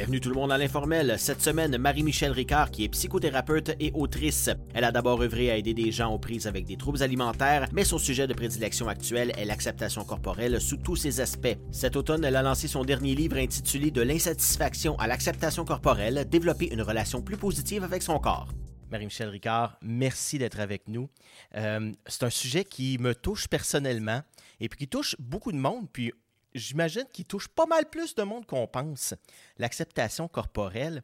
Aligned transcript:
Bienvenue 0.00 0.20
tout 0.20 0.30
le 0.30 0.34
monde 0.34 0.50
à 0.50 0.56
l'informel. 0.56 1.16
Cette 1.18 1.42
semaine, 1.42 1.76
Marie-Michel 1.76 2.32
Ricard, 2.32 2.70
qui 2.70 2.84
est 2.84 2.88
psychothérapeute 2.88 3.72
et 3.80 3.92
autrice. 3.92 4.48
Elle 4.72 4.84
a 4.84 4.92
d'abord 4.92 5.20
œuvré 5.20 5.50
à 5.50 5.58
aider 5.58 5.74
des 5.74 5.92
gens 5.92 6.14
aux 6.14 6.18
prises 6.18 6.46
avec 6.46 6.64
des 6.64 6.78
troubles 6.78 7.02
alimentaires, 7.02 7.68
mais 7.74 7.84
son 7.84 7.98
sujet 7.98 8.26
de 8.26 8.32
prédilection 8.32 8.88
actuel 8.88 9.30
est 9.36 9.44
l'acceptation 9.44 10.02
corporelle 10.06 10.58
sous 10.58 10.78
tous 10.78 10.96
ses 10.96 11.20
aspects. 11.20 11.54
Cet 11.70 11.96
automne, 11.96 12.24
elle 12.24 12.36
a 12.36 12.40
lancé 12.40 12.66
son 12.66 12.82
dernier 12.82 13.14
livre 13.14 13.36
intitulé 13.36 13.90
De 13.90 14.00
l'insatisfaction 14.00 14.98
à 14.98 15.06
l'acceptation 15.06 15.66
corporelle, 15.66 16.26
développer 16.30 16.72
une 16.72 16.80
relation 16.80 17.20
plus 17.20 17.36
positive 17.36 17.84
avec 17.84 18.02
son 18.02 18.18
corps. 18.18 18.48
Marie-Michel 18.90 19.28
Ricard, 19.28 19.76
merci 19.82 20.38
d'être 20.38 20.60
avec 20.60 20.88
nous. 20.88 21.10
Euh, 21.56 21.92
c'est 22.06 22.22
un 22.22 22.30
sujet 22.30 22.64
qui 22.64 22.96
me 22.96 23.14
touche 23.14 23.48
personnellement 23.48 24.22
et 24.60 24.70
puis 24.70 24.78
qui 24.78 24.88
touche 24.88 25.14
beaucoup 25.18 25.52
de 25.52 25.58
monde. 25.58 25.88
Puis 25.92 26.10
j'imagine 26.54 27.06
qu'il 27.12 27.24
touche 27.24 27.48
pas 27.48 27.66
mal 27.66 27.88
plus 27.88 28.14
de 28.14 28.22
monde 28.22 28.46
qu'on 28.46 28.66
pense, 28.66 29.14
l'acceptation 29.58 30.28
corporelle. 30.28 31.02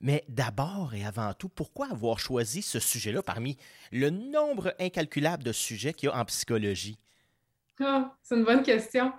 Mais 0.00 0.24
d'abord 0.28 0.94
et 0.94 1.04
avant 1.04 1.32
tout, 1.32 1.48
pourquoi 1.48 1.90
avoir 1.90 2.18
choisi 2.18 2.60
ce 2.62 2.78
sujet-là 2.78 3.22
parmi 3.22 3.56
le 3.92 4.10
nombre 4.10 4.74
incalculable 4.78 5.42
de 5.42 5.52
sujets 5.52 5.94
qu'il 5.94 6.08
y 6.08 6.12
a 6.12 6.16
en 6.16 6.24
psychologie? 6.26 6.98
Ah, 7.80 8.14
c'est 8.22 8.36
une 8.36 8.44
bonne 8.44 8.62
question. 8.62 9.12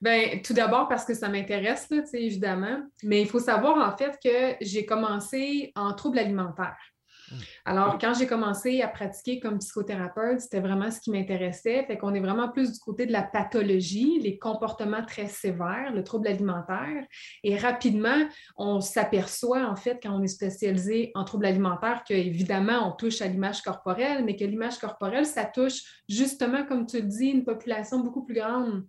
Ben, 0.00 0.42
tout 0.42 0.52
d'abord 0.52 0.88
parce 0.88 1.04
que 1.04 1.14
ça 1.14 1.28
m'intéresse, 1.28 1.88
évidemment. 2.12 2.82
Mais 3.02 3.22
il 3.22 3.28
faut 3.28 3.40
savoir 3.40 3.76
en 3.78 3.96
fait 3.96 4.18
que 4.22 4.56
j'ai 4.64 4.84
commencé 4.84 5.72
en 5.74 5.94
troubles 5.94 6.18
alimentaires. 6.18 6.93
Mmh. 7.30 7.36
Alors, 7.64 7.98
quand 7.98 8.14
j'ai 8.14 8.26
commencé 8.26 8.82
à 8.82 8.88
pratiquer 8.88 9.40
comme 9.40 9.58
psychothérapeute, 9.58 10.40
c'était 10.40 10.60
vraiment 10.60 10.90
ce 10.90 11.00
qui 11.00 11.10
m'intéressait. 11.10 11.84
Fait 11.86 11.96
qu'on 11.96 12.14
est 12.14 12.20
vraiment 12.20 12.48
plus 12.48 12.72
du 12.72 12.78
côté 12.78 13.06
de 13.06 13.12
la 13.12 13.22
pathologie, 13.22 14.20
les 14.20 14.38
comportements 14.38 15.04
très 15.04 15.26
sévères, 15.26 15.92
le 15.94 16.04
trouble 16.04 16.28
alimentaire. 16.28 17.04
Et 17.42 17.56
rapidement, 17.56 18.28
on 18.56 18.80
s'aperçoit, 18.80 19.66
en 19.66 19.76
fait, 19.76 19.98
quand 20.02 20.12
on 20.12 20.22
est 20.22 20.28
spécialisé 20.28 21.12
en 21.14 21.24
trouble 21.24 21.46
alimentaire, 21.46 22.04
qu'évidemment, 22.04 22.88
on 22.88 22.92
touche 22.92 23.22
à 23.22 23.26
l'image 23.26 23.62
corporelle, 23.62 24.24
mais 24.24 24.36
que 24.36 24.44
l'image 24.44 24.78
corporelle, 24.78 25.26
ça 25.26 25.44
touche 25.44 25.82
justement, 26.08 26.64
comme 26.64 26.86
tu 26.86 27.00
le 27.00 27.08
dis, 27.08 27.26
une 27.26 27.44
population 27.44 28.00
beaucoup 28.00 28.24
plus 28.24 28.34
grande 28.34 28.84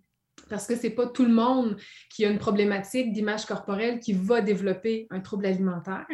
parce 0.48 0.66
que 0.66 0.76
ce 0.76 0.84
n'est 0.84 0.90
pas 0.90 1.06
tout 1.06 1.24
le 1.24 1.32
monde 1.32 1.76
qui 2.10 2.24
a 2.24 2.30
une 2.30 2.38
problématique 2.38 3.12
d'image 3.12 3.46
corporelle 3.46 3.98
qui 3.98 4.12
va 4.12 4.40
développer 4.40 5.06
un 5.10 5.20
trouble 5.20 5.46
alimentaire. 5.46 6.06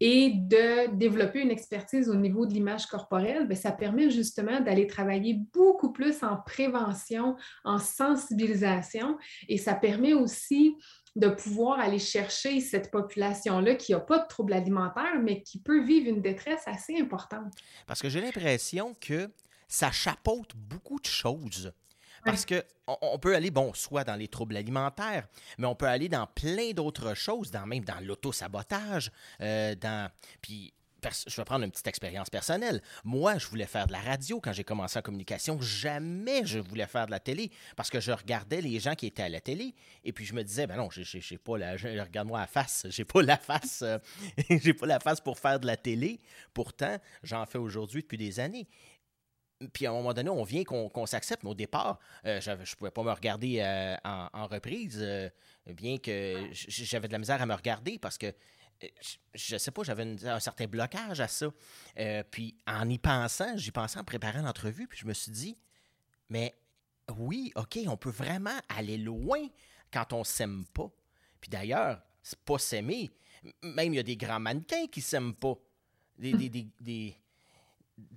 Et 0.00 0.32
de 0.34 0.94
développer 0.96 1.40
une 1.40 1.50
expertise 1.50 2.08
au 2.08 2.14
niveau 2.14 2.46
de 2.46 2.52
l'image 2.52 2.86
corporelle, 2.86 3.46
bien, 3.46 3.56
ça 3.56 3.72
permet 3.72 4.10
justement 4.10 4.60
d'aller 4.60 4.86
travailler 4.86 5.40
beaucoup 5.52 5.92
plus 5.92 6.22
en 6.22 6.36
prévention, 6.36 7.36
en 7.64 7.78
sensibilisation, 7.78 9.16
et 9.48 9.58
ça 9.58 9.74
permet 9.74 10.12
aussi 10.12 10.76
de 11.16 11.28
pouvoir 11.28 11.80
aller 11.80 11.98
chercher 11.98 12.60
cette 12.60 12.90
population-là 12.90 13.74
qui 13.74 13.92
n'a 13.92 14.00
pas 14.00 14.18
de 14.18 14.28
trouble 14.28 14.52
alimentaire, 14.52 15.20
mais 15.20 15.42
qui 15.42 15.60
peut 15.60 15.82
vivre 15.82 16.08
une 16.08 16.22
détresse 16.22 16.62
assez 16.66 17.00
importante. 17.00 17.52
Parce 17.86 18.00
que 18.00 18.08
j'ai 18.08 18.20
l'impression 18.20 18.94
que 19.00 19.28
ça 19.66 19.90
chapeaute 19.90 20.52
beaucoup 20.54 21.00
de 21.00 21.06
choses. 21.06 21.72
Parce 22.24 22.44
que 22.44 22.64
on 23.00 23.18
peut 23.18 23.34
aller, 23.34 23.50
bon, 23.50 23.72
soit 23.74 24.04
dans 24.04 24.16
les 24.16 24.28
troubles 24.28 24.56
alimentaires, 24.56 25.28
mais 25.58 25.66
on 25.66 25.74
peut 25.74 25.86
aller 25.86 26.08
dans 26.08 26.26
plein 26.26 26.72
d'autres 26.72 27.14
choses, 27.14 27.50
dans, 27.50 27.66
même 27.66 27.84
dans 27.84 28.00
l'autosabotage, 28.00 29.12
euh, 29.40 29.74
dans... 29.76 30.10
Puis, 30.42 30.72
je 31.26 31.36
vais 31.36 31.44
prendre 31.44 31.64
une 31.64 31.70
petite 31.70 31.86
expérience 31.86 32.28
personnelle. 32.28 32.82
Moi, 33.04 33.38
je 33.38 33.46
voulais 33.46 33.66
faire 33.66 33.86
de 33.86 33.92
la 33.92 34.00
radio 34.00 34.40
quand 34.40 34.52
j'ai 34.52 34.64
commencé 34.64 34.98
en 34.98 35.02
communication. 35.02 35.60
Jamais 35.60 36.44
je 36.44 36.58
voulais 36.58 36.86
faire 36.86 37.06
de 37.06 37.10
la 37.10 37.20
télé 37.20 37.50
parce 37.76 37.90
que 37.90 38.00
je 38.00 38.12
regardais 38.12 38.60
les 38.60 38.78
gens 38.80 38.94
qui 38.94 39.06
étaient 39.06 39.22
à 39.22 39.28
la 39.28 39.40
télé 39.40 39.74
et 40.04 40.12
puis 40.12 40.24
je 40.24 40.34
me 40.34 40.42
disais, 40.42 40.66
ben 40.66 40.76
non, 40.76 40.88
j'ai 40.90 41.38
pas 41.38 41.56
la, 41.56 41.72
regarde-moi 41.72 42.40
la 42.40 42.46
face, 42.46 42.86
j'ai 42.90 43.04
pas 43.04 43.22
la 43.22 43.38
face, 43.38 43.82
euh, 43.82 43.98
j'ai 44.50 44.74
pas 44.74 44.86
la 44.86 45.00
face 45.00 45.20
pour 45.20 45.38
faire 45.38 45.58
de 45.58 45.66
la 45.66 45.76
télé. 45.76 46.20
Pourtant, 46.52 46.98
j'en 47.22 47.46
fais 47.46 47.58
aujourd'hui 47.58 48.02
depuis 48.02 48.18
des 48.18 48.40
années 48.40 48.68
puis 49.72 49.86
à 49.86 49.90
un 49.90 49.94
moment 49.94 50.14
donné, 50.14 50.30
on 50.30 50.42
vient 50.42 50.64
qu'on 50.64 51.06
s'accepte, 51.06 51.42
mais 51.42 51.50
au 51.50 51.54
départ, 51.54 51.98
euh, 52.24 52.40
je 52.40 52.50
ne 52.50 52.76
pouvais 52.76 52.90
pas 52.90 53.02
me 53.02 53.12
regarder 53.12 53.60
euh, 53.60 53.96
en, 54.04 54.46
reprise, 54.46 54.98
euh, 55.00 55.28
bien 55.66 55.98
que 55.98 56.48
j'avais 56.52 57.08
de 57.08 57.12
la 57.12 57.18
misère 57.18 57.40
à 57.42 57.46
me 57.46 57.54
regarder 57.54 57.98
parce 57.98 58.16
que, 58.16 58.32
je 59.34 59.54
ne 59.54 59.58
sais 59.58 59.70
pas, 59.70 59.82
j'avais 59.82 60.26
un 60.26 60.40
certain 60.40 60.66
blocage 60.66 61.20
à 61.20 61.28
ça. 61.28 61.50
puis 62.30 62.56
en 62.66 62.88
y 62.88 62.98
pensant, 62.98 63.56
j'y 63.56 63.70
pensais 63.70 63.98
en 63.98 64.04
préparant 64.04 64.40
l'entrevue, 64.40 64.86
puis 64.86 64.98
je 64.98 65.06
me 65.06 65.12
suis 65.12 65.32
dit, 65.32 65.56
mais 66.30 66.54
oui, 67.18 67.52
OK, 67.56 67.78
on 67.86 67.96
peut 67.96 68.10
vraiment 68.10 68.58
aller 68.68 68.96
loin 68.96 69.46
quand 69.92 70.14
on 70.14 70.24
s'aime 70.24 70.64
pas. 70.72 70.90
Puis 71.40 71.50
d'ailleurs, 71.50 72.00
c'est 72.22 72.38
pas 72.38 72.58
s'aimer. 72.58 73.10
Même 73.62 73.92
il 73.92 73.96
y 73.96 74.00
a 74.00 74.02
des 74.02 74.16
grands 74.16 74.40
mannequins 74.40 74.86
qui 74.86 75.02
s'aiment 75.02 75.34
pas. 75.34 75.54
des, 76.18 76.32
des 76.80 77.16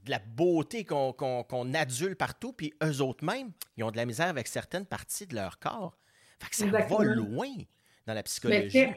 de 0.05 0.11
la 0.11 0.19
beauté 0.19 0.85
qu'on 0.85 1.73
adule 1.73 2.15
partout, 2.15 2.53
puis 2.53 2.73
eux 2.83 3.01
autres 3.01 3.23
mêmes, 3.23 3.51
ils 3.77 3.83
ont 3.83 3.91
de 3.91 3.97
la 3.97 4.05
misère 4.05 4.27
avec 4.27 4.47
certaines 4.47 4.85
parties 4.85 5.27
de 5.27 5.35
leur 5.35 5.59
corps. 5.59 5.97
Fait 6.41 6.49
que 6.49 6.55
ça 6.55 6.65
va 6.65 7.03
loin 7.03 7.49
dans 8.05 8.13
la 8.13 8.23
psychologie. 8.23 8.87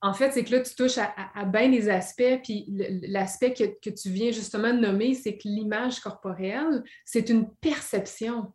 en 0.00 0.14
fait, 0.14 0.32
c'est 0.32 0.44
que 0.44 0.52
là, 0.52 0.60
tu 0.60 0.74
touches 0.74 0.98
à, 0.98 1.44
bien 1.44 1.70
des 1.70 1.88
aspects, 1.88 2.40
puis 2.42 2.66
l'aspect 2.68 3.52
que, 3.52 3.64
que, 3.80 3.90
tu 3.90 4.10
viens 4.10 4.30
justement 4.30 4.72
de 4.72 4.78
nommer, 4.78 5.14
c'est 5.14 5.36
que 5.36 5.48
l'image 5.48 6.00
corporelle, 6.00 6.84
c'est 7.04 7.28
une 7.30 7.50
perception. 7.56 8.52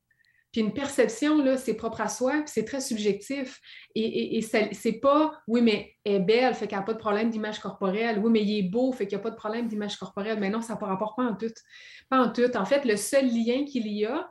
Puis 0.52 0.62
une 0.62 0.74
perception, 0.74 1.44
là, 1.44 1.58
c'est 1.58 1.76
propre 1.76 2.02
à 2.02 2.08
soi, 2.08 2.32
puis 2.42 2.48
c'est 2.48 2.66
très 2.66 2.82
subjectif. 2.82 3.60
Et, 3.96 4.38
et, 4.38 4.42
c'est 4.42 5.00
pas, 5.00 5.32
oui, 5.48 5.62
mais 5.62 5.94
elle 6.04 6.16
est 6.16 6.20
belle, 6.20 6.54
fait 6.56 6.68
qu'elle 6.68 6.80
n'a 6.80 6.86
pas 6.86 6.94
de 6.94 7.00
problème 7.00 7.30
d'image 7.30 7.60
corporelle. 7.60 8.20
Oui, 8.20 8.32
mais 8.32 8.42
il 8.42 8.58
est 8.58 8.70
beau, 8.70 8.92
fait 8.92 9.06
qu'il 9.06 9.18
n'y 9.18 9.22
a 9.22 9.24
pas 9.24 9.32
de 9.32 9.36
problème 9.36 9.68
d'image 9.68 9.98
corporelle. 9.98 10.40
Mais 10.40 10.50
non, 10.50 10.62
ça 10.62 10.74
ne 10.74 10.86
rapporte 10.86 11.18
pas 11.18 11.24
en 11.24 11.36
tout. 11.36 11.54
Pas 12.10 12.20
en 12.20 12.32
tout. 12.32 12.56
En 12.56 12.66
fait, 12.66 12.86
le 12.86 12.96
seul 12.96 13.28
lien 13.28 13.64
qu'il 13.66 13.88
y 13.88 14.06
a, 14.06 14.30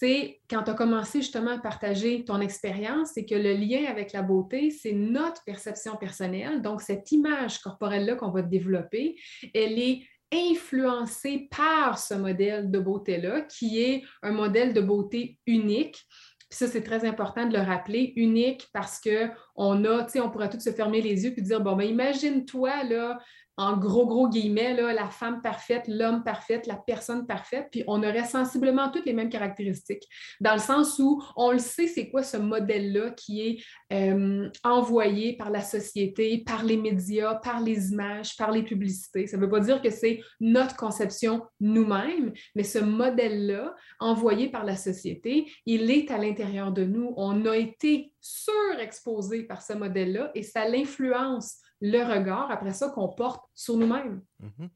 c'est 0.00 0.40
quand 0.48 0.62
tu 0.62 0.70
as 0.70 0.74
commencé 0.74 1.20
justement 1.20 1.50
à 1.50 1.58
partager 1.58 2.24
ton 2.24 2.40
expérience, 2.40 3.10
c'est 3.14 3.26
que 3.26 3.34
le 3.34 3.52
lien 3.52 3.84
avec 3.86 4.12
la 4.12 4.22
beauté, 4.22 4.70
c'est 4.70 4.92
notre 4.92 5.44
perception 5.44 5.96
personnelle. 5.96 6.62
Donc, 6.62 6.80
cette 6.80 7.12
image 7.12 7.58
corporelle-là 7.58 8.16
qu'on 8.16 8.30
va 8.30 8.40
développer, 8.42 9.16
elle 9.52 9.78
est 9.78 10.02
influencé 10.32 11.48
par 11.50 11.98
ce 11.98 12.14
modèle 12.14 12.70
de 12.70 12.78
beauté-là, 12.78 13.42
qui 13.42 13.80
est 13.80 14.02
un 14.22 14.32
modèle 14.32 14.72
de 14.72 14.80
beauté 14.80 15.38
unique. 15.46 16.06
Puis 16.48 16.58
ça, 16.58 16.66
c'est 16.66 16.82
très 16.82 17.04
important 17.04 17.46
de 17.46 17.56
le 17.56 17.62
rappeler, 17.62 18.12
unique 18.16 18.68
parce 18.72 19.00
qu'on 19.00 19.84
a, 19.84 20.04
tu 20.04 20.10
sais, 20.10 20.20
on 20.20 20.30
pourrait 20.30 20.50
tous 20.50 20.60
se 20.60 20.70
fermer 20.70 21.00
les 21.00 21.24
yeux 21.24 21.34
et 21.36 21.42
dire, 21.42 21.60
bon, 21.60 21.76
ben 21.76 21.84
imagine-toi, 21.84 22.84
là, 22.84 23.18
en 23.56 23.76
gros, 23.76 24.06
gros 24.06 24.28
guillemets, 24.28 24.74
là, 24.74 24.92
la 24.92 25.08
femme 25.08 25.42
parfaite, 25.42 25.84
l'homme 25.86 26.24
parfait, 26.24 26.62
la 26.66 26.76
personne 26.76 27.26
parfaite, 27.26 27.68
puis 27.70 27.84
on 27.86 28.02
aurait 28.02 28.24
sensiblement 28.24 28.90
toutes 28.90 29.06
les 29.06 29.12
mêmes 29.12 29.28
caractéristiques, 29.28 30.08
dans 30.40 30.54
le 30.54 30.60
sens 30.60 30.98
où 30.98 31.22
on 31.36 31.52
le 31.52 31.58
sait, 31.58 31.86
c'est 31.86 32.10
quoi 32.10 32.22
ce 32.22 32.36
modèle-là 32.36 33.10
qui 33.10 33.40
est 33.42 33.62
euh, 33.92 34.48
envoyé 34.64 35.36
par 35.36 35.50
la 35.50 35.60
société, 35.60 36.42
par 36.44 36.64
les 36.64 36.76
médias, 36.76 37.34
par 37.34 37.60
les 37.60 37.92
images, 37.92 38.36
par 38.36 38.50
les 38.50 38.62
publicités. 38.62 39.26
Ça 39.26 39.36
ne 39.36 39.42
veut 39.42 39.50
pas 39.50 39.60
dire 39.60 39.82
que 39.82 39.90
c'est 39.90 40.20
notre 40.40 40.76
conception 40.76 41.42
nous-mêmes, 41.60 42.32
mais 42.54 42.64
ce 42.64 42.78
modèle-là, 42.78 43.74
envoyé 43.98 44.48
par 44.48 44.64
la 44.64 44.76
société, 44.76 45.50
il 45.66 45.90
est 45.90 46.10
à 46.10 46.18
l'intérieur 46.18 46.72
de 46.72 46.84
nous. 46.84 47.12
On 47.16 47.44
a 47.46 47.56
été 47.56 48.12
surexposé 48.20 49.44
par 49.44 49.62
ce 49.62 49.72
modèle-là 49.72 50.30
et 50.34 50.42
ça 50.42 50.68
l'influence 50.68 51.58
le 51.80 52.02
regard 52.02 52.50
après 52.50 52.72
ça 52.72 52.88
qu'on 52.90 53.08
porte 53.08 53.44
sur 53.54 53.76
nous-mêmes. 53.76 54.22
Mhm. 54.40 54.68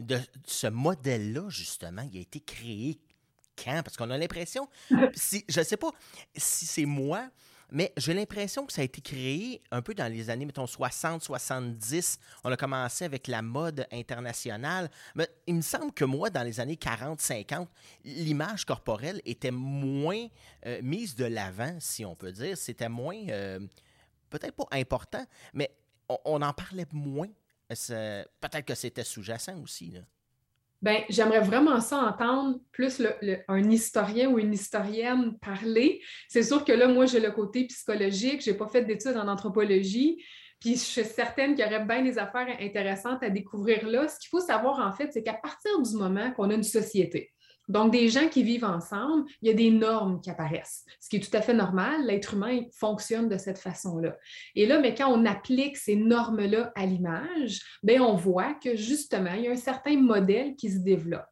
De 0.00 0.18
ce 0.44 0.66
modèle-là, 0.66 1.48
justement, 1.48 2.02
il 2.10 2.18
a 2.18 2.20
été 2.20 2.40
créé 2.40 3.00
quand? 3.56 3.82
Parce 3.84 3.96
qu'on 3.96 4.10
a 4.10 4.18
l'impression, 4.18 4.68
si, 5.14 5.44
je 5.48 5.60
ne 5.60 5.64
sais 5.64 5.76
pas 5.76 5.90
si 6.36 6.66
c'est 6.66 6.84
moi, 6.84 7.28
mais 7.70 7.92
j'ai 7.96 8.14
l'impression 8.14 8.66
que 8.66 8.72
ça 8.72 8.82
a 8.82 8.84
été 8.84 9.00
créé 9.00 9.62
un 9.70 9.82
peu 9.82 9.94
dans 9.94 10.10
les 10.10 10.30
années, 10.30 10.44
mettons, 10.44 10.66
60, 10.66 11.22
70. 11.22 12.18
On 12.44 12.52
a 12.52 12.56
commencé 12.56 13.04
avec 13.04 13.26
la 13.26 13.42
mode 13.42 13.86
internationale. 13.90 14.90
Mais 15.14 15.28
il 15.46 15.56
me 15.56 15.60
semble 15.62 15.92
que 15.92 16.04
moi, 16.04 16.30
dans 16.30 16.42
les 16.42 16.60
années 16.60 16.76
40, 16.76 17.20
50, 17.20 17.68
l'image 18.04 18.64
corporelle 18.64 19.20
était 19.24 19.50
moins 19.50 20.26
euh, 20.66 20.80
mise 20.82 21.16
de 21.16 21.24
l'avant, 21.24 21.76
si 21.80 22.04
on 22.04 22.14
peut 22.14 22.32
dire. 22.32 22.56
C'était 22.56 22.88
moins, 22.88 23.16
euh, 23.30 23.58
peut-être 24.30 24.54
pas 24.54 24.68
important, 24.70 25.24
mais 25.52 25.70
on, 26.08 26.42
en 26.42 26.52
parlait 26.52 26.86
moins. 26.92 27.28
Peut-être 27.68 28.64
que 28.64 28.74
c'était 28.74 29.04
sous-jacent 29.04 29.60
aussi. 29.62 29.94
Ben, 30.82 31.02
j'aimerais 31.08 31.40
vraiment 31.40 31.80
ça 31.80 31.98
entendre 31.98 32.60
plus 32.70 33.02
un 33.48 33.70
historien 33.70 34.28
ou 34.28 34.38
une 34.38 34.52
historienne 34.52 35.38
parler. 35.38 36.02
C'est 36.28 36.42
sûr 36.42 36.64
que 36.64 36.72
là, 36.72 36.88
moi, 36.88 37.06
j'ai 37.06 37.20
le 37.20 37.30
côté 37.30 37.66
psychologique, 37.66 38.44
je 38.44 38.50
n'ai 38.50 38.56
pas 38.56 38.68
fait 38.68 38.82
d'études 38.82 39.16
en 39.16 39.28
anthropologie, 39.28 40.22
puis 40.60 40.76
je 40.76 40.80
suis 40.80 41.04
certaine 41.04 41.54
qu'il 41.54 41.64
y 41.64 41.68
aurait 41.68 41.84
bien 41.84 42.02
des 42.02 42.18
affaires 42.18 42.48
intéressantes 42.60 43.22
à 43.22 43.30
découvrir 43.30 43.86
là. 43.86 44.08
Ce 44.08 44.18
qu'il 44.18 44.30
faut 44.30 44.40
savoir, 44.40 44.78
en 44.78 44.92
fait, 44.92 45.12
c'est 45.12 45.22
qu'à 45.22 45.34
partir 45.34 45.80
du 45.80 45.96
moment 45.96 46.30
qu'on 46.32 46.48
a 46.48 46.54
une 46.54 46.62
société, 46.62 47.33
Donc, 47.68 47.92
des 47.92 48.08
gens 48.08 48.28
qui 48.28 48.42
vivent 48.42 48.64
ensemble, 48.64 49.24
il 49.40 49.48
y 49.48 49.50
a 49.50 49.54
des 49.54 49.70
normes 49.70 50.20
qui 50.20 50.30
apparaissent, 50.30 50.84
ce 51.00 51.08
qui 51.08 51.16
est 51.16 51.20
tout 51.20 51.36
à 51.36 51.40
fait 51.40 51.54
normal. 51.54 52.06
L'être 52.06 52.34
humain 52.34 52.60
fonctionne 52.72 53.28
de 53.28 53.38
cette 53.38 53.58
façon-là. 53.58 54.16
Et 54.54 54.66
là, 54.66 54.78
mais 54.78 54.94
quand 54.94 55.10
on 55.10 55.24
applique 55.24 55.76
ces 55.76 55.96
normes-là 55.96 56.72
à 56.74 56.86
l'image, 56.86 57.62
bien, 57.82 58.02
on 58.02 58.16
voit 58.16 58.54
que 58.54 58.76
justement, 58.76 59.32
il 59.32 59.44
y 59.44 59.48
a 59.48 59.52
un 59.52 59.56
certain 59.56 59.96
modèle 59.96 60.56
qui 60.56 60.70
se 60.70 60.78
développe. 60.78 61.22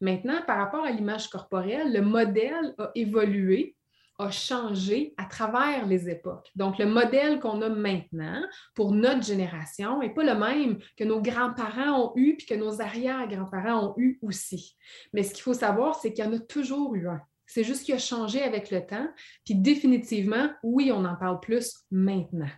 Maintenant, 0.00 0.42
par 0.46 0.58
rapport 0.58 0.84
à 0.84 0.90
l'image 0.90 1.28
corporelle, 1.28 1.92
le 1.92 2.02
modèle 2.02 2.74
a 2.78 2.90
évolué 2.94 3.76
a 4.18 4.30
changé 4.30 5.14
à 5.16 5.24
travers 5.24 5.86
les 5.86 6.08
époques. 6.08 6.50
Donc, 6.56 6.78
le 6.78 6.86
modèle 6.86 7.40
qu'on 7.40 7.60
a 7.62 7.68
maintenant 7.68 8.42
pour 8.74 8.92
notre 8.92 9.22
génération 9.22 10.00
n'est 10.00 10.14
pas 10.14 10.24
le 10.24 10.38
même 10.38 10.78
que 10.96 11.04
nos 11.04 11.20
grands-parents 11.20 12.06
ont 12.06 12.12
eu 12.16 12.36
puis 12.36 12.46
que 12.46 12.54
nos 12.54 12.80
arrière-grands-parents 12.80 13.88
ont 13.88 13.94
eu 13.96 14.18
aussi. 14.22 14.76
Mais 15.12 15.22
ce 15.22 15.34
qu'il 15.34 15.42
faut 15.42 15.54
savoir, 15.54 15.96
c'est 15.96 16.12
qu'il 16.12 16.24
y 16.24 16.28
en 16.28 16.32
a 16.32 16.38
toujours 16.38 16.94
eu 16.94 17.08
un. 17.08 17.20
C'est 17.46 17.64
juste 17.64 17.84
qu'il 17.84 17.94
a 17.94 17.98
changé 17.98 18.42
avec 18.42 18.70
le 18.70 18.84
temps. 18.84 19.08
Puis 19.44 19.54
définitivement, 19.54 20.50
oui, 20.62 20.90
on 20.92 21.04
en 21.04 21.14
parle 21.16 21.40
plus 21.40 21.84
maintenant 21.90 22.50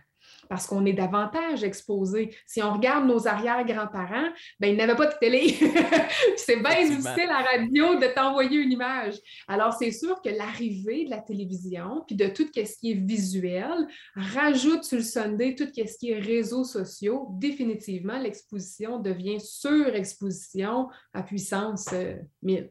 parce 0.49 0.65
qu'on 0.65 0.85
est 0.85 0.93
davantage 0.93 1.63
exposé. 1.63 2.35
Si 2.45 2.61
on 2.61 2.73
regarde 2.73 3.07
nos 3.07 3.27
arrière-grands-parents, 3.27 4.29
ben, 4.59 4.67
ils 4.67 4.75
n'avaient 4.75 4.95
pas 4.95 5.05
de 5.05 5.17
télé. 5.19 5.55
c'est 6.37 6.57
bien 6.57 6.87
difficile 6.87 7.29
à 7.29 7.43
la 7.43 7.57
radio 7.57 7.99
de 7.99 8.13
t'envoyer 8.13 8.59
une 8.59 8.71
image. 8.71 9.13
Alors, 9.47 9.73
c'est 9.73 9.91
sûr 9.91 10.21
que 10.21 10.29
l'arrivée 10.29 11.05
de 11.05 11.11
la 11.11 11.19
télévision, 11.19 12.03
puis 12.07 12.15
de 12.15 12.27
tout 12.27 12.47
ce 12.53 12.79
qui 12.79 12.91
est 12.91 13.05
visuel, 13.05 13.87
rajoute 14.15 14.83
sur 14.83 14.97
le 14.97 15.03
Sunday 15.03 15.55
tout 15.55 15.69
ce 15.73 15.97
qui 15.97 16.11
est 16.11 16.19
réseaux 16.19 16.63
sociaux. 16.63 17.27
Définitivement, 17.33 18.17
l'exposition 18.17 18.99
devient 18.99 19.39
surexposition 19.39 20.89
à 21.13 21.21
puissance 21.21 21.93
1000. 22.41 22.59
Euh, 22.59 22.67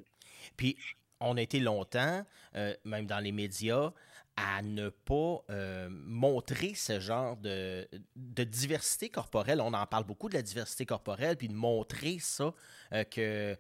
puis, 0.57 0.77
on 1.21 1.37
a 1.37 1.43
été 1.43 1.61
longtemps, 1.61 2.25
euh, 2.57 2.75
même 2.85 3.07
dans 3.07 3.21
les 3.21 3.33
médias, 3.33 3.93
à 4.39 4.63
ne 4.63 4.89
pas 4.89 5.43
euh, 5.51 5.89
montrer 5.91 6.75
ce 6.75 7.01
genre 7.01 7.37
de, 7.37 7.89
diversité 8.15 9.09
corporelle. 9.09 9.61
On 9.61 9.75
en 9.75 9.87
parle 9.87 10.05
beaucoup 10.05 10.29
de 10.29 10.35
la 10.35 10.43
diversité 10.43 10.87
corporelle, 10.87 11.37
puis 11.37 11.49
de 11.49 11.55
montrer 11.55 12.19
ça, 12.21 12.55
euh, 12.93 13.03
que 13.05 13.57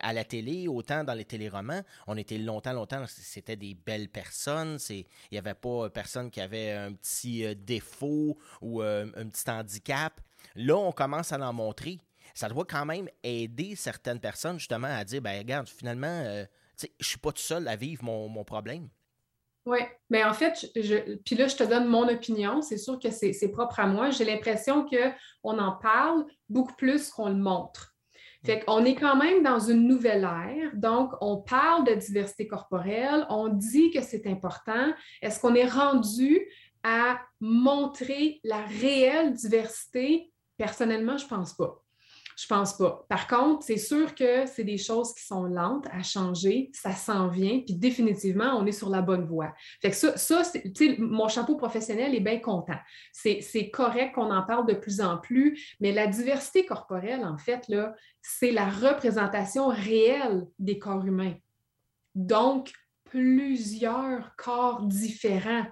à 0.00 0.12
la 0.12 0.24
télé, 0.24 0.68
autant 0.68 1.02
dans 1.02 1.14
les 1.14 1.24
téléromans, 1.24 1.82
on 2.06 2.16
était 2.18 2.36
longtemps, 2.36 2.74
longtemps, 2.74 3.04
c'était 3.06 3.56
des 3.56 3.74
belles 3.74 4.10
personnes. 4.10 4.78
Il 4.90 5.06
n'y 5.32 5.38
avait 5.38 5.54
pas 5.54 5.88
personne 5.88 6.30
qui 6.30 6.42
avait 6.42 6.72
un 6.72 6.92
petit 6.92 7.46
euh, 7.46 7.54
défaut 7.54 8.36
ou 8.60 8.82
un 8.82 9.08
petit 9.08 9.50
handicap. 9.50 10.20
Là, 10.54 10.76
on 10.76 10.92
commence 10.92 11.32
à 11.32 11.38
en 11.38 11.52
montrer. 11.54 11.98
Ça 12.34 12.48
doit 12.48 12.66
quand 12.66 12.84
même 12.84 13.08
aider 13.22 13.76
certaines 13.76 14.20
personnes 14.20 14.58
justement 14.58 14.88
à 14.88 15.04
dire, 15.04 15.22
ben 15.22 15.38
regarde, 15.38 15.68
finalement, 15.68 16.22
je 16.76 16.86
ne 16.86 17.04
suis 17.04 17.18
pas 17.18 17.32
tout 17.32 17.42
seul 17.42 17.66
à 17.66 17.76
vivre 17.76 18.04
mon 18.04 18.44
problème. 18.44 18.88
Oui, 19.68 19.80
mais 20.08 20.24
en 20.24 20.32
fait, 20.32 20.66
je, 20.76 21.16
puis 21.26 21.36
là, 21.36 21.46
je 21.46 21.54
te 21.54 21.62
donne 21.62 21.88
mon 21.88 22.08
opinion. 22.08 22.62
C'est 22.62 22.78
sûr 22.78 22.98
que 22.98 23.10
c'est 23.10 23.50
propre 23.52 23.80
à 23.80 23.86
moi. 23.86 24.08
J'ai 24.08 24.24
l'impression 24.24 24.86
qu'on 24.86 25.58
en 25.58 25.72
parle 25.72 26.24
beaucoup 26.48 26.74
plus 26.74 27.10
qu'on 27.10 27.28
le 27.28 27.34
montre. 27.34 27.94
Fait 28.46 28.60
qu'on 28.60 28.82
est 28.86 28.94
quand 28.94 29.16
même 29.16 29.42
dans 29.42 29.58
une 29.58 29.86
nouvelle 29.86 30.24
ère. 30.24 30.70
Donc, 30.72 31.12
on 31.20 31.36
parle 31.36 31.84
de 31.84 31.92
diversité 31.92 32.46
corporelle, 32.46 33.26
on 33.28 33.48
dit 33.48 33.90
que 33.90 34.00
c'est 34.00 34.26
important. 34.26 34.94
Est-ce 35.20 35.38
qu'on 35.38 35.54
est 35.54 35.68
rendu 35.68 36.40
à 36.82 37.20
montrer 37.38 38.40
la 38.44 38.64
réelle 38.64 39.34
diversité? 39.34 40.32
Personnellement, 40.56 41.18
je 41.18 41.24
ne 41.24 41.28
pense 41.28 41.52
pas. 41.52 41.84
Je 42.40 42.46
pense 42.46 42.76
pas. 42.76 43.04
Par 43.08 43.26
contre, 43.26 43.64
c'est 43.64 43.78
sûr 43.78 44.14
que 44.14 44.46
c'est 44.46 44.62
des 44.62 44.78
choses 44.78 45.12
qui 45.12 45.24
sont 45.24 45.42
lentes 45.42 45.88
à 45.90 46.04
changer, 46.04 46.70
ça 46.72 46.92
s'en 46.92 47.26
vient, 47.26 47.62
puis 47.66 47.74
définitivement, 47.74 48.56
on 48.56 48.64
est 48.64 48.70
sur 48.70 48.90
la 48.90 49.02
bonne 49.02 49.26
voie. 49.26 49.52
Fait 49.82 49.90
que 49.90 49.96
ça, 49.96 50.16
ça 50.16 50.42
mon 50.98 51.26
chapeau 51.26 51.56
professionnel 51.56 52.14
est 52.14 52.20
bien 52.20 52.38
content. 52.38 52.78
C'est 53.12 53.70
correct 53.72 54.14
qu'on 54.14 54.30
en 54.30 54.44
parle 54.44 54.66
de 54.66 54.74
plus 54.74 55.00
en 55.00 55.18
plus, 55.18 55.76
mais 55.80 55.90
la 55.90 56.06
diversité 56.06 56.64
corporelle, 56.64 57.24
en 57.24 57.38
fait, 57.38 57.68
c'est 58.22 58.52
la 58.52 58.70
représentation 58.70 59.66
réelle 59.66 60.46
des 60.60 60.78
corps 60.78 61.04
humains. 61.04 61.34
Donc, 62.14 62.70
plusieurs 63.02 64.36
corps 64.36 64.82
différents, 64.82 65.66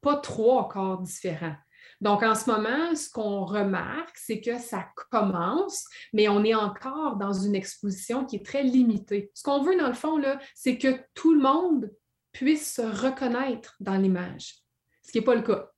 pas 0.00 0.16
trois 0.16 0.68
corps 0.68 1.02
différents. 1.02 1.54
Donc, 2.00 2.22
en 2.22 2.34
ce 2.34 2.50
moment, 2.50 2.94
ce 2.94 3.10
qu'on 3.10 3.44
remarque, 3.44 4.16
c'est 4.16 4.40
que 4.40 4.58
ça 4.58 4.86
commence, 5.10 5.84
mais 6.12 6.28
on 6.28 6.44
est 6.44 6.54
encore 6.54 7.16
dans 7.16 7.32
une 7.32 7.54
exposition 7.54 8.24
qui 8.24 8.36
est 8.36 8.46
très 8.46 8.62
limitée. 8.62 9.30
Ce 9.34 9.42
qu'on 9.42 9.62
veut, 9.62 9.76
dans 9.76 9.88
le 9.88 9.94
fond, 9.94 10.20
c'est 10.54 10.78
que 10.78 10.98
tout 11.14 11.34
le 11.34 11.40
monde 11.40 11.90
puisse 12.32 12.74
se 12.74 12.82
reconnaître 12.82 13.76
dans 13.80 13.96
l'image, 13.96 14.54
ce 15.02 15.12
qui 15.12 15.18
n'est 15.18 15.24
pas 15.24 15.34
le 15.34 15.42
cas. 15.42 15.70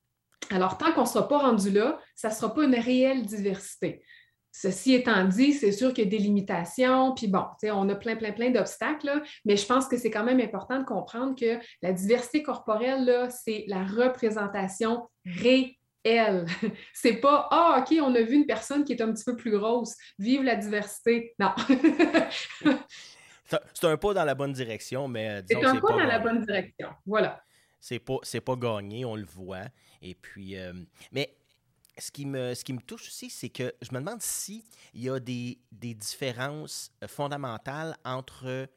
Alors, 0.51 0.79
tant 0.79 0.93
qu'on 0.93 1.03
ne 1.03 1.07
sera 1.07 1.27
pas 1.27 1.39
rendu 1.39 1.71
là, 1.71 1.99
ça 2.15 2.29
ne 2.29 2.35
sera 2.35 2.55
pas 2.55 2.65
une 2.65 2.75
réelle 2.75 3.25
diversité. 3.25 4.05
Ceci 4.55 4.93
étant 4.93 5.25
dit, 5.25 5.55
c'est 5.55 5.73
sûr 5.73 5.95
qu'il 5.95 6.05
y 6.05 6.07
a 6.07 6.11
des 6.11 6.19
limitations, 6.19 7.15
puis 7.15 7.27
bon, 7.27 7.45
on 7.65 7.89
a 7.89 7.95
plein, 7.95 8.17
plein, 8.17 8.33
plein 8.33 8.51
d'obstacles, 8.51 9.23
mais 9.47 9.57
je 9.57 9.65
pense 9.67 9.89
que 9.89 9.97
c'est 9.97 10.11
quand 10.11 10.25
même 10.25 10.41
important 10.41 10.79
de 10.79 10.85
comprendre 10.85 11.35
que 11.35 11.59
la 11.81 11.93
diversité 11.93 12.43
corporelle, 12.43 13.29
c'est 13.31 13.65
la 13.67 13.83
représentation 13.83 15.09
réelle 15.25 15.73
elle. 16.05 16.47
C'est 16.95 17.17
pas 17.17 17.49
Ah, 17.51 17.81
OK, 17.81 17.97
on 18.01 18.15
a 18.15 18.23
vu 18.23 18.35
une 18.35 18.47
personne 18.47 18.85
qui 18.85 18.93
est 18.93 19.03
un 19.03 19.13
petit 19.13 19.25
peu 19.25 19.37
plus 19.37 19.51
grosse. 19.53 19.97
Vive 20.19 20.43
la 20.43 20.57
diversité. 20.57 21.35
Non. 21.39 21.53
c'est 23.75 23.85
un 23.85 23.97
pas 23.97 24.15
dans 24.15 24.25
la 24.25 24.35
bonne 24.35 24.53
direction, 24.53 25.09
mais 25.09 25.29
euh, 25.29 25.43
C'est 25.47 25.65
un 25.65 25.81
pas, 25.81 25.91
dans 25.91 25.99
la 25.99 26.19
bonne 26.19 26.45
direction. 26.45 26.89
Voilà. 27.07 27.43
C'est 27.81 27.99
pas, 27.99 28.19
pas 28.45 28.57
gagné, 28.57 29.05
on 29.05 29.17
le 29.17 29.25
voit. 29.25 29.67
Et 30.01 30.15
puis, 30.15 30.57
euh, 30.57 30.73
mais 31.11 31.35
ce 31.99 32.11
qui, 32.11 32.27
me, 32.27 32.55
ce 32.55 32.65
qui 32.65 32.73
me 32.73 32.81
touche 32.81 33.09
aussi, 33.09 33.29
c'est 33.29 33.49
que 33.49 33.73
je 33.83 33.93
me 33.93 33.99
demande 33.99 34.23
s'il 34.23 34.63
y 34.95 35.09
a 35.11 35.19
des, 35.21 35.59
des 35.71 35.95
différences 35.95 36.93
fondamentales 37.07 37.97
entre 38.05 38.69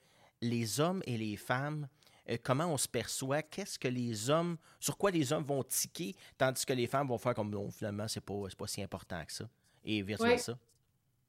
les 0.41 0.79
hommes 0.79 1.01
et 1.05 1.17
les 1.17 1.37
femmes 1.37 1.87
euh, 2.29 2.37
comment 2.43 2.65
on 2.65 2.77
se 2.77 2.87
perçoit, 2.87 3.41
qu'est-ce 3.41 3.77
que 3.77 3.87
les 3.87 4.29
hommes, 4.29 4.57
sur 4.79 4.97
quoi 4.97 5.11
les 5.11 5.31
hommes 5.31 5.43
vont 5.43 5.63
tiquer, 5.63 6.15
tandis 6.37 6.65
que 6.65 6.73
les 6.73 6.87
femmes 6.87 7.07
vont 7.07 7.17
faire 7.17 7.33
comme 7.33 7.49
non, 7.49 7.69
finalement, 7.71 8.07
c'est 8.07 8.21
pas, 8.21 8.33
pas 8.57 8.67
si 8.67 8.81
important 8.81 9.23
que 9.25 9.33
ça. 9.33 9.49
Et 9.83 10.01
vice-versa. 10.01 10.53
Oui. 10.53 10.57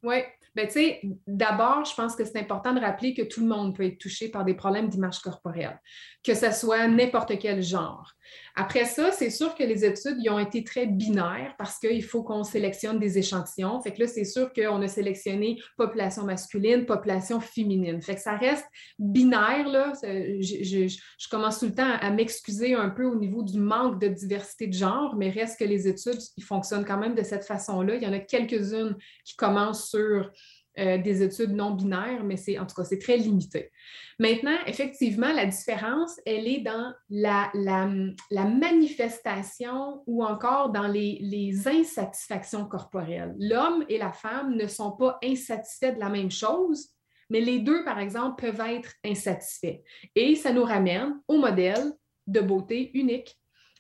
Bien, 0.03 0.65
tu 0.65 0.73
sais, 0.73 1.01
d'abord, 1.27 1.85
je 1.85 1.95
pense 1.95 2.17
que 2.17 2.25
c'est 2.25 2.39
important 2.39 2.73
de 2.73 2.81
rappeler 2.81 3.13
que 3.13 3.21
tout 3.21 3.41
le 3.41 3.47
monde 3.47 3.77
peut 3.77 3.85
être 3.85 3.99
touché 3.99 4.31
par 4.31 4.43
des 4.43 4.55
problèmes 4.55 4.89
d'image 4.89 5.19
corporelle, 5.19 5.79
que 6.25 6.35
ce 6.35 6.51
soit 6.51 6.89
n'importe 6.89 7.39
quel 7.39 7.63
genre. 7.63 8.11
Après 8.55 8.87
ça, 8.87 9.13
c'est 9.13 9.29
sûr 9.29 9.55
que 9.55 9.63
les 9.63 9.85
études 9.85 10.17
y 10.19 10.31
ont 10.31 10.39
été 10.39 10.65
très 10.65 10.87
binaires 10.87 11.55
parce 11.59 11.79
qu'il 11.79 12.03
faut 12.03 12.23
qu'on 12.23 12.43
sélectionne 12.43 12.99
des 12.99 13.19
échantillons. 13.19 13.81
Fait 13.83 13.93
que 13.93 14.01
là, 14.01 14.09
c'est 14.09 14.25
sûr 14.25 14.51
qu'on 14.53 14.81
a 14.81 14.89
sélectionné 14.89 15.61
population 15.77 16.25
masculine, 16.25 16.87
population 16.87 17.39
féminine. 17.39 18.01
Fait 18.01 18.15
que 18.15 18.23
ça 18.23 18.37
reste 18.37 18.65
binaire, 18.99 19.69
là. 19.69 19.93
Je, 20.03 20.89
je 20.89 21.29
commence 21.29 21.61
tout 21.61 21.67
le 21.67 21.75
temps 21.75 21.93
à 22.01 22.11
m'excuser 22.11 22.75
un 22.75 22.89
peu 22.89 23.05
au 23.05 23.17
niveau 23.17 23.43
du 23.43 23.61
manque 23.61 24.01
de 24.01 24.09
diversité 24.09 24.67
de 24.67 24.73
genre, 24.73 25.15
mais 25.17 25.31
reste 25.31 25.59
que 25.59 25.65
les 25.65 25.87
études, 25.87 26.19
fonctionnent 26.41 26.85
quand 26.85 26.99
même 26.99 27.15
de 27.15 27.23
cette 27.23 27.45
façon-là. 27.45 27.97
Il 27.97 28.03
y 28.03 28.07
en 28.07 28.13
a 28.13 28.21
quelques-unes 28.21 28.97
qui 29.25 29.37
commencent 29.37 29.86
sur 29.89 30.31
euh, 30.79 30.99
des 30.99 31.23
études 31.23 31.53
non 31.53 31.71
binaires, 31.71 32.23
mais 32.23 32.37
c'est 32.37 32.59
en 32.59 32.67
tout 32.67 32.75
cas, 32.75 32.85
c'est 32.85 32.99
très 32.99 33.17
limité. 33.17 33.71
Maintenant, 34.19 34.57
effectivement, 34.67 35.33
la 35.33 35.47
différence, 35.47 36.21
elle 36.27 36.47
est 36.47 36.61
dans 36.61 36.93
la, 37.09 37.51
la, 37.55 38.45
manifestation 38.45 40.03
ou 40.07 40.23
encore 40.23 40.73
dans 40.73 40.87
les, 40.87 41.19
les 41.23 41.67
insatisfactions 41.67 42.67
corporelles. 42.67 43.35
L'homme 43.39 43.87
et 43.89 43.97
la 43.97 44.13
femme 44.13 44.55
ne 44.55 44.67
sont 44.67 44.93
pas 44.93 45.19
insatisfaits 45.25 45.95
de 45.95 46.01
la 46.01 46.11
même 46.11 46.31
chose, 46.31 46.91
mais 47.31 47.41
les 47.41 47.61
deux, 47.61 47.83
par 47.83 47.99
exemple, 47.99 48.43
peuvent 48.43 48.69
être 48.69 48.93
insatisfaits. 49.03 49.81
Et 50.15 50.35
ça 50.35 50.53
nous 50.53 50.65
ramène 50.65 51.21
au 51.27 51.39
modèle 51.39 51.93
de 52.27 52.41
beauté 52.41 52.91
unique. 52.93 53.39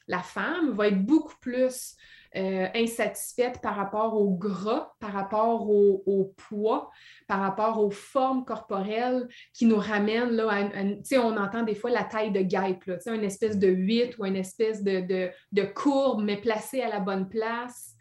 La 0.08 0.22
femme 0.22 0.70
va 0.70 0.88
être 0.88 1.04
beaucoup 1.04 1.36
plus 1.42 1.94
euh, 2.36 2.66
insatisfaite 2.74 3.60
par 3.62 3.76
rapport 3.76 4.14
au 4.20 4.30
gras, 4.30 4.92
par 5.00 5.12
rapport 5.12 5.70
au, 5.70 6.34
poids, 6.36 6.90
par 7.28 7.40
rapport 7.40 7.82
aux 7.82 7.90
formes 7.90 8.44
corporelles 8.44 9.26
qui 9.54 9.66
nous 9.66 9.78
ramènent 9.78 10.32
là, 10.32 10.48
à, 10.50 10.70
sais, 11.02 11.18
on 11.18 11.36
entend 11.36 11.62
des 11.62 11.74
fois 11.74 11.90
la 11.90 12.04
taille 12.04 12.32
de 12.32 12.42
guêpe, 12.42 12.84
là, 12.84 12.96
une 13.06 13.24
espèce 13.24 13.58
de 13.58 13.68
8 13.68 14.18
ou 14.18 14.26
une 14.26 14.36
espèce 14.36 14.82
de, 14.82 15.30
de, 15.52 15.62
courbe, 15.62 16.22
mais 16.22 16.36
placée 16.36 16.82
à 16.82 16.88
la 16.88 17.00
bonne 17.00 17.28
place. 17.28 17.94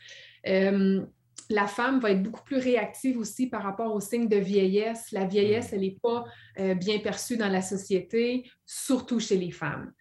Euh, 0.47 1.05
la 1.49 1.67
femme 1.67 1.99
va 1.99 2.11
être 2.11 2.23
beaucoup 2.23 2.43
plus 2.43 2.57
réactive 2.57 3.17
aussi 3.17 3.47
par 3.47 3.63
rapport 3.63 3.93
aux 3.93 3.99
signes 3.99 4.27
de 4.27 4.37
vieillesse. 4.37 5.11
La 5.11 5.25
vieillesse, 5.25 5.71
mm. 5.71 5.75
elle 5.75 5.81
n'est 5.81 5.97
pas 6.01 6.25
euh, 6.59 6.75
bien 6.75 6.99
perçue 6.99 7.37
dans 7.37 7.49
la 7.49 7.61
société, 7.61 8.49
surtout 8.65 9.19
chez 9.19 9.37
les 9.37 9.51
femmes. 9.51 9.93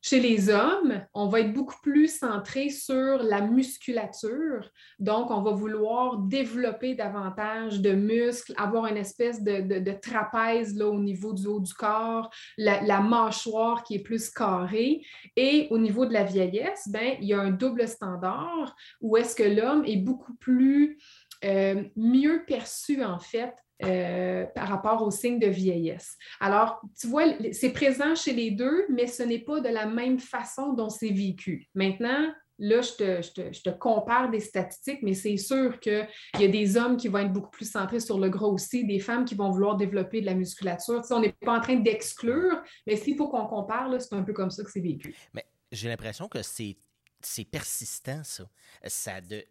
Chez 0.00 0.20
les 0.20 0.48
hommes, 0.48 1.04
on 1.12 1.26
va 1.26 1.40
être 1.40 1.52
beaucoup 1.52 1.74
plus 1.82 2.18
centré 2.18 2.70
sur 2.70 3.18
la 3.18 3.40
musculature. 3.40 4.70
Donc, 5.00 5.32
on 5.32 5.42
va 5.42 5.50
vouloir 5.50 6.18
développer 6.18 6.94
davantage 6.94 7.80
de 7.80 7.92
muscles, 7.92 8.54
avoir 8.56 8.86
une 8.86 8.96
espèce 8.96 9.42
de, 9.42 9.92
trapèze 10.00 10.76
là, 10.76 10.86
au 10.86 11.00
niveau 11.00 11.32
du 11.32 11.46
haut 11.48 11.58
du 11.58 11.74
corps, 11.74 12.30
la, 12.56 13.00
mâchoire 13.00 13.82
qui 13.82 13.96
est 13.96 14.02
plus 14.02 14.30
carrée. 14.30 15.02
Et 15.34 15.66
au 15.70 15.78
niveau 15.78 16.06
de 16.06 16.12
la 16.12 16.22
vieillesse, 16.22 16.88
ben, 16.88 17.16
il 17.20 17.26
y 17.26 17.34
a 17.34 17.40
un 17.40 17.50
double 17.50 17.88
standard 17.88 18.76
où 19.00 19.16
est-ce 19.16 19.34
que 19.34 19.42
l'homme 19.42 19.84
est 19.84 19.96
beaucoup 19.96 20.34
plus 20.34 20.98
euh, 21.44 21.84
mieux 21.96 22.44
perçu, 22.46 23.02
en 23.04 23.18
fait, 23.18 23.54
euh, 23.84 24.44
par 24.56 24.68
rapport 24.68 25.02
aux 25.02 25.10
signes 25.10 25.38
de 25.38 25.46
vieillesse. 25.46 26.16
Alors, 26.40 26.80
tu 27.00 27.06
vois, 27.06 27.24
c'est 27.52 27.72
présent 27.72 28.16
chez 28.16 28.32
les 28.32 28.50
deux, 28.50 28.86
mais 28.88 29.06
ce 29.06 29.22
n'est 29.22 29.38
pas 29.38 29.60
de 29.60 29.68
la 29.68 29.86
même 29.86 30.18
façon 30.18 30.72
dont 30.72 30.88
c'est 30.88 31.12
vécu. 31.12 31.68
Maintenant, 31.76 32.26
là, 32.58 32.80
je 32.82 33.60
te, 33.62 33.70
compare 33.70 34.30
des 34.30 34.40
statistiques, 34.40 34.98
mais 35.02 35.14
c'est 35.14 35.36
sûr 35.36 35.78
qu'il 35.78 36.08
y 36.40 36.44
a 36.44 36.48
des 36.48 36.76
hommes 36.76 36.96
qui 36.96 37.06
vont 37.06 37.18
être 37.18 37.32
beaucoup 37.32 37.50
plus 37.50 37.70
centrés 37.70 38.00
sur 38.00 38.18
le 38.18 38.28
gros 38.28 38.52
aussi, 38.52 38.84
des 38.84 38.98
femmes 38.98 39.24
qui 39.24 39.36
vont 39.36 39.50
vouloir 39.50 39.76
développer 39.76 40.22
de 40.22 40.26
la 40.26 40.34
musculature. 40.34 41.02
on 41.10 41.20
n'est 41.20 41.32
pas 41.32 41.56
en 41.56 41.60
train 41.60 41.76
d'exclure, 41.76 42.60
mais 42.84 42.96
s'il 42.96 43.16
faut 43.16 43.28
qu'on 43.28 43.46
compare, 43.46 43.88
c'est 44.00 44.14
un 44.14 44.22
peu 44.22 44.32
comme 44.32 44.50
ça 44.50 44.64
que 44.64 44.72
c'est 44.72 44.80
vécu. 44.80 45.14
Mais 45.34 45.44
j'ai 45.70 45.88
l'impression 45.88 46.26
que 46.26 46.42
c'est 46.42 47.44
persistant, 47.44 48.22
ça. 48.24 48.44
ça 48.86 49.20
de, 49.20 49.44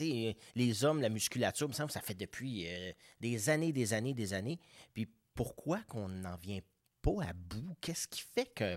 les 0.00 0.84
hommes, 0.84 1.00
la 1.00 1.08
musculature, 1.08 1.66
il 1.66 1.70
me 1.70 1.74
semble 1.74 1.90
ça 1.90 2.00
fait 2.00 2.14
depuis 2.14 2.66
euh, 2.66 2.92
des 3.20 3.48
années, 3.48 3.72
des 3.72 3.92
années, 3.92 4.14
des 4.14 4.34
années. 4.34 4.58
Puis 4.94 5.08
pourquoi 5.34 5.80
qu'on 5.88 6.08
n'en 6.08 6.36
vient 6.36 6.60
pas 7.02 7.22
à 7.22 7.32
bout? 7.32 7.76
Qu'est-ce 7.80 8.08
qui 8.08 8.22
fait 8.22 8.46
que 8.54 8.76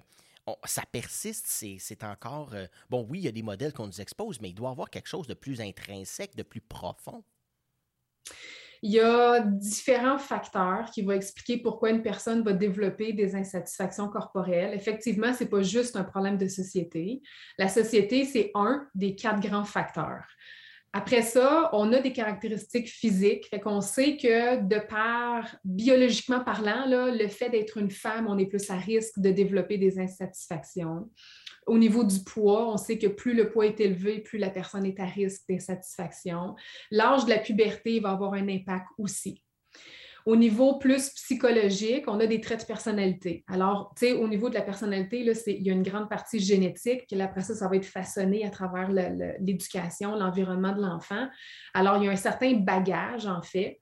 ça 0.66 0.84
persiste? 0.92 1.48
C'est 1.48 2.04
encore. 2.04 2.54
Euh, 2.54 2.66
bon, 2.90 3.06
oui, 3.10 3.20
il 3.20 3.24
y 3.24 3.28
a 3.28 3.32
des 3.32 3.44
modèles 3.44 3.74
qu'on 3.74 3.88
nous 3.88 4.02
expose, 4.02 4.40
mais 4.42 4.50
il 4.50 4.56
doit 4.56 4.70
y 4.70 4.72
avoir 4.72 4.90
quelque 4.90 5.10
chose 5.10 5.28
de 5.28 5.34
plus 5.34 5.62
intrinsèque, 5.62 6.36
de 6.36 6.44
plus 6.44 6.62
profond. 6.62 7.24
Il 8.84 8.92
y 8.92 9.00
a 9.00 9.42
différents 9.42 10.18
facteurs 10.18 10.90
qui 10.92 11.04
vont 11.04 11.12
expliquer 11.12 11.58
pourquoi 11.58 11.92
une 11.92 12.02
personne 12.02 12.42
va 12.42 12.54
développer 12.54 13.14
des 13.14 13.36
insatisfactions 13.36 14.10
corporelles. 14.10 14.74
Effectivement, 14.74 15.34
ce 15.36 15.44
n'est 15.44 15.50
pas 15.50 15.62
juste 15.62 15.96
un 15.96 16.04
problème 16.04 16.38
de 16.38 16.48
société. 16.48 17.22
La 17.60 17.68
société, 17.68 18.26
c'est 18.26 18.50
un 18.56 18.88
des 18.96 19.16
quatre 19.16 19.40
grands 19.40 19.66
facteurs. 19.66 20.26
Après 20.94 21.22
ça, 21.22 21.70
on 21.72 21.94
a 21.94 22.02
des 22.02 22.12
caractéristiques 22.12 22.90
physiques. 22.90 23.48
Fait 23.50 23.62
qu'on 23.62 23.80
sait 23.80 24.18
que 24.18 24.62
de 24.62 24.80
par, 24.88 25.48
biologiquement 25.64 26.44
parlant, 26.44 26.86
le 26.88 27.28
fait 27.30 27.50
d'être 27.50 27.78
une 27.78 27.92
femme, 27.92 28.28
on 28.28 28.38
est 28.38 28.46
plus 28.46 28.70
à 28.70 28.76
risque 28.76 29.20
de 29.20 29.32
développer 29.32 29.78
des 29.78 30.00
insatisfactions. 30.00 31.10
Au 31.66 31.78
niveau 31.78 32.04
du 32.04 32.20
poids, 32.24 32.74
on 32.74 32.78
sait 32.78 32.98
que 32.98 33.08
plus 33.08 33.34
le 33.34 33.50
poids 33.50 33.68
est 33.68 33.80
élevé, 33.80 34.20
plus 34.20 34.38
la 34.38 34.50
personne 34.50 34.86
est 34.86 35.00
à 35.00 35.06
risque 35.06 35.44
d'insatisfaction. 35.48 36.56
L'âge 36.90 37.26
de 37.26 37.30
la 37.30 37.40
puberté 37.40 38.00
va 38.02 38.12
avoir 38.12 38.34
un 38.34 38.50
impact 38.50 38.88
aussi. 38.98 39.44
Au 40.26 40.36
niveau 40.36 40.78
plus 40.78 41.10
psychologique, 41.10 42.06
on 42.08 42.20
a 42.20 42.28
des 42.28 42.42
traits 42.42 42.62
de 42.62 42.66
personnalité. 42.66 43.44
Alors, 43.48 43.94
tu 43.98 44.06
sais, 44.06 44.14
au 44.14 44.28
niveau 44.28 44.50
de 44.50 44.56
la 44.56 44.62
personnalité, 44.62 45.24
là, 45.24 45.34
il 45.48 45.64
y 45.64 45.70
a 45.70 45.74
une 45.74 45.84
grande 45.84 46.10
partie 46.10 46.40
génétique, 46.40 47.08
puis 47.08 47.22
après 47.22 47.42
ça, 47.42 47.56
ça 47.56 47.68
va 47.68 47.76
être 47.76 47.86
façonné 47.86 48.46
à 48.46 48.50
travers 48.50 48.90
l'éducation, 48.92 50.16
l'environnement 50.16 50.74
de 50.74 50.82
l'enfant. 50.82 51.28
Alors, 51.74 51.98
il 51.98 52.06
y 52.06 52.08
a 52.08 52.12
un 52.12 52.16
certain 52.16 52.54
bagage, 52.54 53.26
en 53.26 53.42
fait, 53.42 53.82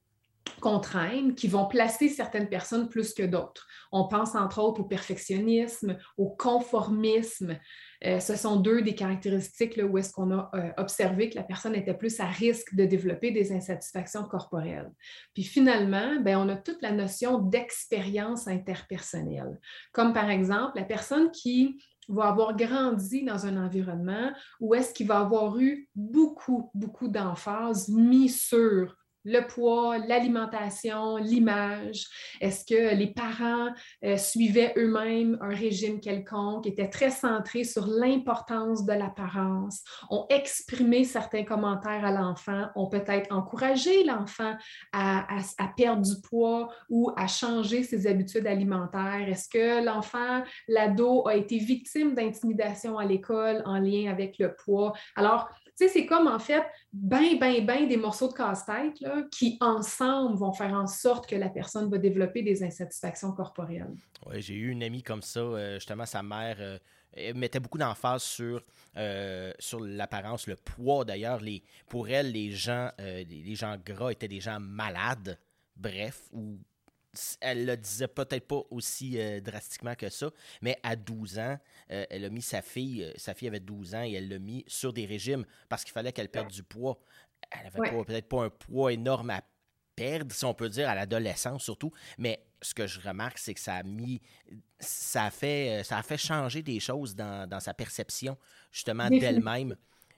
qu'on 0.61 0.79
traîne, 0.79 1.35
qui 1.35 1.47
vont 1.47 1.67
placer 1.67 2.09
certaines 2.09 2.49
personnes 2.49 2.89
plus 2.89 3.13
que 3.13 3.23
d'autres. 3.23 3.67
On 3.91 4.07
pense 4.07 4.35
entre 4.35 4.59
autres 4.59 4.81
au 4.81 4.85
perfectionnisme, 4.85 5.97
au 6.17 6.29
conformisme, 6.29 7.57
euh, 8.05 8.19
ce 8.19 8.35
sont 8.35 8.57
deux 8.57 8.81
des 8.81 8.95
caractéristiques 8.95 9.79
où 9.83 9.97
est-ce 9.97 10.13
qu'on 10.13 10.31
a 10.31 10.49
euh, 10.53 10.71
observé 10.77 11.29
que 11.29 11.35
la 11.35 11.43
personne 11.43 11.75
était 11.75 11.93
plus 11.93 12.19
à 12.19 12.27
risque 12.27 12.73
de 12.73 12.85
développer 12.85 13.31
des 13.31 13.51
insatisfactions 13.51 14.23
corporelles. 14.23 14.91
Puis 15.33 15.43
finalement, 15.43 16.15
ben, 16.21 16.37
on 16.37 16.49
a 16.49 16.55
toute 16.55 16.81
la 16.81 16.91
notion 16.91 17.39
d'expérience 17.39 18.47
interpersonnelle, 18.47 19.59
comme 19.91 20.13
par 20.13 20.29
exemple 20.29 20.77
la 20.77 20.85
personne 20.85 21.31
qui 21.31 21.83
va 22.07 22.29
avoir 22.29 22.55
grandi 22.55 23.23
dans 23.23 23.45
un 23.45 23.57
environnement 23.63 24.31
où 24.59 24.73
est-ce 24.73 24.93
qu'il 24.93 25.07
va 25.07 25.19
avoir 25.19 25.59
eu 25.59 25.87
beaucoup, 25.93 26.71
beaucoup 26.73 27.07
d'emphase 27.07 27.89
mis 27.89 28.29
sur 28.29 28.95
le 29.29 29.45
poids, 29.47 29.97
l'alimentation, 29.99 31.17
l'image? 31.17 32.07
Est-ce 32.41 32.65
que 32.65 32.95
les 32.95 33.13
parents 33.13 33.69
euh, 34.03 34.17
suivaient 34.17 34.73
eux-mêmes 34.77 35.37
un 35.41 35.49
régime 35.49 35.99
quelconque, 35.99 36.65
étaient 36.65 36.89
très 36.89 37.11
centrés 37.11 37.63
sur 37.63 37.85
l'importance 37.87 38.85
de 38.85 38.93
l'apparence, 38.93 39.83
ont 40.09 40.25
exprimé 40.29 41.03
certains 41.03 41.43
commentaires 41.43 42.03
à 42.03 42.11
l'enfant, 42.11 42.69
ont 42.75 42.87
peut-être 42.87 43.31
encouragé 43.33 44.03
l'enfant 44.03 44.55
à, 44.91 45.27
perdre 45.77 46.01
du 46.01 46.19
poids 46.21 46.69
ou 46.89 47.11
à 47.15 47.27
changer 47.27 47.83
ses 47.83 48.07
habitudes 48.07 48.47
alimentaires? 48.47 49.27
Est-ce 49.27 49.47
que 49.47 49.85
l'enfant, 49.85 50.43
l'ado, 50.67 51.27
a 51.27 51.35
été 51.35 51.57
victime 51.57 52.15
d'intimidation 52.15 52.97
à 52.97 53.05
l'école 53.05 53.61
en 53.65 53.79
lien 53.79 54.09
avec 54.09 54.37
le 54.39 54.55
poids? 54.55 54.93
Alors, 55.15 55.49
c'est 55.87 56.05
comme 56.05 56.27
en 56.27 56.39
fait, 56.39 56.63
ben, 56.91 57.37
ben, 57.39 57.65
ben 57.65 57.87
des 57.87 57.97
morceaux 57.97 58.27
de 58.27 58.33
casse-tête 58.33 59.01
qui, 59.31 59.57
ensemble, 59.61 60.37
vont 60.37 60.51
faire 60.51 60.73
en 60.73 60.87
sorte 60.87 61.29
que 61.29 61.35
la 61.35 61.49
personne 61.49 61.89
va 61.89 61.97
développer 61.97 62.41
des 62.41 62.63
insatisfactions 62.63 63.31
corporelles. 63.31 63.95
Oui, 64.25 64.41
j'ai 64.41 64.55
eu 64.55 64.69
une 64.71 64.83
amie 64.83 65.03
comme 65.03 65.21
ça, 65.21 65.39
euh, 65.39 65.75
justement, 65.75 66.05
sa 66.05 66.23
mère. 66.23 66.57
Euh, 66.59 66.77
mettait 67.33 67.59
beaucoup 67.59 67.79
d'emphase 67.79 68.21
sur, 68.21 68.63
euh, 68.95 69.51
sur 69.57 69.79
l'apparence, 69.79 70.45
le 70.45 70.55
poids 70.55 71.05
d'ailleurs. 71.05 71.41
pour 71.87 72.07
elle, 72.07 72.31
les 72.31 72.51
gens, 72.51 72.91
les 72.99 73.55
gens 73.55 73.77
gras 73.83 74.11
étaient 74.11 74.27
des 74.27 74.39
gens 74.39 74.59
malades, 74.59 75.39
bref, 75.75 76.21
ou 76.31 76.59
elle 77.41 77.65
le 77.65 77.77
disait 77.77 78.07
peut-être 78.07 78.47
pas 78.47 78.61
aussi 78.69 79.19
euh, 79.19 79.41
drastiquement 79.41 79.95
que 79.95 80.09
ça, 80.09 80.29
mais 80.61 80.77
à 80.83 80.95
12 80.95 81.39
ans, 81.39 81.57
euh, 81.91 82.05
elle 82.09 82.25
a 82.25 82.29
mis 82.29 82.41
sa 82.41 82.61
fille, 82.61 83.03
euh, 83.03 83.11
sa 83.15 83.33
fille 83.33 83.47
avait 83.47 83.59
12 83.59 83.95
ans 83.95 84.03
et 84.03 84.13
elle 84.13 84.29
l'a 84.29 84.39
mis 84.39 84.63
sur 84.67 84.93
des 84.93 85.05
régimes 85.05 85.45
parce 85.69 85.83
qu'il 85.83 85.93
fallait 85.93 86.11
qu'elle 86.11 86.29
perde 86.29 86.49
du 86.49 86.63
poids. 86.63 86.99
Elle 87.51 87.67
avait 87.67 88.03
peut-être 88.03 88.27
pas 88.27 88.43
un 88.43 88.49
poids 88.49 88.93
énorme 88.93 89.29
à 89.31 89.41
perdre, 89.95 90.33
si 90.33 90.45
on 90.45 90.53
peut 90.53 90.69
dire, 90.69 90.87
à 90.87 90.95
l'adolescence 90.95 91.63
surtout, 91.63 91.91
mais 92.17 92.45
ce 92.61 92.73
que 92.73 92.87
je 92.87 92.99
remarque, 92.99 93.37
c'est 93.37 93.53
que 93.53 93.59
ça 93.59 93.75
a 93.75 93.83
mis, 93.83 94.21
ça 94.79 95.25
a 95.25 95.31
fait, 95.31 95.81
ça 95.83 95.97
a 95.97 96.03
fait 96.03 96.17
changer 96.17 96.61
des 96.61 96.79
choses 96.79 97.15
dans, 97.15 97.59
sa 97.59 97.73
perception, 97.73 98.37
justement, 98.71 99.09
d'elle-même. 99.09 99.75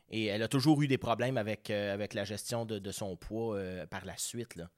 Et 0.09 0.25
elle 0.25 0.43
a 0.43 0.47
toujours 0.47 0.81
eu 0.81 0.87
des 0.87 0.97
problèmes 0.97 1.37
avec, 1.37 1.69
avec 1.69 2.15
la 2.15 2.23
gestion 2.23 2.65
de, 2.65 2.79
de 2.79 2.91
son 2.91 3.15
poids 3.15 3.59
par 3.89 4.05
la 4.05 4.17
suite. 4.17 4.55
Là. 4.55 4.69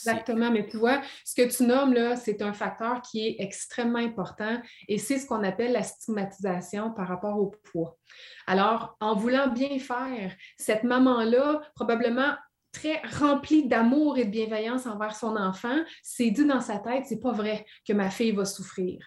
Exactement, 0.00 0.50
mais 0.50 0.66
tu 0.66 0.78
vois, 0.78 1.02
ce 1.24 1.34
que 1.34 1.54
tu 1.54 1.64
nommes 1.64 1.92
là, 1.92 2.16
c'est 2.16 2.40
un 2.40 2.52
facteur 2.54 3.02
qui 3.02 3.26
est 3.26 3.36
extrêmement 3.38 3.98
important 3.98 4.60
et 4.88 4.98
c'est 4.98 5.18
ce 5.18 5.26
qu'on 5.26 5.44
appelle 5.44 5.72
la 5.72 5.82
stigmatisation 5.82 6.92
par 6.92 7.08
rapport 7.08 7.38
au 7.38 7.52
poids. 7.70 7.98
Alors, 8.46 8.96
en 9.00 9.14
voulant 9.14 9.48
bien 9.48 9.78
faire, 9.78 10.32
cette 10.56 10.84
maman-là, 10.84 11.60
probablement 11.74 12.34
très 12.72 13.00
remplie 13.18 13.66
d'amour 13.66 14.18
et 14.18 14.24
de 14.24 14.30
bienveillance 14.30 14.86
envers 14.86 15.14
son 15.14 15.36
enfant, 15.36 15.76
s'est 16.02 16.30
dit 16.30 16.46
dans 16.46 16.60
sa 16.60 16.78
tête, 16.78 17.04
c'est 17.06 17.20
pas 17.20 17.32
vrai 17.32 17.66
que 17.86 17.92
ma 17.92 18.10
fille 18.10 18.32
va 18.32 18.44
souffrir 18.44 18.98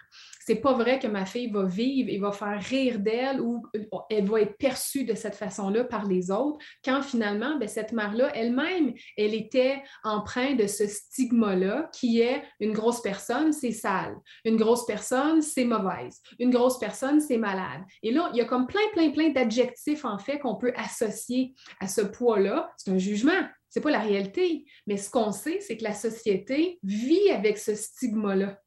c'est 0.46 0.56
pas 0.56 0.74
vrai 0.74 0.98
que 0.98 1.06
ma 1.06 1.24
fille 1.24 1.50
va 1.50 1.64
vivre 1.64 2.10
et 2.10 2.18
va 2.18 2.30
faire 2.30 2.60
rire 2.60 2.98
d'elle 2.98 3.40
ou 3.40 3.62
euh, 3.76 3.98
elle 4.10 4.28
va 4.28 4.42
être 4.42 4.58
perçue 4.58 5.04
de 5.04 5.14
cette 5.14 5.36
façon-là 5.36 5.84
par 5.84 6.04
les 6.04 6.30
autres, 6.30 6.58
quand 6.84 7.02
finalement, 7.02 7.56
ben, 7.56 7.68
cette 7.68 7.92
mère-là, 7.92 8.30
elle-même, 8.34 8.92
elle 9.16 9.34
était 9.34 9.82
empreinte 10.02 10.58
de 10.58 10.66
ce 10.66 10.86
stigma-là 10.86 11.88
qui 11.94 12.20
est 12.20 12.42
une 12.60 12.72
grosse 12.72 13.00
personne, 13.00 13.52
c'est 13.52 13.72
sale. 13.72 14.16
Une 14.44 14.56
grosse 14.56 14.84
personne, 14.86 15.40
c'est 15.40 15.64
mauvaise. 15.64 16.20
Une 16.38 16.50
grosse 16.50 16.78
personne, 16.78 17.20
c'est 17.20 17.38
malade. 17.38 17.82
Et 18.02 18.12
là, 18.12 18.30
il 18.32 18.38
y 18.38 18.42
a 18.42 18.44
comme 18.44 18.66
plein, 18.66 18.80
plein, 18.92 19.10
plein 19.10 19.30
d'adjectifs, 19.30 20.04
en 20.04 20.18
fait, 20.18 20.38
qu'on 20.38 20.56
peut 20.56 20.72
associer 20.76 21.54
à 21.80 21.88
ce 21.88 22.02
poids-là. 22.02 22.70
C'est 22.76 22.90
un 22.90 22.98
jugement. 22.98 23.32
C'est 23.74 23.80
pas 23.80 23.90
la 23.90 23.98
réalité. 23.98 24.66
Mais 24.86 24.96
ce 24.96 25.10
qu'on 25.10 25.32
sait, 25.32 25.58
c'est 25.58 25.76
que 25.76 25.82
la 25.82 25.94
société 25.94 26.78
vit 26.84 27.30
avec 27.30 27.58
ce 27.58 27.74
stigma-là. 27.74 28.60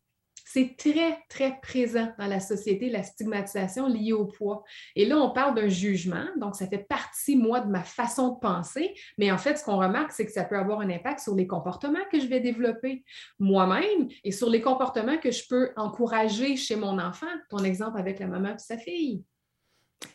C'est 0.43 0.75
très, 0.77 1.17
très 1.29 1.61
présent 1.61 2.11
dans 2.19 2.27
la 2.27 2.41
société, 2.41 2.89
la 2.89 3.03
stigmatisation 3.03 3.87
liée 3.87 4.11
au 4.11 4.25
poids. 4.25 4.65
Et 4.97 5.05
là, 5.05 5.17
on 5.17 5.31
parle 5.31 5.55
d'un 5.55 5.69
jugement, 5.69 6.25
donc 6.35 6.57
ça 6.57 6.67
fait 6.67 6.85
partie, 6.89 7.37
moi, 7.37 7.61
de 7.61 7.69
ma 7.69 7.83
façon 7.83 8.33
de 8.33 8.39
penser, 8.39 8.95
mais 9.17 9.31
en 9.31 9.37
fait, 9.37 9.55
ce 9.57 9.63
qu'on 9.63 9.77
remarque, 9.77 10.11
c'est 10.11 10.25
que 10.25 10.31
ça 10.33 10.43
peut 10.43 10.57
avoir 10.57 10.81
un 10.81 10.89
impact 10.89 11.21
sur 11.21 11.35
les 11.35 11.47
comportements 11.47 12.03
que 12.11 12.19
je 12.19 12.27
vais 12.27 12.41
développer 12.41 13.05
moi-même 13.39 14.09
et 14.25 14.33
sur 14.33 14.49
les 14.49 14.59
comportements 14.59 15.17
que 15.17 15.31
je 15.31 15.43
peux 15.47 15.71
encourager 15.77 16.57
chez 16.57 16.75
mon 16.75 16.99
enfant, 16.99 17.27
ton 17.49 17.59
exemple 17.59 17.97
avec 17.97 18.19
la 18.19 18.27
maman 18.27 18.55
de 18.55 18.59
sa 18.59 18.77
fille. 18.77 19.23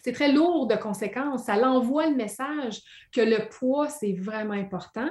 C'est 0.03 0.13
très 0.13 0.33
lourd 0.33 0.67
de 0.67 0.77
conséquences. 0.77 1.45
Ça 1.45 1.57
l'envoie 1.57 2.09
le 2.09 2.17
message 2.17 2.81
que 3.13 3.21
le 3.21 3.49
poids, 3.49 3.89
c'est 3.89 4.13
vraiment 4.13 4.55
important, 4.55 5.09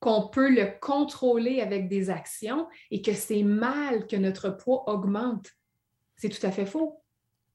qu'on 0.00 0.28
peut 0.28 0.50
le 0.50 0.78
contrôler 0.80 1.60
avec 1.60 1.88
des 1.88 2.10
actions 2.10 2.68
et 2.90 3.00
que 3.00 3.14
c'est 3.14 3.42
mal 3.42 4.06
que 4.06 4.16
notre 4.16 4.50
poids 4.50 4.88
augmente. 4.88 5.50
C'est 6.16 6.28
tout 6.28 6.44
à 6.46 6.50
fait 6.50 6.66
faux. 6.66 7.00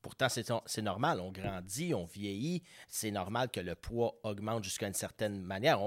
Pourtant, 0.01 0.27
c'est 0.29 0.81
normal, 0.81 1.19
on 1.19 1.31
grandit, 1.31 1.93
on 1.93 2.05
vieillit, 2.05 2.63
c'est 2.87 3.11
normal 3.11 3.49
que 3.49 3.59
le 3.59 3.75
poids 3.75 4.17
augmente 4.23 4.63
jusqu'à 4.63 4.87
une 4.87 4.93
certaine 4.93 5.41
manière. 5.41 5.79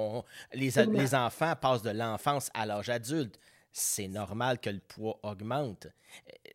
les, 0.52 0.70
les 0.70 1.14
enfants 1.14 1.54
passent 1.58 1.82
de 1.82 1.90
l'enfance 1.90 2.50
à 2.52 2.66
l'âge 2.66 2.90
adulte. 2.90 3.40
C'est 3.72 4.08
normal 4.08 4.60
que 4.60 4.68
le 4.68 4.80
poids 4.80 5.18
augmente. 5.22 5.86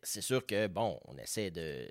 C'est 0.04 0.20
sûr 0.20 0.46
que, 0.46 0.68
bon, 0.68 1.00
on 1.06 1.18
essaie 1.18 1.50
de, 1.50 1.90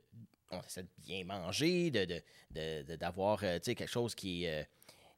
on 0.51 0.61
essaie 0.61 0.83
de 0.83 0.89
bien 0.99 1.23
manger, 1.25 1.91
d'avoir 1.91 3.39
de, 3.39 3.57
de, 3.57 3.73
quelque 3.73 3.87
chose 3.87 4.15
qui 4.15 4.45
est... 4.45 4.61
Euh, 4.61 4.63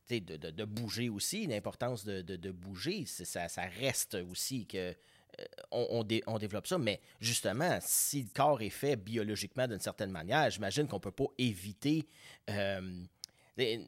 de, 0.10 0.38
de, 0.38 0.66
bouger 0.66 1.08
aussi, 1.08 1.46
l'importance 1.46 2.04
de, 2.04 2.24
de, 2.24 2.52
bouger, 2.52 3.06
ça, 3.06 3.48
ça 3.48 3.62
reste 3.62 4.16
aussi 4.16 4.66
que 4.66 4.96
euh, 5.40 5.86
on, 6.26 6.38
développe 6.40 6.66
ça, 6.66 6.80
mais 6.80 7.00
justement, 7.20 7.78
si 7.82 8.24
le 8.24 8.30
corps 8.34 8.62
est 8.62 8.72
fait 8.72 8.96
biologiquement 8.96 9.68
d'une 9.68 9.80
certaine 9.80 10.10
manière, 10.10 10.50
j'imagine 10.50 10.88
qu'on 10.88 10.96
ne 10.96 11.02
peut 11.02 11.12
pas 11.12 11.28
éviter. 11.38 12.08
Euh, 12.50 13.04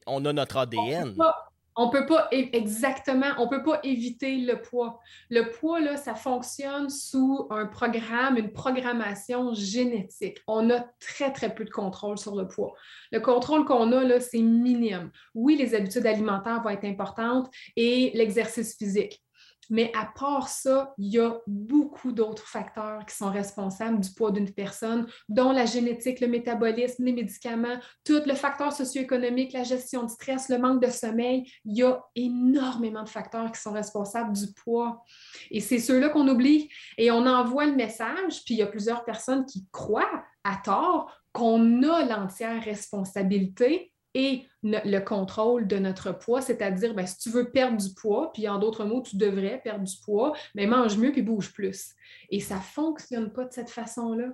on 0.06 0.24
a 0.26 0.34
notre 0.34 0.58
ADN. 0.58 1.16
On 1.18 1.24
exactement, 2.32 3.28
on 3.38 3.48
peut 3.48 3.64
pas 3.64 3.80
éviter 3.84 4.38
le 4.38 4.62
poids. 4.62 5.00
Le 5.30 5.52
poids, 5.52 5.80
là, 5.80 5.98
ça 5.98 6.16
fonctionne 6.16 6.90
sous 6.90 7.48
un 7.50 7.66
programme, 7.66 8.38
une 8.38 8.52
programmation 8.52 9.54
génétique. 9.54 10.40
On 10.48 10.70
a 10.70 10.86
très, 11.00 11.32
très 11.32 11.54
peu 11.54 11.64
de 11.64 11.70
contrôle 11.70 12.18
sur 12.18 12.36
le 12.36 12.48
poids. 12.48 12.74
Le 13.12 13.20
contrôle 13.20 13.66
qu'on 13.66 13.92
a, 13.94 14.04
là, 14.04 14.20
c'est 14.20 14.42
minime. 14.42 15.12
Oui, 15.34 15.56
les 15.56 15.76
habitudes 15.76 16.06
alimentaires 16.06 16.62
vont 16.62 16.70
être 16.70 16.86
importantes 16.86 17.50
et 17.76 18.12
l'exercice 18.14 18.78
physique. 18.78 19.22
Mais 19.70 19.92
à 19.96 20.06
part 20.18 20.50
ça, 20.50 20.94
il 20.98 21.14
y 21.14 21.20
a 21.20 21.40
beaucoup 21.48 22.12
d'autres 22.12 22.48
facteurs 22.48 23.06
qui 23.06 23.16
sont 23.16 23.30
responsables 23.30 24.00
du 24.00 24.10
poids 24.12 24.32
d'une 24.32 24.52
personne, 24.52 25.08
dont 25.30 25.52
la 25.52 25.66
génétique, 25.66 26.20
le 26.20 26.28
métabolisme, 26.28 27.06
les 27.06 27.14
médicaments, 27.14 27.80
tout 28.04 28.22
le 28.26 28.34
facteur 28.34 28.74
socio-économique, 28.74 29.54
la 29.54 29.64
gestion 29.64 30.04
du 30.04 30.14
stress, 30.14 30.50
le 30.50 30.58
manque 30.58 30.82
de 30.82 30.90
sommeil. 30.90 31.50
Il 31.66 31.78
y 31.78 31.84
a 31.84 32.02
énormément 32.16 33.04
de 33.04 33.10
facteurs 33.10 33.52
qui 33.52 33.62
sont 33.62 33.72
responsables 33.72 34.34
du 34.34 34.52
poids. 34.54 35.04
Et 35.50 35.60
c'est 35.60 35.80
ceux-là 35.80 36.10
qu'on 36.10 36.28
oublie. 36.28 36.70
Et 36.98 37.12
on 37.12 37.26
envoie 37.26 37.66
le 37.66 37.76
message, 37.76 38.44
puis 38.46 38.56
il 38.56 38.58
y 38.58 38.64
a 38.64 38.68
plusieurs 38.68 39.06
personnes 39.06 39.46
qui 39.46 39.66
croient 39.72 40.24
à 40.44 40.58
tort 40.64 41.16
qu'on 41.34 41.84
a 41.84 42.06
l'entière 42.06 42.64
responsabilité 42.64 43.94
et 44.14 44.48
le 44.64 45.00
contrôle 45.00 45.68
de 45.68 45.78
notre 45.78 46.12
poids, 46.12 46.42
c'est-à-dire 46.42 46.94
ben, 46.94 47.06
si 47.06 47.18
tu 47.18 47.30
veux 47.30 47.50
perdre 47.50 47.78
du 47.78 47.94
poids, 47.94 48.32
puis 48.34 48.48
en 48.48 48.60
d'autres 48.60 48.86
mots, 48.86 49.02
tu 49.02 49.18
devrais 49.18 49.60
perdre 49.64 49.84
du 49.84 49.96
poids, 50.04 50.34
mais 50.56 50.68
mange 50.68 50.98
mieux 50.98 51.12
puis 51.12 51.22
bouge 51.22 51.52
plus. 51.54 51.94
Et 52.30 52.40
ça 52.40 52.56
ne 52.56 52.62
fonctionne 52.62 53.32
pas 53.32 53.46
de 53.46 53.54
cette 53.54 53.70
façon-là. 53.70 54.28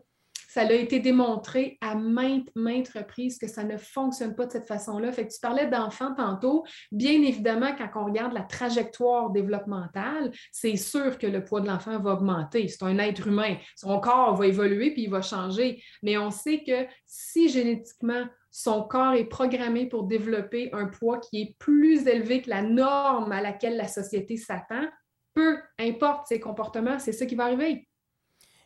Ça 0.50 0.62
a 0.62 0.72
été 0.72 1.00
démontré 1.00 1.78
à 1.82 1.94
maintes, 1.94 2.50
maintes 2.56 2.90
reprises 2.90 3.38
que 3.38 3.48
ça 3.48 3.64
ne 3.64 3.78
fonctionne 3.78 4.34
pas 4.34 4.46
de 4.46 4.54
cette 4.54 4.68
façon-là. 4.68 5.12
Fait 5.12 5.28
que 5.28 5.34
tu 5.34 5.40
parlais 5.40 5.68
d'enfants 5.68 6.16
tantôt. 6.16 6.64
Bien 6.92 7.22
évidemment, 7.22 7.76
quand 7.78 7.90
on 8.02 8.06
regarde 8.06 8.34
la 8.34 8.42
trajectoire 8.42 9.30
développementale, 9.30 10.32
c'est 10.52 10.78
sûr 10.78 11.18
que 11.18 11.28
le 11.28 11.44
poids 11.44 11.62
de 11.62 11.68
l'enfant 11.68 12.00
va 12.00 12.14
augmenter. 12.14 12.70
C'est 12.70 12.84
un 12.84 12.98
être 12.98 13.28
humain. 13.28 13.58
Son 13.76 14.00
corps 14.00 14.36
va 14.36 14.48
évoluer 14.48 14.92
puis 14.92 15.04
il 15.04 15.10
va 15.10 15.22
changer. 15.22 15.84
Mais 16.02 16.18
on 16.18 16.32
sait 16.32 16.64
que 16.64 16.88
si 17.06 17.50
génétiquement 17.50 18.26
son 18.58 18.82
corps 18.82 19.14
est 19.14 19.26
programmé 19.26 19.86
pour 19.86 20.06
développer 20.06 20.72
un 20.74 20.88
poids 20.88 21.20
qui 21.20 21.42
est 21.42 21.56
plus 21.60 22.08
élevé 22.08 22.42
que 22.42 22.50
la 22.50 22.64
norme 22.64 23.32
à 23.32 23.40
laquelle 23.40 23.78
la 23.78 23.88
société 23.88 24.36
s'attend, 24.36 24.90
peu 25.36 25.60
importe 25.78 26.26
ses 26.26 26.40
comportements, 26.40 26.98
c'est 26.98 27.12
ça 27.12 27.28
qui 27.28 27.36
va 27.36 27.44
arriver. 27.44 27.88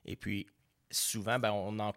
Et 0.06 0.16
puis, 0.16 0.48
souvent, 0.90 1.40
ben, 1.40 1.52
on 1.52 1.78
en 1.80 1.92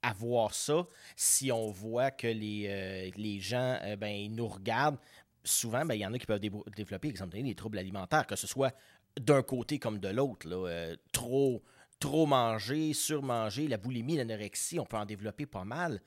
avoir 0.00 0.54
ça, 0.54 0.86
si 1.16 1.50
on 1.50 1.72
voit 1.72 2.12
que 2.12 2.28
les, 2.28 2.68
euh, 2.68 3.40
gens 3.40 3.80
euh, 3.82 3.96
ben, 3.96 4.14
ils 4.14 4.32
nous 4.32 4.46
regardent, 4.46 4.98
souvent, 5.42 5.84
ben, 5.84 5.96
il 5.96 6.02
y 6.02 6.06
en 6.06 6.14
a 6.14 6.18
qui 6.20 6.26
peuvent 6.26 6.38
développer, 6.76 7.08
exemple, 7.08 7.36
des 7.36 7.54
troubles 7.56 7.78
alimentaires, 7.78 8.28
que 8.28 8.36
ce 8.36 8.46
soit 8.46 8.72
d'un 9.18 9.42
côté 9.42 9.80
comme 9.80 9.98
de 9.98 10.08
l'autre. 10.08 10.46
Euh, 10.52 10.94
trop, 11.10 11.64
trop 11.98 12.26
manger, 12.26 12.92
surmanger, 12.92 13.66
la 13.66 13.76
boulimie, 13.76 14.18
l'anorexie, 14.18 14.78
on 14.78 14.86
peut 14.86 14.98
en 14.98 15.04
développer 15.04 15.46
pas 15.46 15.64
mal 15.64 16.00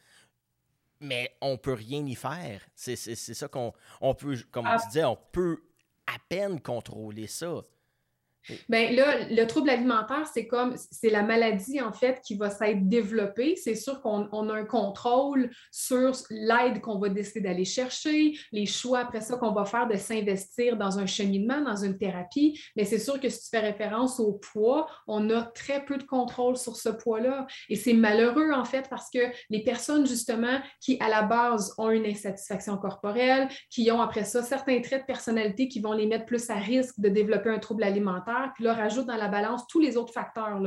mais 1.00 1.36
on 1.42 1.58
peut 1.58 1.74
rien 1.74 2.06
y 2.06 2.16
faire. 2.16 2.62
C'est 2.76 2.96
ça 2.96 3.48
qu'on 3.48 3.74
on 4.02 4.14
peut, 4.14 4.38
comme 4.52 4.66
ah. 4.68 4.78
tu 4.82 4.88
disais, 4.88 5.04
on 5.04 5.18
peut 5.32 5.64
à 6.06 6.18
peine 6.30 6.62
contrôler 6.62 7.28
ça. 7.28 7.62
Bien 8.70 8.92
là, 8.92 9.28
le 9.30 9.44
trouble 9.46 9.70
alimentaire, 9.70 10.28
c'est 10.32 10.48
comme, 10.48 10.76
c'est 10.92 11.10
la 11.10 11.24
maladie 11.24 11.82
en 11.82 11.92
fait 11.92 12.22
qui 12.26 12.36
va 12.36 12.50
s'être 12.50 12.88
développée. 12.88 13.56
C'est 13.56 13.76
sûr 13.76 14.02
qu'on 14.02 14.50
a 14.50 14.54
un 14.54 14.66
contrôle 14.66 15.50
sur 15.72 16.12
l'aide 16.30 16.82
qu'on 16.82 17.00
va 17.00 17.10
décider 17.10 17.42
d'aller 17.42 17.66
chercher, 17.66 18.38
les 18.52 18.66
choix 18.66 19.00
après 19.00 19.22
ça 19.22 19.38
qu'on 19.38 19.52
va 19.52 19.66
faire 19.66 19.88
de 19.88 19.96
s'investir 19.96 20.78
dans 20.78 21.00
un 21.00 21.06
cheminement, 21.06 21.62
dans 21.62 21.76
une 21.76 21.98
thérapie. 21.98 22.60
Mais 22.76 22.86
c'est 22.86 23.00
sûr 23.00 23.20
que 23.20 23.30
si 23.30 23.44
tu 23.44 23.50
fais 23.50 23.60
référence 23.60 24.20
au 24.20 24.34
poids, 24.34 24.88
on 25.08 25.30
a 25.30 25.44
très 25.44 25.84
peu 25.86 25.98
de 25.98 26.04
contrôle 26.04 26.58
sur 26.58 26.76
ce 26.76 26.90
poids-là. 26.90 27.48
Et 27.70 27.76
c'est 27.76 27.94
malheureux 27.94 28.52
en 28.52 28.66
fait 28.66 28.88
parce 28.90 29.10
que 29.10 29.20
les 29.50 29.64
personnes 29.64 30.06
justement 30.06 30.60
qui 30.80 30.98
à 31.00 31.10
la 31.10 31.24
base 31.24 31.74
ont 31.78 31.90
une 31.90 32.06
insatisfaction 32.06 32.78
corporelle, 32.78 33.48
qui 33.70 33.90
ont 33.92 34.02
après 34.02 34.24
ça 34.24 34.44
certains 34.44 34.82
traits 34.82 35.02
de 35.02 35.06
personnalité 35.06 35.68
qui 35.68 35.80
vont 35.80 35.94
les 35.94 36.08
mettre 36.08 36.26
plus 36.26 36.50
à 36.50 36.56
risque 36.56 37.00
de 37.00 37.10
développer 37.10 37.50
un 37.50 37.60
trouble 37.60 37.84
alimentaire, 37.84 38.37
puis 38.56 38.64
là, 38.64 38.74
rajoute 38.74 39.06
dans 39.06 39.16
la 39.16 39.28
balance 39.28 39.68
tous 39.68 39.80
les 39.80 39.98
autres 39.98 40.14
facteurs 40.14 40.60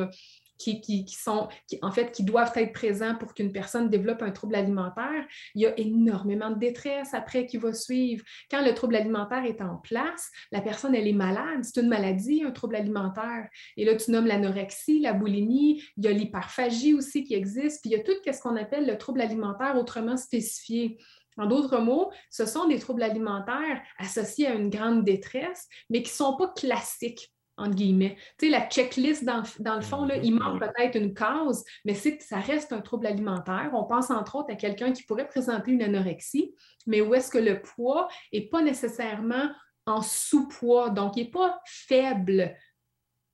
qui, 0.61 1.07
sont, 1.09 1.49
qui, 1.67 1.79
en 1.83 1.91
fait, 1.91 2.13
qui 2.13 2.23
doivent 2.23 2.53
être 2.57 2.73
présents 2.73 3.15
pour 3.15 3.35
qu'une 3.35 3.53
personne 3.53 3.89
développe 3.89 4.23
un 4.23 4.31
trouble 4.31 4.55
alimentaire, 4.55 5.25
il 5.55 5.63
y 5.63 5.67
a 5.67 5.79
énormément 5.79 6.51
de 6.51 6.59
détresse 6.59 7.15
après 7.15 7.47
qui 7.47 7.57
va 7.57 7.73
suivre. 7.73 8.25
Quand 8.51 8.63
le 8.63 8.75
trouble 8.75 8.97
alimentaire 8.97 9.45
est 9.45 9.63
en 9.63 9.77
place, 9.77 10.31
la 10.53 10.61
personne, 10.61 10.95
elle 10.95 11.09
est 11.09 11.13
malade. 11.13 11.63
C'est 11.63 11.81
une 11.81 11.89
maladie, 11.89 12.43
un 12.45 12.51
trouble 12.51 12.77
alimentaire. 12.77 13.49
Et 13.77 13.85
là, 13.85 13.97
tu 13.97 14.11
nommes 14.11 14.27
l'anorexie, 14.27 15.01
la 15.01 15.13
boulimie, 15.13 15.83
il 15.97 16.05
y 16.05 16.09
a 16.09 16.13
l'hyperphagie 16.13 16.95
aussi 16.95 17.25
qui 17.25 17.35
existe, 17.35 17.81
puis 17.83 17.91
il 17.91 17.97
y 17.97 18.01
a 18.01 18.03
tout 18.03 18.13
ce 18.25 18.41
qu'on 18.41 18.57
appelle 18.57 18.87
le 18.87 18.99
trouble 18.99 19.21
alimentaire 19.21 19.77
autrement 19.77 20.17
spécifié. 20.17 20.99
En 21.37 21.47
d'autres 21.47 21.79
mots, 21.79 22.11
ce 22.29 22.45
sont 22.45 22.69
des 22.69 22.79
troubles 22.79 23.03
alimentaires 23.03 23.81
associés 23.99 24.47
à 24.47 24.55
une 24.55 24.69
grande 24.69 25.05
détresse, 25.05 25.69
mais 25.89 26.03
qui 26.03 26.11
ne 26.11 26.17
sont 26.17 26.37
pas 26.37 26.49
classiques 26.49 27.33
entre 27.61 27.75
guillemets. 27.75 28.17
Tu 28.39 28.47
sais, 28.47 28.51
la 28.51 28.69
checklist, 28.69 29.25
dans, 29.25 29.43
le 29.75 29.83
fond, 29.83 30.05
là, 30.05 30.17
il 30.17 30.35
manque 30.35 30.61
peut-être 30.61 30.97
une 30.97 31.15
cause, 31.15 31.65
mais 31.85 31.95
c'est 31.95 32.21
ça 32.21 32.39
reste 32.39 32.73
un 32.73 32.81
trouble 32.81 33.07
alimentaire. 33.07 33.71
On 33.75 33.85
pense 33.85 34.11
entre 34.11 34.37
autres 34.37 34.53
à 34.53 34.57
quelqu'un 34.57 34.93
qui 34.93 35.03
pourrait 35.05 35.29
présenter 35.29 35.73
une 35.73 35.83
anorexie, 35.83 36.55
mais 36.87 37.01
où 37.01 37.15
est-ce 37.15 37.31
que 37.31 37.39
le 37.39 37.63
poids 37.63 38.09
n'est 38.33 38.49
pas 38.49 38.63
nécessairement 38.63 39.51
en 39.87 40.03
sous-poids, 40.03 40.91
donc 40.91 41.17
il 41.17 41.25
n'est 41.25 41.31
pas 41.31 41.61
faible. 41.65 42.55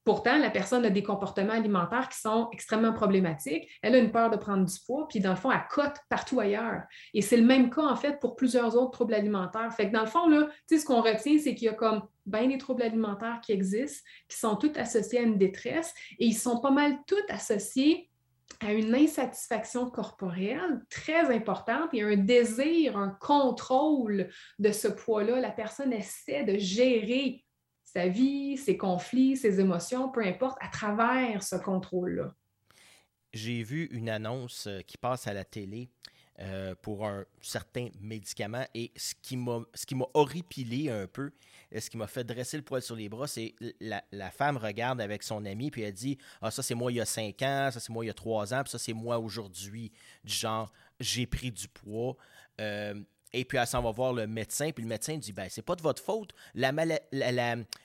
Pourtant, 0.05 0.39
la 0.39 0.51
personne 0.51 0.85
a 0.85 0.91
des 0.91 1.03
comportements 1.03 1.55
alimentaires 1.55 2.09
qui 2.09 2.21
sont 2.21 2.49
extrêmement 2.53 2.93
problématiques. 2.93 3.69
Elle 3.83 3.97
a 3.97 3.99
une 3.99 4.13
peur 4.13 4.31
de 4.31 4.37
prendre 4.37 4.65
du 4.65 4.75
poids, 4.87 5.09
puis 5.09 5.19
dans 5.19 5.31
le 5.31 5.37
fond, 5.37 5.51
elle 5.51 5.67
cote 5.69 5.97
partout 6.09 6.39
ailleurs. 6.39 6.83
Et 7.13 7.23
c'est 7.23 7.37
le 7.37 7.45
même 7.45 7.71
cas, 7.71 7.83
en 7.83 7.97
fait, 7.97 8.21
pour 8.21 8.37
plusieurs 8.37 8.77
autres 8.77 8.93
troubles 8.93 9.15
alimentaires. 9.15 9.73
Fait 9.75 9.89
que 9.89 9.93
dans 9.93 10.03
le 10.03 10.07
fond, 10.07 10.29
là, 10.29 10.47
ce 10.71 10.85
qu'on 10.85 11.01
retient, 11.01 11.39
c'est 11.39 11.57
qu'il 11.57 11.67
y 11.67 11.69
a 11.69 11.75
comme 11.75 12.03
bien 12.27 12.49
des 12.49 12.59
troubles 12.59 12.83
alimentaires 12.83 13.41
qui 13.41 13.53
existent, 13.53 14.07
qui 14.29 14.37
sont 14.37 14.57
tous 14.57 14.73
associés 14.77 15.21
à 15.21 15.23
une 15.23 15.39
détresse, 15.39 15.95
et 16.19 16.27
ils 16.27 16.35
sont 16.35 16.61
pas 16.61 16.71
mal 16.71 16.99
tous 17.07 17.23
associés 17.29 18.11
à 18.61 18.73
une 18.73 18.95
insatisfaction 18.95 19.91
corporelle 19.91 20.83
très 20.89 21.35
importante 21.35 21.91
et 21.93 22.03
un 22.03 22.17
désir, 22.17 22.97
un 22.97 23.11
contrôle 23.21 24.29
de 24.59 24.73
ce 24.73 24.89
poids-là. 24.89 25.41
La 25.41 25.51
personne 25.51 25.93
essaie 25.93 26.45
de 26.45 26.57
gérer 26.59 27.45
sa 27.85 28.09
vie, 28.09 28.57
ses 28.57 28.77
conflits, 28.77 29.37
ses 29.37 29.61
émotions, 29.61 30.11
peu 30.11 30.25
importe, 30.25 30.59
à 30.61 30.69
travers 30.69 31.43
ce 31.43 31.57
contrôle-là. 31.57 32.35
J'ai 33.33 33.63
vu 33.63 33.87
une 33.93 34.09
annonce 34.09 34.67
euh, 34.67 34.81
qui 34.81 34.97
passe 34.97 35.27
à 35.27 35.35
la 35.35 35.45
télé 35.45 35.91
euh, 36.39 36.75
pour 36.83 37.07
un 37.07 37.25
certain 37.41 37.89
médicament 38.01 38.65
et 38.75 38.93
ce 38.97 39.15
qui 39.15 39.37
m'a 39.37 40.07
horripilé 40.15 40.91
un 40.91 41.07
peu, 41.07 41.33
ce 41.77 41.91
qui 41.91 41.97
m'a 41.97 42.07
fait 42.07 42.25
dresser 42.25 42.57
le 42.57 42.63
poil 42.63 42.83
sur 42.83 42.97
les 42.97 43.09
bras, 43.09 43.27
c'est 43.27 43.55
la, 43.81 44.03
la, 44.13 44.31
femme 44.31 44.57
regarde 44.57 45.01
avec 45.01 45.23
son 45.23 45.45
ami 45.45 45.71
puis 45.71 45.83
elle 45.83 45.93
dit 45.93 46.19
Ah, 46.41 46.51
ça 46.51 46.63
c'est 46.63 46.75
moi 46.75 46.93
il 46.93 46.97
y 46.97 47.01
a 47.01 47.05
cinq 47.05 47.43
ans, 47.43 47.71
ça 47.73 47.81
c'est 47.81 47.93
moi 47.93 48.05
il 48.05 48.09
y 48.09 48.11
a 48.11 48.15
trois 48.15 48.55
ans, 48.55 48.63
puis 48.63 48.71
ça 48.71 48.79
c'est 48.79 48.93
moi 48.93 49.19
aujourd'hui. 49.19 49.93
Du 50.25 50.33
genre, 50.33 50.73
j'ai 51.01 51.27
pris 51.27 51.51
du 51.51 51.69
poids. 51.69 52.17
Euh, 52.61 52.95
et 53.33 53.45
puis, 53.45 53.59
elle 53.59 53.67
s'en 53.67 53.83
va 53.83 53.91
voir 53.91 54.15
le 54.15 54.27
médecin, 54.27 54.71
puis 54.73 54.83
le 54.83 54.89
médecin 54.89 55.19
dit 55.19 55.33
ben, 55.33 55.49
c'est 55.51 55.63
pas 55.63 55.77
de 55.77 55.83
votre 55.83 56.03
faute. 56.03 56.33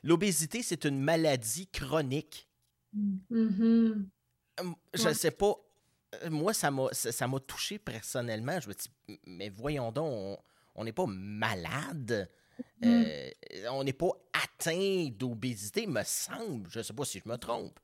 L'obésité, 0.03 0.61
c'est 0.63 0.85
une 0.85 1.01
maladie 1.01 1.67
chronique. 1.67 2.47
Mm-hmm. 2.95 4.05
Hum, 4.59 4.75
je 4.93 5.09
ne 5.09 5.13
sais 5.13 5.31
pas. 5.31 5.55
Euh, 6.23 6.29
moi, 6.29 6.53
ça 6.53 6.71
m'a 6.71 6.87
ça, 6.93 7.27
touché 7.45 7.79
personnellement. 7.79 8.59
Je 8.59 8.69
me 8.69 8.73
dis 8.73 9.19
mais 9.25 9.49
voyons 9.49 9.91
donc, 9.91 10.39
on 10.75 10.83
n'est 10.85 10.93
pas 10.93 11.05
malade. 11.05 12.29
Mm-hmm. 12.81 13.05
Euh, 13.05 13.69
on 13.71 13.83
n'est 13.83 13.93
pas 13.93 14.11
atteint 14.33 15.09
d'obésité, 15.17 15.87
me 15.87 16.01
semble. 16.03 16.69
Je 16.69 16.79
ne 16.79 16.83
sais 16.83 16.93
pas 16.93 17.05
si 17.05 17.21
je 17.23 17.29
me 17.29 17.37
trompe. 17.37 17.79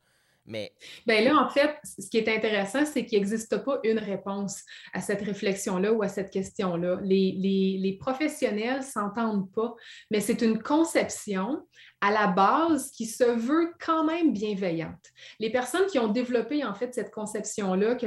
Mais... 0.48 0.72
Bien 1.06 1.22
là, 1.22 1.36
en 1.36 1.50
fait, 1.50 1.76
ce 1.84 2.10
qui 2.10 2.18
est 2.18 2.34
intéressant, 2.34 2.86
c'est 2.86 3.06
qu'il 3.06 3.20
n'existe 3.20 3.58
pas 3.66 3.80
une 3.84 4.00
réponse 4.00 4.64
à 4.94 5.02
cette 5.02 5.22
réflexion-là 5.22 5.92
ou 5.92 6.02
à 6.04 6.08
cette 6.08 6.32
question-là. 6.32 7.00
Les, 7.04 7.34
les, 7.38 7.78
les 7.80 7.98
professionnels 7.98 8.78
ne 8.78 8.84
s'entendent 8.84 9.52
pas, 9.52 9.76
mais 10.10 10.22
c'est 10.22 10.42
une 10.42 10.64
conception 10.64 11.68
à 12.00 12.12
la 12.12 12.28
base 12.28 12.92
qui 12.92 13.08
se 13.08 13.24
veut 13.24 13.74
quand 13.84 14.06
même 14.06 14.32
bienveillante. 14.32 15.12
Les 15.40 15.52
personnes 15.52 15.88
qui 15.88 16.00
ont 16.00 16.08
développé 16.08 16.64
en 16.64 16.74
fait 16.74 16.94
cette 16.94 17.12
conception-là 17.12 17.96
que 17.96 18.06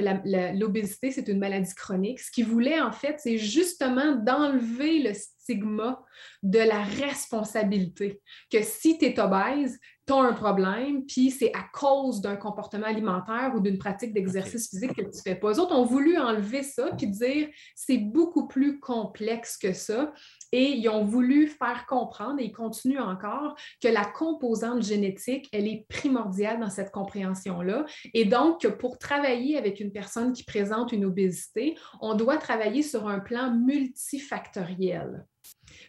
l'obésité, 0.59 1.11
c'est 1.11 1.29
une 1.29 1.41
maladie 1.41 1.75
chronique, 1.75 2.21
ce 2.21 2.31
qu'ils 2.31 2.47
voulaient 2.47 2.81
en 2.81 2.93
fait, 2.93 3.17
c'est 3.19 3.37
justement 3.37 4.15
d'enlever 4.15 5.01
le 5.01 5.13
stigma 5.41 6.03
de 6.43 6.59
la 6.59 6.83
responsabilité. 6.83 8.21
Que 8.51 8.63
si 8.63 8.99
tu 8.99 9.07
es 9.07 9.21
obèse, 9.21 9.79
tu 10.07 10.13
as 10.15 10.17
un 10.17 10.33
problème, 10.33 11.05
puis 11.07 11.31
c'est 11.31 11.53
à 11.55 11.65
cause 11.73 12.21
d'un 12.21 12.37
comportement 12.37 12.87
alimentaire 12.87 13.53
ou 13.55 13.61
d'une 13.61 13.79
pratique 13.79 14.13
d'exercice 14.13 14.69
physique 14.69 14.95
que 14.95 15.03
tu 15.03 15.09
ne 15.09 15.23
fais 15.23 15.35
pas. 15.37 15.53
Les 15.53 15.59
autres 15.59 15.77
ont 15.77 15.85
voulu 15.85 16.19
enlever 16.19 16.63
ça, 16.63 16.91
puis 16.97 17.07
dire 17.07 17.49
c'est 17.75 17.99
beaucoup 17.99 18.49
plus 18.49 18.81
complexe 18.81 19.57
que 19.57 19.73
ça. 19.73 20.13
Et 20.53 20.73
ils 20.73 20.89
ont 20.89 21.05
voulu 21.05 21.47
faire 21.47 21.87
comprendre, 21.87 22.41
et 22.41 22.47
ils 22.47 22.53
continuent 22.53 23.01
encore, 23.01 23.55
que 23.81 23.89
la 23.89 24.05
composante 24.05 24.83
génétique, 24.83 25.49
elle 25.53 25.69
est 25.69 25.87
primordiale 25.89 26.59
dans 26.59 26.71
cette 26.71 26.91
compréhension-là. 26.91 27.85
Et 28.15 28.25
donc, 28.25 28.67
pour 28.79 28.99
travailler 28.99 29.57
avec 29.57 29.79
une 29.79 29.93
personne 29.93 30.33
qui 30.33 30.45
présente 30.45 30.93
une 30.93 31.05
obésité, 31.05 31.77
on 32.01 32.15
doit 32.15 32.39
travailler 32.39 32.83
sur 32.83 33.07
un 33.07 33.21
plan 33.21 33.55
multifactoriel. 33.55 35.25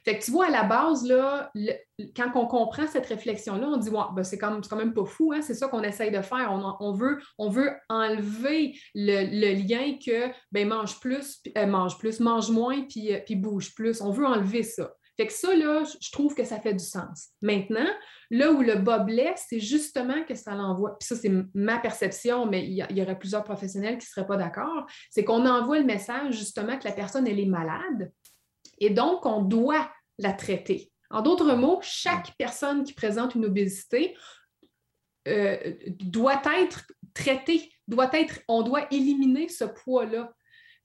Fait 0.04 0.17
que 0.17 0.24
tu 0.24 0.32
vois, 0.32 0.48
à 0.48 0.50
la 0.50 0.63
base, 0.63 1.06
là, 1.06 1.52
quand 2.15 2.32
on 2.36 2.48
comprend 2.48 2.88
cette 2.88 3.06
réflexion-là, 3.06 3.67
on 3.67 3.78
dit 3.78 3.89
ouais, 3.89 4.04
ben 4.15 4.24
c'est 4.24 4.38
quand, 4.38 4.76
même 4.76 4.94
pas 4.94 5.06
fou, 5.06 5.34
hein? 5.34 5.41
c'est 5.41 5.54
ça 5.54 5.67
qu'on 5.67 5.84
essaye 5.84 6.12
de 6.12 6.22
faire. 6.22 6.52
On, 6.80 6.91
veut, 6.94 7.20
on 7.38 7.50
veut 7.50 7.72
enlever 7.89 8.76
le, 8.96 9.54
lien 9.54 9.98
que 10.04 10.32
ben, 10.52 10.67
mange 10.67 11.00
plus, 11.00 11.41
euh, 11.58 11.65
mange 11.65 11.98
plus, 11.98 12.20
mange 12.20 12.50
moins, 12.50 12.82
puis, 12.84 13.13
euh, 13.13 13.20
puis 13.26 13.36
bouge 13.36 13.74
plus. 13.76 14.02
On 14.02 14.12
veut 14.12 14.26
enlever 14.26 14.63
ça. 14.63 14.91
Fait 15.17 15.28
que 15.28 15.34
ça, 15.34 15.56
là, 15.56 15.84
je 16.02 16.12
trouve 16.12 16.34
que 16.34 16.44
ça 16.44 16.60
fait 16.60 16.74
du 16.74 16.84
sens. 16.84 17.30
Maintenant, 17.41 17.88
là 18.32 18.52
où 18.52 18.62
le 18.62 18.76
bas 18.76 19.00
blesse, 19.00 19.46
c'est 19.50 19.60
justement 19.60 20.24
que 20.28 20.36
ça 20.36 20.56
l'envoie. 20.56 20.98
Puis 20.98 21.08
ça, 21.08 21.15
c'est 21.15 21.32
ma 21.54 21.78
perception, 21.80 22.46
mais 22.46 22.65
il 22.65 22.74
y, 22.74 23.02
aurait 23.04 23.20
plusieurs 23.20 23.44
professionnels 23.44 23.98
qui 23.98 24.08
ne 24.08 24.10
seraient 24.10 24.26
pas 24.26 24.38
d'accord. 24.38 24.86
C'est 25.10 25.24
qu'on 25.24 25.46
envoie 25.46 25.80
le 25.80 25.86
message 25.86 26.36
justement 26.36 26.78
que 26.80 26.86
la 26.86 26.94
personne, 26.94 27.28
elle 27.28 27.39
est 27.39 27.46
malade, 27.46 28.12
et 28.82 28.89
donc, 28.89 29.26
on 29.26 29.41
doit 29.41 29.89
la 30.17 30.34
traiter. 30.34 30.91
En 31.10 31.22
d'autres 31.22 31.54
mots, 31.56 31.80
chaque 31.84 32.34
personne 32.38 32.84
qui 32.84 32.94
présente 32.94 33.36
une 33.36 33.46
obésité 33.46 34.15
euh, 35.28 35.58
doit 36.00 36.41
être 36.60 36.91
traitée, 37.13 37.72
doit 37.88 38.10
être, 38.13 38.39
on 38.48 38.63
doit 38.63 38.88
éliminer 38.91 39.48
ce 39.48 39.65
poids-là. 39.65 40.34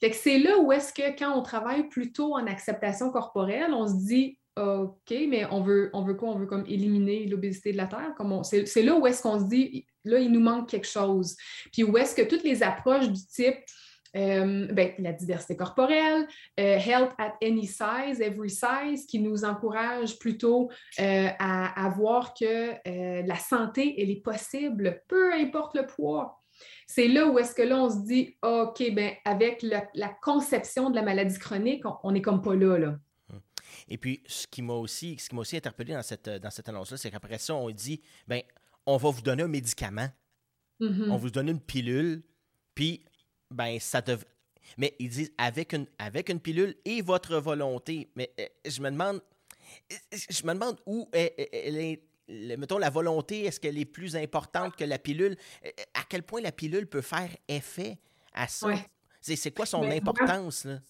Fait 0.00 0.10
que 0.10 0.16
c'est 0.16 0.38
là 0.38 0.58
où 0.58 0.72
est-ce 0.72 0.92
que 0.92 1.16
quand 1.18 1.36
on 1.36 1.42
travaille 1.42 1.88
plutôt 1.88 2.34
en 2.34 2.46
acceptation 2.46 3.10
corporelle, 3.10 3.72
on 3.72 3.88
se 3.88 4.06
dit 4.06 4.38
OK, 4.56 5.10
mais 5.10 5.46
on 5.50 5.62
veut, 5.62 5.90
on 5.92 6.02
veut 6.02 6.14
quoi? 6.14 6.30
On 6.30 6.38
veut 6.38 6.46
comme 6.46 6.64
éliminer 6.66 7.26
l'obésité 7.26 7.72
de 7.72 7.76
la 7.76 7.86
Terre? 7.86 8.14
C'est 8.42 8.82
là 8.82 8.94
où 8.96 9.06
est-ce 9.06 9.22
qu'on 9.22 9.38
se 9.38 9.44
dit, 9.44 9.86
là, 10.04 10.18
il 10.18 10.32
nous 10.32 10.40
manque 10.40 10.68
quelque 10.68 10.86
chose. 10.86 11.36
Puis 11.72 11.84
où 11.84 11.96
est-ce 11.96 12.14
que 12.14 12.22
toutes 12.22 12.42
les 12.42 12.62
approches 12.62 13.08
du 13.08 13.26
type 13.26 13.56
euh, 14.16 14.66
ben, 14.72 14.92
la 14.98 15.12
diversité 15.12 15.56
corporelle, 15.56 16.26
euh, 16.58 16.78
Health 16.78 17.12
at 17.18 17.34
any 17.42 17.66
size, 17.66 18.20
every 18.20 18.50
size, 18.50 19.04
qui 19.06 19.18
nous 19.18 19.44
encourage 19.44 20.18
plutôt 20.18 20.70
euh, 21.00 21.28
à, 21.38 21.92
voir 21.96 22.32
que 22.34 22.74
la 23.26 23.36
santé, 23.36 24.00
elle 24.00 24.10
est 24.10 24.22
possible, 24.22 25.02
peu 25.08 25.32
importe 25.34 25.76
le 25.76 25.86
poids. 25.86 26.42
C'est 26.86 27.08
là 27.08 27.26
où 27.26 27.38
est-ce 27.38 27.54
que 27.54 27.62
là, 27.62 27.76
on 27.76 27.90
se 27.90 28.06
dit, 28.06 28.36
OK, 28.42 28.82
ben, 28.94 29.12
avec 29.24 29.62
la, 29.62 30.08
conception 30.22 30.88
de 30.88 30.94
la 30.94 31.02
maladie 31.02 31.38
chronique, 31.38 31.84
on 32.02 32.12
n'est 32.12 32.22
comme 32.22 32.40
pas 32.40 32.54
là. 32.54 32.78
là. 32.78 32.98
Hum. 33.32 33.40
Et 33.88 33.98
puis, 33.98 34.22
ce 34.26 34.46
qui 34.46 34.62
m'a 34.62 34.72
aussi, 34.72 35.18
ce 35.18 35.28
qui 35.28 35.36
aussi 35.36 35.56
interpellé 35.56 35.92
dans 35.92 36.02
cette, 36.02 36.28
dans 36.28 36.50
cette 36.50 36.68
annonce-là, 36.68 36.96
c'est 36.96 37.10
qu'après 37.10 37.38
ça, 37.38 37.54
on 37.54 37.70
dit, 37.70 38.00
ben, 38.26 38.40
on 38.86 38.96
va 38.96 39.10
vous 39.10 39.20
donner 39.20 39.42
un 39.42 39.48
médicament, 39.48 40.08
mm-hmm. 40.80 41.10
on 41.10 41.16
vous 41.16 41.30
donne 41.30 41.48
une 41.48 41.60
pilule, 41.60 42.22
puis 42.74 43.04
ben 43.50 43.78
ça 43.80 44.00
dev... 44.00 44.22
Mais 44.78 44.94
ils 44.98 45.08
disent 45.08 45.32
avec 45.38 45.72
une, 45.72 45.86
avec 45.98 46.28
une 46.28 46.40
pilule 46.40 46.76
et 46.84 47.00
votre 47.00 47.36
volonté. 47.38 48.10
Mais 48.16 48.32
euh, 48.40 48.46
je 48.64 48.80
me 48.80 48.90
demande, 48.90 49.22
je 50.12 50.44
me 50.44 50.54
demande 50.54 50.80
où 50.86 51.08
est, 51.12 52.02
mettons, 52.28 52.78
la 52.78 52.90
volonté, 52.90 53.44
est-ce 53.44 53.60
qu'elle 53.60 53.78
est 53.78 53.84
plus 53.84 54.16
importante 54.16 54.74
que 54.76 54.84
la 54.84 54.98
pilule? 54.98 55.36
Euh, 55.64 55.70
à 55.94 56.02
quel 56.08 56.22
point 56.22 56.40
la 56.40 56.52
pilule 56.52 56.86
peut 56.86 57.00
faire 57.00 57.30
effet 57.48 57.98
à 58.32 58.48
ça? 58.48 58.68
C'est 59.20 59.54
quoi 59.54 59.66
son 59.66 59.80
ben, 59.80 59.92
importance? 59.92 60.64
Là? 60.64 60.80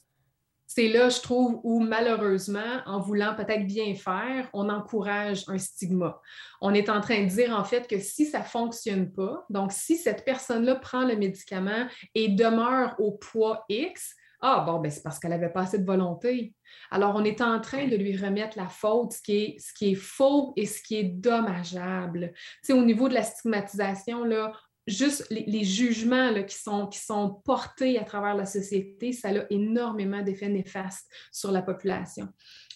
C'est 0.67 0.89
là, 0.89 1.09
je 1.09 1.21
trouve, 1.21 1.61
où 1.63 1.81
malheureusement, 1.81 2.83
en 2.87 3.01
voulant 3.01 3.35
peut-être 3.35 3.67
bien 3.67 3.95
faire, 3.95 4.49
on 4.53 4.69
encourage 4.69 5.45
un 5.49 5.59
stigma. 5.59 6.21
On 6.61 6.75
est 6.75 6.89
en 6.89 7.01
train 7.01 7.23
de 7.23 7.29
dire 7.29 7.57
en 7.57 7.65
fait 7.65 7.87
que 7.87 7.99
si 7.99 8.27
ça 8.27 8.41
ne 8.41 8.45
fonctionne 8.45 9.13
pas, 9.13 9.45
donc 9.49 9.73
si 9.73 9.97
cette 9.97 10.25
personne-là 10.25 10.77
prend 10.77 11.05
le 11.05 11.17
médicament 11.17 11.87
et 12.15 12.29
demeure 12.29 12.97
au 12.99 13.13
poids 13.13 13.65
X, 13.69 14.15
ah 14.41 14.65
bon, 14.67 14.81
ben 14.81 14.91
c'est 14.91 15.03
parce 15.03 15.19
qu'elle 15.19 15.31
n'avait 15.31 15.53
pas 15.53 15.63
assez 15.63 15.79
de 15.79 15.87
volonté. 15.87 16.55
Alors, 16.91 17.15
on 17.17 17.25
est 17.25 17.41
en 17.41 17.61
train 17.61 17.87
de 17.87 17.97
lui 17.97 18.17
remettre 18.17 18.59
la 18.59 18.69
faute, 18.69 19.13
ce 19.13 19.23
qui 19.23 19.37
est, 19.37 19.57
ce 19.59 19.73
qui 19.73 19.93
est 19.93 19.95
faux 19.95 20.53
et 20.57 20.67
ce 20.67 20.83
qui 20.83 20.97
est 20.97 21.05
dommageable. 21.05 22.33
Tu 22.35 22.43
sais, 22.63 22.73
au 22.73 22.85
niveau 22.85 23.09
de 23.09 23.15
la 23.15 23.23
stigmatisation, 23.23 24.25
là, 24.25 24.53
juste 24.87 25.27
les, 25.31 25.64
jugements 25.64 26.33
qui, 26.44 26.57
sont, 26.57 26.87
qui 26.87 26.99
sont 26.99 27.40
portés 27.44 27.99
à 27.99 28.05
travers 28.05 28.35
la 28.35 28.46
société, 28.46 29.12
ça 29.12 29.31
a 29.31 29.44
énormément 29.51 30.22
d'effets 30.22 30.49
néfastes 30.49 31.09
sur 31.33 31.51
la 31.51 31.62
population 31.62 32.29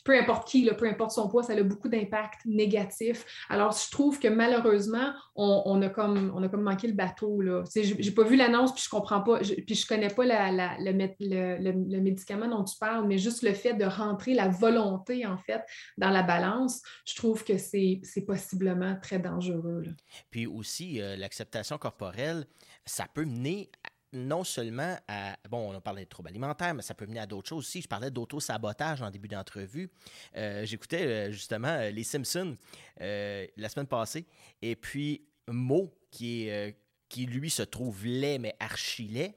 peu 0.05 0.19
importe 0.19 0.49
qui, 0.49 0.69
peu 0.79 0.89
importe 0.89 1.13
son 1.13 1.29
poids, 1.29 1.43
ça 1.43 1.53
a 1.53 1.63
beaucoup 1.63 1.89
d'impact 1.89 2.41
négatif. 2.45 3.25
Alors, 3.49 3.73
je 3.73 3.91
trouve 3.91 4.19
que 4.19 4.29
malheureusement, 4.29 5.13
on, 5.35 5.81
a, 5.83 5.89
comme, 5.89 6.33
on 6.35 6.43
a 6.43 6.49
comme 6.49 6.63
manqué 6.63 6.87
le 6.87 6.95
bateau. 6.95 7.43
Je 7.43 7.95
n'ai 7.95 8.11
pas 8.11 8.25
vu 8.25 8.37
l'annonce, 8.37 8.73
puis 8.73 8.83
je 8.85 8.89
comprends 8.89 9.21
pas, 9.21 9.39
puis 9.39 9.75
je 9.75 9.87
connais 9.87 10.09
pas 10.09 10.25
le, 10.25 12.01
médicament 12.01 12.49
dont 12.49 12.65
tu 12.65 12.77
parles, 12.79 13.07
mais 13.07 13.19
juste 13.19 13.43
le 13.43 13.53
fait 13.53 13.75
de 13.75 13.85
rentrer 13.85 14.35
la 14.35 14.49
volonté, 14.49 15.27
en 15.27 15.39
fait, 15.39 15.63
dans 15.99 16.11
la 16.11 16.23
balance, 16.23 16.83
je 17.07 17.15
trouve 17.15 17.45
que 17.45 17.59
c'est 17.59 18.01
possiblement 18.27 18.97
très 19.01 19.19
dangereux. 19.19 19.85
Puis 20.31 20.47
aussi, 20.47 21.01
euh, 21.01 21.17
l'acceptation 21.17 21.79
corporelle, 21.79 22.47
ça 22.85 23.07
peut 23.13 23.25
mener 23.25 23.71
non 24.13 24.45
seulement 24.45 24.97
à. 25.09 25.37
Bon, 25.49 25.71
on 25.71 25.77
a 25.77 25.81
parlé 25.81 26.05
de 26.05 26.09
troubles 26.09 26.29
alimentaires, 26.29 26.75
mais 26.75 26.83
ça 26.83 26.95
peut 26.95 27.07
mener 27.07 27.21
à 27.21 27.27
d'autres 27.27 27.49
choses 27.49 27.65
aussi. 27.67 27.83
Je 27.83 27.89
parlais 27.89 28.11
d'auto-sabotage 28.11 29.03
en 29.03 29.11
début 29.11 29.29
d'entrevue. 29.29 29.91
Euh, 30.37 30.65
j'écoutais 30.65 31.07
euh, 31.07 31.31
justement 31.31 31.69
euh, 31.69 31.91
Les 31.91 32.05
Simpsons 32.05 32.57
la 32.99 33.69
semaine 33.69 33.87
passée. 33.87 34.27
Et 34.63 34.77
puis, 34.77 35.23
Mo, 35.49 35.91
qui, 36.11 36.49
est, 36.49 36.77
qui 37.09 37.27
lui 37.27 37.51
se 37.51 37.63
trouve 37.63 38.05
laid, 38.05 38.39
mais 38.39 38.55
archi 38.61 39.09
laid, 39.09 39.35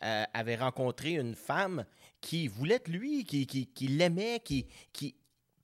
avait 0.00 0.56
rencontré 0.56 1.12
une 1.12 1.34
femme 1.34 1.84
qui 2.20 2.48
voulait 2.48 2.76
être 2.76 2.88
lui, 2.88 3.24
qui, 3.24 3.46
qui, 3.46 3.88
l'aimait, 3.88 4.40
qui, 4.40 4.66
qui, 4.92 5.14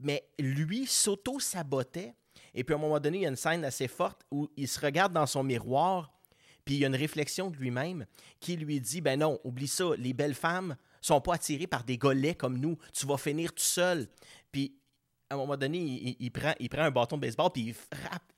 mais 0.01 0.29
lui 0.39 0.87
s'auto-sabotait. 0.87 2.15
Et 2.55 2.65
puis, 2.65 2.75
à 2.75 2.79
un 2.79 2.81
moment 2.81 3.01
donné, 3.01 3.19
il 3.19 3.23
y 3.23 3.27
a 3.27 3.31
une 3.31 3.37
scène 3.37 3.65
assez 3.65 3.89
forte 3.89 4.23
où 4.31 4.49
il 4.57 4.69
se 4.69 4.81
regarde 4.81 5.13
dans 5.13 5.27
son 5.27 5.43
miroir 5.43 6.16
puis 6.67 6.75
il 6.75 6.79
y 6.81 6.85
a 6.85 6.89
une 6.89 6.97
réflexion 6.97 7.49
de 7.49 7.57
lui-même 7.57 8.05
qui 8.41 8.57
lui 8.57 8.81
dit 8.81 9.01
ben 9.01 9.21
non, 9.21 9.41
oublie 9.45 9.69
ça, 9.69 9.85
les 9.97 10.13
belles 10.13 10.35
femmes 10.35 10.77
sont 11.01 11.21
pas 11.21 11.35
attirées 11.35 11.69
par 11.69 11.85
des 11.85 11.97
golets 11.97 12.35
comme 12.35 12.59
nous. 12.59 12.77
Tu 12.93 13.07
vas 13.07 13.17
finir 13.17 13.53
tout 13.55 13.63
seul. 13.63 14.09
Puis 14.51 14.77
à 15.31 15.35
un 15.35 15.39
moment 15.39 15.57
donné, 15.57 16.17
il, 16.19 16.31
prend, 16.31 16.55
un 16.59 16.91
bâton 16.91 17.17
de 17.17 17.23
baseball, 17.23 17.51
puis 17.53 17.75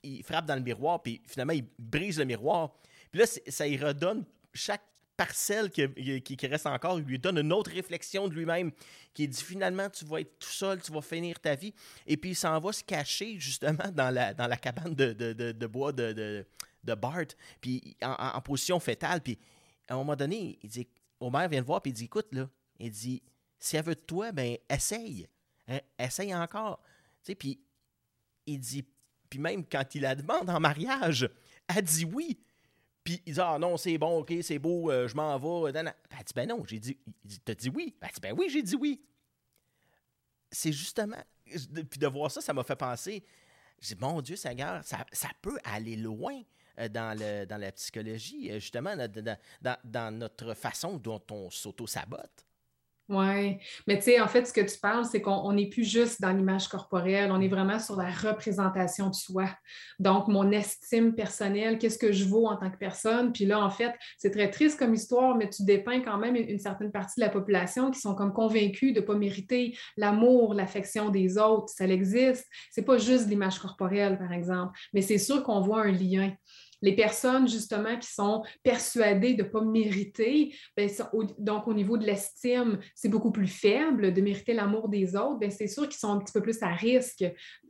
il 0.03 0.23
frappe, 0.23 0.45
dans 0.45 0.55
le 0.55 0.61
miroir, 0.61 1.01
puis 1.01 1.21
finalement, 1.27 1.53
il 1.53 1.65
brise 1.77 2.17
le 2.19 2.25
miroir. 2.25 2.73
Puis 3.11 3.19
là, 3.19 3.25
ça 3.47 3.67
y 3.67 3.77
redonne 3.77 4.25
chaque 4.53 4.83
parcelle 5.15 5.69
qui, 5.69 6.47
reste 6.47 6.65
encore, 6.65 6.99
il 6.99 7.05
lui 7.05 7.19
donne 7.19 7.39
une 7.39 7.51
autre 7.51 7.71
réflexion 7.71 8.27
de 8.27 8.33
lui-même, 8.33 8.71
qui 9.13 9.27
dit 9.27 9.43
finalement, 9.43 9.89
tu 9.89 10.05
vas 10.05 10.21
être 10.21 10.39
tout 10.39 10.47
seul, 10.47 10.81
tu 10.81 10.91
vas 10.91 11.01
finir 11.01 11.39
ta 11.39 11.55
vie. 11.55 11.73
Et 12.07 12.15
puis 12.15 12.31
il 12.31 12.35
s'en 12.35 12.59
va 12.59 12.71
se 12.71 12.83
cacher 12.83 13.37
justement 13.39 13.89
dans 13.93 14.13
la, 14.13 14.57
cabane 14.57 14.95
de 14.95 15.67
bois 15.67 15.91
de, 15.91 16.45
de 16.83 16.93
Bart, 16.93 17.25
puis 17.61 17.97
en, 18.01 18.41
position 18.41 18.79
fétale. 18.79 19.21
Puis 19.21 19.37
à 19.87 19.93
un 19.93 19.97
moment 19.97 20.15
donné, 20.15 20.59
il 20.61 20.69
dit, 20.69 20.87
Homer 21.19 21.47
vient 21.49 21.59
le 21.59 21.65
voir, 21.65 21.81
puis 21.81 21.91
il 21.91 21.95
dit, 21.95 22.05
écoute, 22.05 22.27
là, 22.31 22.49
il 22.79 22.91
dit, 22.91 23.21
si 23.59 23.75
elle 23.75 23.85
veut 23.85 23.95
de 23.95 23.99
toi, 23.99 24.31
ben 24.31 24.57
essaye. 24.69 25.27
Hein, 25.67 25.79
essaye 25.97 26.33
encore. 26.33 26.81
Tu 27.23 27.31
sais, 27.31 27.35
puis 27.35 27.59
il 28.45 28.59
dit, 28.59 28.85
puis 29.29 29.39
même 29.39 29.65
quand 29.65 29.95
il 29.95 30.01
la 30.01 30.15
demande 30.15 30.49
en 30.49 30.59
mariage, 30.59 31.29
elle 31.67 31.83
dit 31.83 32.05
oui. 32.05 32.39
Puis 33.03 33.21
il 33.25 33.33
dit, 33.33 33.41
ah 33.41 33.57
non, 33.59 33.77
c'est 33.77 33.97
bon, 33.97 34.19
ok, 34.19 34.33
c'est 34.41 34.59
beau, 34.59 34.91
euh, 34.91 35.07
je 35.07 35.15
m'en 35.15 35.37
vais. 35.37 35.71
Elle 35.77 35.93
dit, 36.25 36.33
ben 36.35 36.47
non, 36.47 36.63
j'ai 36.65 36.79
dit, 36.79 36.97
il 37.25 37.39
t'as 37.41 37.55
dit 37.55 37.69
oui. 37.69 37.95
Elle 38.01 38.09
dit, 38.09 38.21
ben 38.21 38.35
oui, 38.37 38.49
j'ai 38.49 38.61
dit 38.61 38.75
oui. 38.75 39.01
C'est 40.51 40.71
justement, 40.71 41.21
puis 41.45 41.99
de 41.99 42.07
voir 42.07 42.31
ça, 42.31 42.41
ça 42.41 42.53
m'a 42.53 42.63
fait 42.63 42.75
penser, 42.75 43.23
j'ai 43.79 43.95
dit, 43.95 44.01
mon 44.01 44.21
Dieu, 44.21 44.35
Seigneur, 44.35 44.83
ça, 44.83 45.05
ça 45.11 45.29
peut 45.41 45.57
aller 45.63 45.95
loin. 45.95 46.41
Dans, 46.87 47.17
le, 47.17 47.45
dans 47.45 47.57
la 47.57 47.71
psychologie, 47.71 48.51
justement, 48.53 48.95
dans, 48.95 49.11
dans, 49.61 49.77
dans 49.83 50.17
notre 50.17 50.53
façon 50.53 50.97
dont 50.97 51.21
on 51.31 51.49
s'auto-sabote. 51.49 52.45
Oui, 53.09 53.57
mais 53.87 53.97
tu 53.97 54.03
sais, 54.03 54.21
en 54.21 54.27
fait, 54.27 54.45
ce 54.45 54.53
que 54.53 54.61
tu 54.61 54.77
parles, 54.77 55.03
c'est 55.03 55.19
qu'on 55.19 55.51
n'est 55.51 55.67
plus 55.67 55.83
juste 55.83 56.21
dans 56.21 56.29
l'image 56.29 56.67
corporelle, 56.67 57.31
on 57.31 57.41
est 57.41 57.47
vraiment 57.47 57.79
sur 57.79 57.95
la 57.95 58.11
représentation 58.11 59.09
de 59.09 59.15
soi. 59.15 59.45
Donc, 59.97 60.27
mon 60.27 60.51
estime 60.51 61.15
personnelle, 61.15 61.79
qu'est-ce 61.79 61.97
que 61.97 62.11
je 62.11 62.25
vaux 62.25 62.45
en 62.45 62.55
tant 62.55 62.69
que 62.69 62.77
personne? 62.77 63.33
Puis 63.33 63.45
là, 63.45 63.59
en 63.65 63.71
fait, 63.71 63.95
c'est 64.19 64.29
très 64.29 64.51
triste 64.51 64.77
comme 64.77 64.93
histoire, 64.93 65.35
mais 65.35 65.49
tu 65.49 65.63
dépeins 65.63 66.01
quand 66.01 66.19
même 66.19 66.35
une, 66.35 66.59
certaine 66.59 66.91
partie 66.91 67.19
de 67.19 67.25
la 67.25 67.31
population 67.31 67.89
qui 67.89 67.99
sont 67.99 68.13
comme 68.13 68.31
convaincus 68.31 68.93
de 68.93 68.99
ne 68.99 69.05
pas 69.05 69.15
mériter 69.15 69.75
l'amour, 69.97 70.53
l'affection 70.53 71.09
des 71.09 71.39
autres. 71.39 71.69
Ça 71.75 71.85
existe. 71.85 72.45
C'est 72.69 72.83
pas 72.85 72.99
juste 72.99 73.27
l'image 73.27 73.57
corporelle, 73.57 74.19
par 74.19 74.33
exemple, 74.33 74.77
mais 74.93 75.01
c'est 75.01 75.17
sûr 75.17 75.41
qu'on 75.41 75.61
voit 75.61 75.81
un 75.81 75.91
lien 75.91 76.31
les 76.81 76.95
personnes, 76.95 77.47
justement, 77.47 77.97
qui 77.97 78.11
sont 78.11 78.43
persuadées 78.63 79.33
de 79.33 79.43
ne 79.43 79.47
pas 79.47 79.61
mériter, 79.61 80.55
ben, 80.75 80.89
donc 81.37 81.67
au 81.67 81.73
niveau 81.73 81.97
de 81.97 82.05
l'estime, 82.05 82.79
c'est 82.95 83.09
beaucoup 83.09 83.31
plus 83.31 83.47
faible 83.47 84.13
de 84.13 84.21
mériter 84.21 84.53
l'amour 84.53 84.89
des 84.89 85.15
autres, 85.15 85.39
bien, 85.39 85.49
c'est 85.49 85.67
sûr 85.67 85.87
qu'ils 85.87 85.99
sont 85.99 86.11
un 86.11 86.19
petit 86.19 86.33
peu 86.33 86.41
plus 86.41 86.61
à 86.61 86.69
risque. 86.69 87.25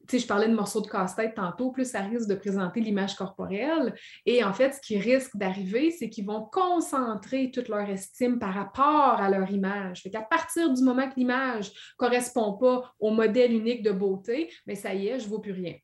Tu 0.08 0.18
sais, 0.18 0.20
je 0.20 0.28
parlais 0.28 0.48
de 0.48 0.56
morceaux 0.56 0.82
de 0.82 0.88
casse-tête 0.88 1.36
tantôt, 1.36 1.72
plus 1.72 1.94
à 1.94 2.02
risque 2.02 2.28
de 2.28 2.36
présenter 2.36 2.80
l'image 2.80 3.16
corporelle. 3.16 3.94
Et 4.26 4.44
en 4.44 4.54
fait, 4.54 4.74
ce 4.74 4.82
qui 4.82 4.98
risque 4.98 5.36
d'arriver, 5.38 5.92
c'est 5.92 6.10
qu'ils 6.10 6.26
vont 6.26 6.48
concentrer 6.52 7.52
toute 7.52 7.68
leur 7.68 7.88
estime 7.88 8.40
par 8.40 8.54
rapport 8.54 9.22
à 9.22 9.30
leur 9.30 9.50
image. 9.52 10.02
Fait 10.02 10.10
qu'à 10.10 10.22
partir 10.22 10.74
du 10.74 10.84
moment 10.84 11.08
que 11.08 11.16
l'image 11.16 11.70
ne 11.70 11.98
correspond 11.98 12.54
pas 12.54 12.92
au 13.00 13.12
modèle 13.12 13.54
unique 13.54 13.84
de 13.84 13.92
beauté, 13.92 14.52
mais 14.66 14.74
ben, 14.74 14.82
ça 14.82 14.94
y 14.94 15.08
est, 15.08 15.20
je 15.20 15.26
ne 15.26 15.30
vaux 15.30 15.40
plus 15.40 15.52
rien. 15.52 15.76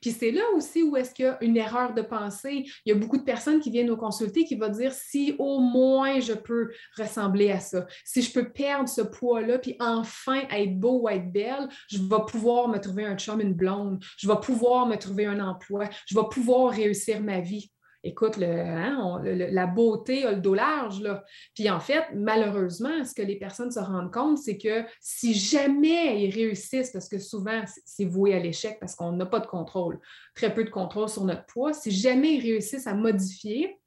Puis 0.00 0.10
c'est 0.10 0.30
là 0.30 0.42
aussi 0.54 0.82
où 0.82 0.96
est-ce 0.96 1.14
qu'il 1.14 1.24
y 1.24 1.28
a 1.28 1.38
une 1.42 1.56
erreur 1.56 1.94
de 1.94 2.02
pensée. 2.02 2.64
Il 2.84 2.88
y 2.88 2.92
a 2.92 2.94
beaucoup 2.94 3.18
de 3.18 3.22
personnes 3.22 3.60
qui 3.60 3.70
viennent 3.70 3.86
nous 3.86 3.96
consulter 3.96 4.44
qui 4.44 4.56
vont 4.56 4.68
dire 4.68 4.92
si 4.92 5.34
au 5.38 5.60
moins 5.60 6.20
je 6.20 6.32
peux 6.32 6.70
ressembler 6.96 7.50
à 7.50 7.60
ça, 7.60 7.86
si 8.04 8.22
je 8.22 8.32
peux 8.32 8.50
perdre 8.50 8.88
ce 8.88 9.02
poids-là, 9.02 9.58
puis 9.58 9.76
enfin 9.80 10.42
être 10.50 10.78
beau 10.78 11.02
ou 11.02 11.08
être 11.08 11.30
belle, 11.30 11.68
je 11.90 11.98
vais 11.98 12.24
pouvoir 12.26 12.68
me 12.68 12.78
trouver 12.78 13.04
un 13.04 13.16
chum, 13.16 13.40
une 13.40 13.54
blonde, 13.54 14.02
je 14.16 14.28
vais 14.28 14.40
pouvoir 14.40 14.86
me 14.86 14.96
trouver 14.96 15.26
un 15.26 15.40
emploi, 15.40 15.88
je 16.06 16.14
vais 16.18 16.26
pouvoir 16.30 16.72
réussir 16.72 17.20
ma 17.20 17.40
vie 17.40 17.70
écoute, 18.04 18.38
hein, 18.42 19.20
la 19.22 19.66
beauté 19.66 20.24
a 20.24 20.32
le 20.32 20.40
dos 20.40 20.54
large. 20.54 21.00
Là. 21.00 21.24
Puis 21.54 21.68
en 21.70 21.80
fait, 21.80 22.04
malheureusement, 22.14 23.04
ce 23.04 23.14
que 23.14 23.22
les 23.22 23.36
personnes 23.36 23.70
se 23.70 23.80
rendent 23.80 24.12
compte, 24.12 24.38
c'est 24.38 24.58
que 24.58 24.84
si 25.00 25.34
jamais 25.34 26.22
ils 26.22 26.34
réussissent, 26.34 26.90
parce 26.90 27.08
que 27.08 27.18
souvent 27.18 27.62
c'est 27.84 28.04
voué 28.04 28.34
à 28.34 28.38
l'échec 28.38 28.78
parce 28.80 28.94
qu'on 28.94 29.12
n'a 29.12 29.26
pas 29.26 29.40
de 29.40 29.46
contrôle, 29.46 30.00
très 30.34 30.52
peu 30.52 30.64
de 30.64 30.70
contrôle 30.70 31.08
sur 31.08 31.24
notre 31.24 31.46
poids, 31.46 31.72
si 31.72 31.90
jamais 31.90 32.34
ils 32.34 32.42
réussissent 32.42 32.86
à 32.86 32.94
modifier 32.94 33.78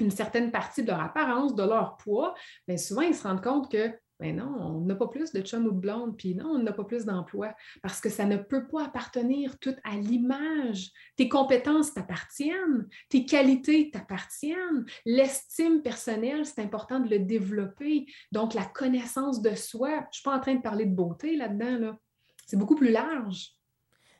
une 0.00 0.10
certaine 0.10 0.50
partie 0.50 0.82
de 0.82 0.88
leur 0.88 1.00
apparence, 1.00 1.54
de 1.54 1.62
leur 1.62 1.96
poids, 1.96 2.34
bien 2.66 2.76
souvent 2.76 3.02
ils 3.02 3.14
se 3.14 3.22
rendent 3.22 3.42
compte 3.42 3.70
que 3.70 3.92
mais 4.18 4.32
non, 4.32 4.46
on 4.46 4.80
n'a 4.80 4.94
pas 4.94 5.08
plus 5.08 5.32
de 5.32 5.42
chum 5.42 5.66
ou 5.66 5.72
de 5.72 5.78
blonde, 5.78 6.16
puis 6.16 6.34
non, 6.34 6.52
on 6.52 6.58
n'a 6.58 6.72
pas 6.72 6.84
plus 6.84 7.04
d'emploi, 7.04 7.54
parce 7.82 8.00
que 8.00 8.08
ça 8.08 8.24
ne 8.24 8.36
peut 8.36 8.66
pas 8.66 8.86
appartenir 8.86 9.58
tout 9.58 9.74
à 9.84 9.96
l'image. 9.96 10.90
Tes 11.16 11.28
compétences 11.28 11.92
t'appartiennent, 11.92 12.88
tes 13.10 13.26
qualités 13.26 13.90
t'appartiennent, 13.90 14.86
l'estime 15.04 15.82
personnelle, 15.82 16.46
c'est 16.46 16.62
important 16.62 17.00
de 17.00 17.10
le 17.10 17.18
développer. 17.18 18.06
Donc, 18.32 18.54
la 18.54 18.64
connaissance 18.64 19.42
de 19.42 19.54
soi, 19.54 19.90
je 19.90 19.96
ne 19.96 20.12
suis 20.12 20.22
pas 20.22 20.36
en 20.36 20.40
train 20.40 20.54
de 20.54 20.62
parler 20.62 20.86
de 20.86 20.94
beauté 20.94 21.36
là-dedans, 21.36 21.78
là. 21.78 21.98
c'est 22.46 22.56
beaucoup 22.56 22.76
plus 22.76 22.90
large. 22.90 23.52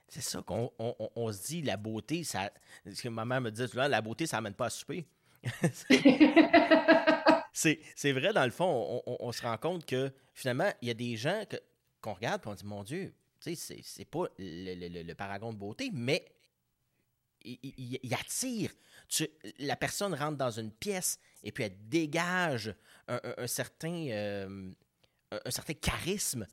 C'est 0.08 0.22
ça 0.22 0.40
qu'on 0.42 0.70
on, 0.78 1.32
se 1.32 1.46
dit, 1.46 1.62
la 1.62 1.76
beauté, 1.76 2.22
ça. 2.22 2.50
Ce 2.88 3.02
que 3.02 3.08
ma 3.08 3.24
mère 3.24 3.40
me 3.40 3.50
dit 3.50 3.64
la 3.74 4.02
beauté, 4.02 4.26
ça 4.26 4.36
n'amène 4.36 4.54
pas 4.54 4.66
à 4.66 4.70
souper. 4.70 5.06
c'est 7.56 8.12
vrai, 8.12 8.34
dans 8.34 8.44
le 8.44 8.50
fond, 8.50 9.02
on, 9.06 9.32
se 9.32 9.40
rend 9.40 9.56
compte 9.56 9.86
que 9.86 10.12
finalement, 10.34 10.70
il 10.82 10.88
y 10.88 10.90
a 10.90 10.94
des 10.94 11.16
gens 11.16 11.42
qu'on 12.02 12.12
regarde 12.12 12.42
et 12.44 12.48
on 12.48 12.54
dit 12.54 12.64
Mon 12.64 12.84
Dieu, 12.84 13.14
c'est 13.40 14.04
pas 14.04 14.26
le, 14.38 15.12
paragon 15.14 15.54
de 15.54 15.58
beauté, 15.58 15.90
mais 15.92 16.26
il, 17.44 18.12
attire. 18.12 18.70
la 19.58 19.76
personne 19.76 20.14
rentre 20.14 20.36
dans 20.36 20.50
une 20.50 20.70
pièce 20.70 21.18
et 21.42 21.50
puis 21.50 21.64
elle 21.64 21.88
dégage 21.88 22.74
un, 23.08 23.46
certain, 23.46 24.08
euh, 24.10 24.70
certain 25.48 25.74
charisme 25.74 26.46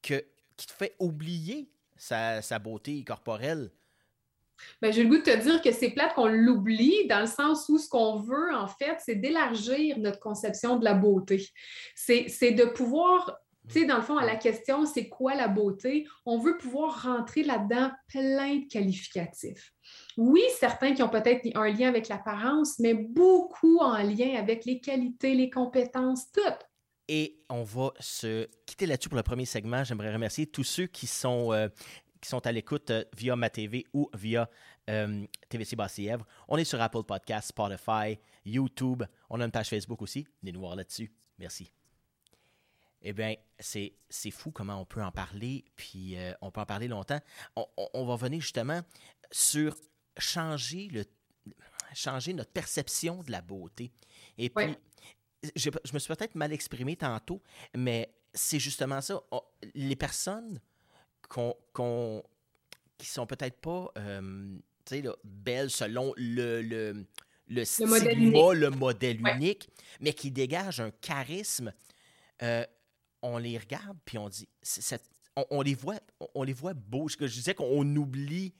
qui 0.00 0.14
te 0.56 0.72
fait 0.72 0.96
oublier 0.98 1.68
sa 1.98 2.58
beauté 2.58 3.04
corporelle. 3.04 3.70
Ben, 4.80 4.92
j'ai 4.92 5.02
le 5.02 5.08
goût 5.08 5.18
de 5.18 5.22
te 5.22 5.36
dire 5.36 5.60
que 5.62 5.72
c'est 5.72 5.90
plate 5.90 6.14
qu'on 6.14 6.26
l'oublie 6.26 7.06
dans 7.08 7.20
le 7.20 7.26
sens 7.26 7.68
où 7.68 7.78
ce 7.78 7.88
qu'on 7.88 8.16
veut, 8.16 8.54
en 8.54 8.66
fait, 8.66 8.96
c'est 9.04 9.16
d'élargir 9.16 9.98
notre 9.98 10.20
conception 10.20 10.76
de 10.76 10.84
la 10.84 10.94
beauté. 10.94 11.48
C'est 11.94 12.52
de 12.52 12.64
pouvoir, 12.64 13.38
tu 13.68 13.80
sais, 13.80 13.86
dans 13.86 13.96
le 13.96 14.02
fond, 14.02 14.16
à 14.16 14.24
la 14.24 14.36
question, 14.36 14.86
c'est 14.86 15.08
quoi 15.08 15.34
la 15.34 15.48
beauté? 15.48 16.06
On 16.24 16.38
veut 16.38 16.56
pouvoir 16.56 17.02
rentrer 17.02 17.42
là-dedans 17.42 17.90
plein 18.08 18.56
de 18.56 18.68
qualificatifs. 18.68 19.72
Oui, 20.16 20.42
certains 20.58 20.94
qui 20.94 21.02
ont 21.02 21.08
peut-être 21.08 21.46
un 21.54 21.68
lien 21.68 21.88
avec 21.88 22.08
l'apparence, 22.08 22.78
mais 22.78 22.94
beaucoup 22.94 23.78
en 23.78 23.98
lien 23.98 24.36
avec 24.38 24.64
les 24.64 24.80
qualités, 24.80 25.34
les 25.34 25.50
compétences, 25.50 26.30
toutes. 26.32 26.66
Et 27.08 27.38
on 27.48 27.62
va 27.62 27.92
se 28.00 28.48
quitter 28.66 28.84
là-dessus 28.86 29.08
pour 29.08 29.16
le 29.16 29.22
premier 29.22 29.44
segment. 29.44 29.84
J'aimerais 29.84 30.12
remercier 30.12 30.46
tous 30.46 30.64
ceux 30.64 30.86
qui 30.86 31.06
sont 31.06 31.52
euh, 31.52 31.68
qui 32.20 32.28
sont 32.28 32.46
à 32.46 32.52
l'écoute 32.52 32.90
euh, 32.90 33.04
via 33.16 33.36
ma 33.36 33.50
TV 33.50 33.86
ou 33.92 34.10
via 34.14 34.48
euh, 34.90 35.26
TVC 35.48 35.76
Basse-Lièvre. 35.76 36.26
On 36.48 36.56
est 36.56 36.64
sur 36.64 36.80
Apple 36.80 37.02
Podcasts, 37.04 37.48
Spotify, 37.48 38.18
YouTube. 38.44 39.02
On 39.30 39.40
a 39.40 39.44
une 39.44 39.50
page 39.50 39.68
Facebook 39.68 40.02
aussi. 40.02 40.26
Venez 40.42 40.52
nous 40.52 40.60
voir 40.60 40.76
là-dessus. 40.76 41.12
Merci. 41.38 41.70
Eh 43.02 43.12
bien, 43.12 43.34
c'est, 43.58 43.92
fou 44.30 44.50
comment 44.50 44.80
on 44.80 44.84
peut 44.84 45.02
en 45.02 45.12
parler, 45.12 45.64
puis 45.76 46.16
euh, 46.16 46.32
on 46.40 46.50
peut 46.50 46.60
en 46.60 46.66
parler 46.66 46.88
longtemps. 46.88 47.20
On, 47.54 48.04
va 48.06 48.16
venir 48.16 48.40
justement 48.40 48.80
sur 49.30 49.76
changer, 50.18 50.88
le, 50.88 51.04
changer 51.94 52.32
notre 52.32 52.50
perception 52.50 53.22
de 53.22 53.30
la 53.30 53.42
beauté. 53.42 53.92
Et 54.38 54.50
puis, 54.50 54.74
je, 55.54 55.70
je, 55.84 55.92
me 55.92 55.98
suis 55.98 56.12
peut-être 56.12 56.34
mal 56.34 56.52
exprimé 56.52 56.96
tantôt, 56.96 57.42
mais 57.76 58.12
c'est 58.34 58.58
justement 58.58 59.00
ça. 59.00 59.20
les 59.74 59.96
personnes 59.96 60.60
qu'on, 61.28 62.22
qui 62.98 63.06
sont 63.06 63.26
peut-être 63.26 63.58
pas 63.60 63.90
euh, 63.98 64.58
belles 65.24 65.70
selon 65.70 66.12
le, 66.16 66.62
le, 66.62 67.06
le, 67.48 67.64
stigma, 67.64 67.98
modèle 67.98 68.18
unique, 68.18 68.54
le 68.54 68.70
modèle 68.70 69.20
unique 69.20 69.68
mais 70.00 70.12
qui 70.12 70.30
dégagent 70.30 70.80
un 70.80 70.90
charisme. 70.90 71.72
Euh, 72.42 72.64
on 73.22 73.38
les 73.38 73.58
regarde 73.58 73.98
puis 74.04 74.18
on 74.18 74.28
dit, 74.28 74.48
on, 75.50 75.62
les 75.62 75.74
voit, 75.74 76.00
on 76.34 76.42
les 76.42 76.52
voit 76.52 76.74
beaux. 76.74 77.08
Je 77.08 77.16
disais 77.26 77.54
qu'on 77.54 77.84
oublie 77.96 78.54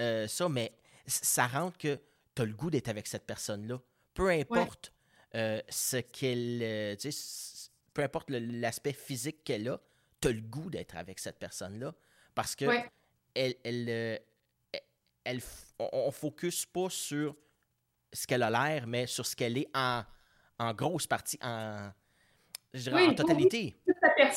euh, 0.00 0.26
ça, 0.28 0.48
mais 0.48 0.72
ça 1.06 1.46
rentre 1.46 1.78
que 1.78 1.98
tu 2.34 2.42
as 2.42 2.44
le 2.44 2.54
goût 2.54 2.70
d'être 2.70 2.88
avec 2.88 3.06
cette 3.06 3.26
personne-là. 3.26 3.80
Peu 4.14 4.28
importe 4.30 4.92
ce 5.34 5.96
qu'elle. 5.96 6.96
peu 7.94 8.02
importe 8.02 8.30
l'aspect 8.30 8.92
physique 8.92 9.44
qu'elle 9.44 9.68
a, 9.68 9.80
tu 10.20 10.28
as 10.28 10.32
le 10.32 10.40
goût 10.40 10.70
d'être 10.70 10.96
avec 10.96 11.18
cette 11.18 11.38
personne-là. 11.38 11.94
Parce 12.34 12.54
que 12.54 12.64
elle, 13.34 13.54
elle, 13.64 13.86
euh, 13.88 14.18
elle, 15.24 15.40
on 15.78 16.06
ne 16.06 16.10
focus 16.10 16.66
pas 16.66 16.90
sur 16.90 17.36
ce 18.12 18.26
qu'elle 18.26 18.42
a 18.42 18.50
l'air, 18.50 18.86
mais 18.86 19.06
sur 19.06 19.24
ce 19.26 19.34
qu'elle 19.34 19.56
est 19.58 19.70
en, 19.74 20.04
en 20.58 20.74
grosse 20.74 21.06
partie, 21.06 21.38
en, 21.42 21.90
je 22.72 22.90
dirais, 22.90 23.06
en 23.06 23.14
totalité 23.14 23.76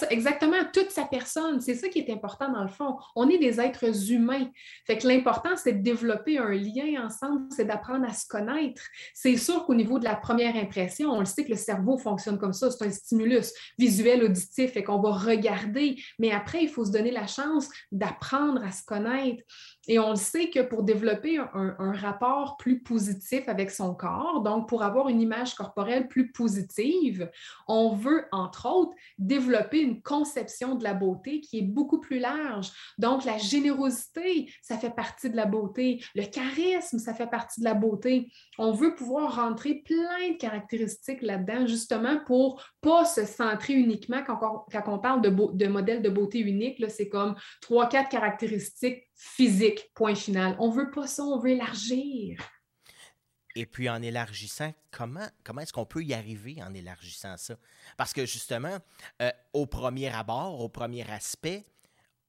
exactement, 0.09 0.57
toute 0.73 0.91
sa 0.91 1.05
personne. 1.05 1.61
C'est 1.61 1.75
ça 1.75 1.87
qui 1.89 1.99
est 1.99 2.11
important 2.11 2.51
dans 2.51 2.63
le 2.63 2.69
fond. 2.69 2.97
On 3.15 3.29
est 3.29 3.37
des 3.37 3.59
êtres 3.59 4.11
humains. 4.11 4.49
Fait 4.85 4.97
que 4.97 5.07
l'important, 5.07 5.55
c'est 5.55 5.73
de 5.73 5.83
développer 5.83 6.37
un 6.37 6.51
lien 6.51 7.05
ensemble, 7.05 7.47
c'est 7.55 7.65
d'apprendre 7.65 8.05
à 8.07 8.13
se 8.13 8.27
connaître. 8.27 8.81
C'est 9.13 9.37
sûr 9.37 9.65
qu'au 9.65 9.75
niveau 9.75 9.99
de 9.99 10.03
la 10.03 10.15
première 10.15 10.55
impression, 10.55 11.11
on 11.11 11.19
le 11.19 11.25
sait 11.25 11.43
que 11.45 11.51
le 11.51 11.57
cerveau 11.57 11.97
fonctionne 11.97 12.37
comme 12.37 12.53
ça. 12.53 12.71
C'est 12.71 12.85
un 12.85 12.91
stimulus 12.91 13.53
visuel, 13.77 14.23
auditif, 14.23 14.75
et 14.75 14.83
qu'on 14.83 15.01
va 15.01 15.11
regarder. 15.11 16.01
Mais 16.19 16.31
après, 16.31 16.63
il 16.63 16.69
faut 16.69 16.85
se 16.85 16.91
donner 16.91 17.11
la 17.11 17.27
chance 17.27 17.69
d'apprendre 17.91 18.63
à 18.63 18.71
se 18.71 18.83
connaître. 18.83 19.43
Et 19.87 19.99
on 19.99 20.11
le 20.11 20.15
sait 20.15 20.49
que 20.49 20.61
pour 20.61 20.83
développer 20.83 21.37
un, 21.37 21.75
rapport 21.95 22.57
plus 22.57 22.81
positif 22.81 23.47
avec 23.47 23.71
son 23.71 23.93
corps, 23.93 24.41
donc 24.41 24.67
pour 24.67 24.83
avoir 24.83 25.09
une 25.09 25.21
image 25.21 25.53
corporelle 25.53 26.07
plus 26.07 26.31
positive, 26.31 27.29
on 27.67 27.93
veut, 27.93 28.25
entre 28.31 28.67
autres, 28.67 28.93
développer 29.17 29.81
une 29.81 30.01
conception 30.01 30.75
de 30.75 30.83
la 30.83 30.93
beauté 30.93 31.41
qui 31.41 31.59
est 31.59 31.63
beaucoup 31.63 31.99
plus 31.99 32.19
large. 32.19 32.71
Donc, 32.97 33.25
la 33.25 33.37
générosité, 33.37 34.51
ça 34.61 34.77
fait 34.77 34.93
partie 34.93 35.29
de 35.29 35.35
la 35.35 35.45
beauté. 35.45 36.03
Le 36.15 36.23
charisme, 36.23 36.99
ça 36.99 37.13
fait 37.13 37.29
partie 37.29 37.59
de 37.59 37.65
la 37.65 37.73
beauté. 37.73 38.31
On 38.57 38.71
veut 38.71 38.95
pouvoir 38.95 39.35
rentrer 39.35 39.83
plein 39.85 40.31
de 40.31 40.37
caractéristiques 40.37 41.21
là-dedans, 41.21 41.67
justement, 41.67 42.19
pour 42.25 42.63
pas 42.81 43.05
se 43.05 43.25
centrer 43.25 43.73
uniquement 43.73 44.23
quand 44.25 44.39
on, 44.41 44.71
quand 44.71 44.91
on 44.91 44.99
parle 44.99 45.21
de, 45.21 45.29
de 45.29 45.67
modèle 45.67 46.01
de 46.01 46.09
beauté 46.09 46.39
unique. 46.39 46.83
C'est 46.89 47.09
comme 47.09 47.35
trois, 47.61 47.87
quatre 47.87 48.09
caractéristiques 48.09 49.03
physiques, 49.15 49.91
point 49.93 50.15
final. 50.15 50.55
On 50.59 50.69
veut 50.69 50.91
pas 50.91 51.07
ça, 51.07 51.23
on 51.23 51.39
veut 51.39 51.51
élargir. 51.51 52.37
Et 53.55 53.65
puis 53.65 53.89
en 53.89 54.01
élargissant, 54.01 54.73
comment, 54.91 55.27
comment 55.43 55.61
est-ce 55.61 55.71
qu'on 55.71 55.85
peut 55.85 56.03
y 56.03 56.13
arriver 56.13 56.61
en 56.61 56.73
élargissant 56.73 57.37
ça? 57.37 57.55
Parce 57.95 58.11
que 58.11 58.25
justement, 58.25 58.77
euh, 59.21 59.31
au 59.53 59.65
premier 59.65 60.13
abord, 60.13 60.59
au 60.59 60.67
premier 60.67 61.09
aspect, 61.09 61.63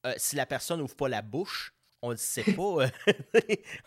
euh, 0.07 0.15
si 0.17 0.37
la 0.37 0.47
personne 0.47 0.79
n'ouvre 0.79 0.95
pas 0.95 1.09
la 1.09 1.23
bouche, 1.23 1.75
on 2.01 2.13
ne 2.13 2.17
sait 2.17 2.45
pas, 2.45 2.85
euh, 2.85 2.89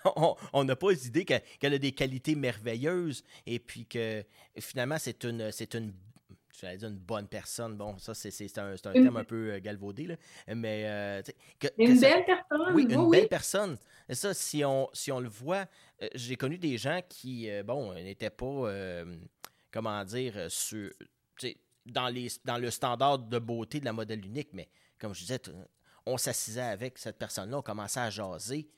on 0.54 0.64
n'a 0.66 0.76
pas 0.76 0.92
l'idée 0.92 1.24
qu'elle 1.24 1.74
a 1.74 1.78
des 1.78 1.94
qualités 1.94 2.36
merveilleuses 2.36 3.24
et 3.46 3.60
puis 3.60 3.86
que 3.86 4.26
finalement 4.60 4.98
c'est 5.00 5.24
une, 5.24 5.52
c'est 5.54 5.76
une 5.76 5.94
j'allais 6.58 6.78
dire 6.78 6.90
une 6.90 6.98
bonne 6.98 7.28
personne. 7.28 7.78
Bon, 7.78 7.98
ça, 7.98 8.14
c'est 8.14 8.58
un, 8.58 8.74
un 8.74 8.78
terme 8.78 9.18
un 9.18 9.24
peu 9.24 9.54
euh, 9.54 9.60
galvaudé, 9.60 10.08
là. 10.08 10.16
mais... 10.56 10.84
Euh, 10.86 11.22
une 11.78 12.00
belle 12.00 12.26
personne. 12.26 12.74
Oui, 12.74 12.88
une 12.90 13.10
belle 13.10 13.28
personne. 13.28 13.78
Et 14.08 14.16
ça, 14.16 14.34
si 14.34 14.64
on, 14.66 14.90
si 14.94 15.12
on 15.12 15.20
le 15.20 15.30
voit, 15.30 15.66
euh, 16.02 16.08
j'ai 16.16 16.36
connu 16.36 16.58
des 16.58 16.78
gens 16.78 17.02
qui, 17.08 17.50
bon, 17.66 17.94
n'étaient 17.94 18.30
pas, 18.30 18.72
comment 19.72 20.04
dire, 20.06 20.50
sur, 20.50 20.92
dans, 21.86 22.08
les, 22.08 22.28
dans 22.46 22.58
le 22.58 22.72
standard 22.72 23.20
de 23.20 23.40
beauté 23.40 23.80
de 23.80 23.86
la 23.86 23.94
modèle 23.94 24.26
unique, 24.26 24.50
mais 24.54 24.70
comme 24.98 25.14
je 25.14 25.22
disais, 25.22 25.40
on 26.06 26.18
s'assisait 26.18 26.62
avec 26.62 26.98
cette 26.98 27.18
personne-là, 27.18 27.60
on 27.60 27.62
commençait 27.62 28.00
à 28.00 28.10
jaser, 28.10 28.70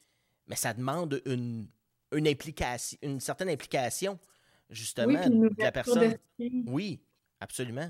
mais 0.48 0.56
ça 0.56 0.74
demande 0.74 1.22
une, 1.26 1.68
une 2.12 2.28
implication, 2.28 2.98
une 3.02 3.20
certaine 3.20 3.50
implication, 3.50 4.20
justement, 4.70 5.30
de 5.30 5.50
la 5.58 5.72
personne. 5.72 6.18
Oui, 6.68 7.02
Absolument. 7.42 7.90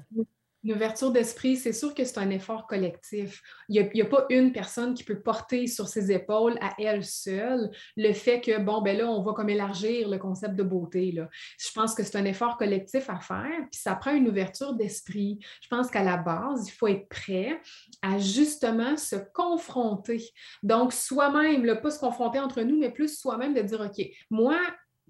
L'ouverture 0.63 1.11
d'esprit, 1.11 1.57
c'est 1.57 1.73
sûr 1.73 1.95
que 1.95 2.05
c'est 2.05 2.19
un 2.19 2.29
effort 2.29 2.67
collectif. 2.67 3.41
Il 3.67 3.89
n'y 3.95 4.01
a, 4.01 4.05
pas 4.05 4.27
une 4.29 4.51
personne 4.51 4.93
qui 4.93 5.03
peut 5.03 5.19
porter 5.19 5.65
sur 5.65 5.87
ses 5.87 6.11
épaules 6.11 6.55
à 6.61 6.75
elle 6.77 7.03
seule 7.03 7.71
le 7.97 8.13
fait 8.13 8.41
que, 8.41 8.59
bon, 8.59 8.81
ben 8.81 8.95
là, 8.95 9.09
on 9.09 9.23
va 9.23 9.33
comme 9.33 9.49
élargir 9.49 10.07
le 10.07 10.19
concept 10.19 10.55
de 10.55 10.61
beauté. 10.61 11.13
Là. 11.13 11.29
Je 11.57 11.71
pense 11.73 11.95
que 11.95 12.03
c'est 12.03 12.15
un 12.15 12.25
effort 12.25 12.57
collectif 12.57 13.09
à 13.09 13.19
faire, 13.19 13.67
puis 13.71 13.81
ça 13.81 13.95
prend 13.95 14.13
une 14.13 14.27
ouverture 14.27 14.75
d'esprit. 14.75 15.39
Je 15.63 15.67
pense 15.67 15.89
qu'à 15.89 16.03
la 16.03 16.17
base, 16.17 16.67
il 16.67 16.71
faut 16.71 16.87
être 16.87 17.09
prêt 17.09 17.59
à 18.03 18.19
justement 18.19 18.97
se 18.97 19.15
confronter. 19.33 20.23
Donc, 20.61 20.93
soi-même, 20.93 21.81
pas 21.81 21.89
se 21.89 21.99
confronter 21.99 22.39
entre 22.39 22.61
nous, 22.61 22.77
mais 22.77 22.91
plus 22.91 23.19
soi-même 23.19 23.55
de 23.55 23.61
dire, 23.61 23.81
OK, 23.81 24.05
moi, 24.29 24.59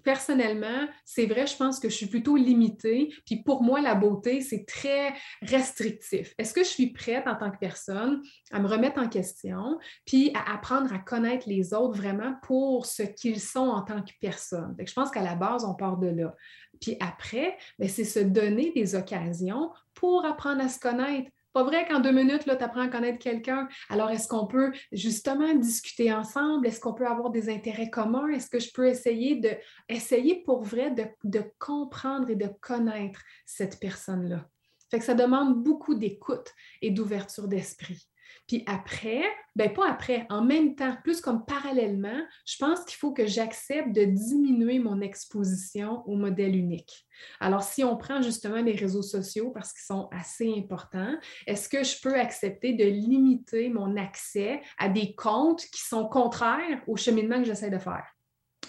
personnellement, 0.02 0.88
c'est 1.04 1.26
vrai, 1.26 1.46
je 1.46 1.56
pense 1.56 1.80
que 1.80 1.88
je 1.88 1.94
suis 1.94 2.06
plutôt 2.06 2.36
limitée. 2.36 3.14
Puis 3.26 3.42
pour 3.42 3.62
moi, 3.62 3.80
la 3.80 3.94
beauté, 3.94 4.40
c'est 4.40 4.64
très 4.66 5.14
restrictif. 5.42 6.34
Est-ce 6.38 6.52
que 6.52 6.62
je 6.62 6.68
suis 6.68 6.92
prête 6.92 7.26
en 7.26 7.36
tant 7.36 7.50
que 7.50 7.58
personne 7.58 8.22
à 8.50 8.60
me 8.60 8.68
remettre 8.68 9.00
en 9.00 9.08
question, 9.08 9.78
puis 10.06 10.32
à 10.34 10.54
apprendre 10.54 10.92
à 10.92 10.98
connaître 10.98 11.48
les 11.48 11.74
autres 11.74 11.96
vraiment 11.96 12.34
pour 12.42 12.86
ce 12.86 13.02
qu'ils 13.02 13.40
sont 13.40 13.68
en 13.68 13.82
tant 13.82 14.02
que 14.02 14.12
personne? 14.20 14.74
je 14.78 14.92
pense 14.92 15.10
qu'à 15.10 15.22
la 15.22 15.34
base, 15.34 15.64
on 15.64 15.74
part 15.74 15.96
de 15.96 16.08
là. 16.08 16.34
Puis 16.80 16.96
après, 17.00 17.56
ben, 17.78 17.88
c'est 17.88 18.04
se 18.04 18.18
donner 18.18 18.72
des 18.74 18.94
occasions 18.94 19.70
pour 19.94 20.24
apprendre 20.24 20.62
à 20.62 20.68
se 20.68 20.80
connaître, 20.80 21.30
pas 21.52 21.64
vrai 21.64 21.86
qu'en 21.86 22.00
deux 22.00 22.12
minutes, 22.12 22.44
tu 22.44 22.50
apprends 22.50 22.80
à 22.82 22.88
connaître 22.88 23.18
quelqu'un. 23.18 23.68
Alors, 23.88 24.10
est-ce 24.10 24.28
qu'on 24.28 24.46
peut 24.46 24.72
justement 24.90 25.54
discuter 25.54 26.12
ensemble? 26.12 26.66
Est-ce 26.66 26.80
qu'on 26.80 26.94
peut 26.94 27.06
avoir 27.06 27.30
des 27.30 27.48
intérêts 27.48 27.90
communs? 27.90 28.28
Est-ce 28.28 28.48
que 28.48 28.58
je 28.60 28.72
peux 28.72 28.86
essayer 28.86 29.36
de 29.36 29.50
essayer 29.88 30.42
pour 30.44 30.62
vrai 30.62 30.90
de, 30.90 31.04
de 31.24 31.44
comprendre 31.58 32.30
et 32.30 32.36
de 32.36 32.48
connaître 32.60 33.20
cette 33.46 33.78
personne-là? 33.80 34.48
Fait 34.90 34.98
que 34.98 35.04
ça 35.04 35.14
demande 35.14 35.62
beaucoup 35.62 35.94
d'écoute 35.94 36.52
et 36.82 36.90
d'ouverture 36.90 37.48
d'esprit. 37.48 38.06
Puis 38.46 38.64
après, 38.66 39.22
ben 39.54 39.72
pas 39.72 39.88
après, 39.88 40.26
en 40.30 40.42
même 40.42 40.74
temps, 40.74 40.96
plus 41.04 41.20
comme 41.20 41.44
parallèlement, 41.44 42.20
je 42.46 42.56
pense 42.58 42.84
qu'il 42.84 42.96
faut 42.96 43.12
que 43.12 43.26
j'accepte 43.26 43.92
de 43.92 44.04
diminuer 44.04 44.78
mon 44.78 45.00
exposition 45.00 46.02
au 46.06 46.16
modèle 46.16 46.56
unique. 46.56 47.06
Alors, 47.40 47.62
si 47.62 47.84
on 47.84 47.96
prend 47.96 48.20
justement 48.20 48.62
les 48.62 48.74
réseaux 48.74 49.02
sociaux 49.02 49.50
parce 49.50 49.72
qu'ils 49.72 49.84
sont 49.84 50.08
assez 50.10 50.52
importants, 50.56 51.14
est-ce 51.46 51.68
que 51.68 51.84
je 51.84 52.00
peux 52.02 52.18
accepter 52.18 52.72
de 52.72 52.84
limiter 52.84 53.68
mon 53.68 53.96
accès 53.96 54.60
à 54.78 54.88
des 54.88 55.14
comptes 55.14 55.64
qui 55.66 55.82
sont 55.82 56.08
contraires 56.08 56.82
au 56.86 56.96
cheminement 56.96 57.38
que 57.38 57.44
j'essaie 57.44 57.70
de 57.70 57.78
faire? 57.78 58.11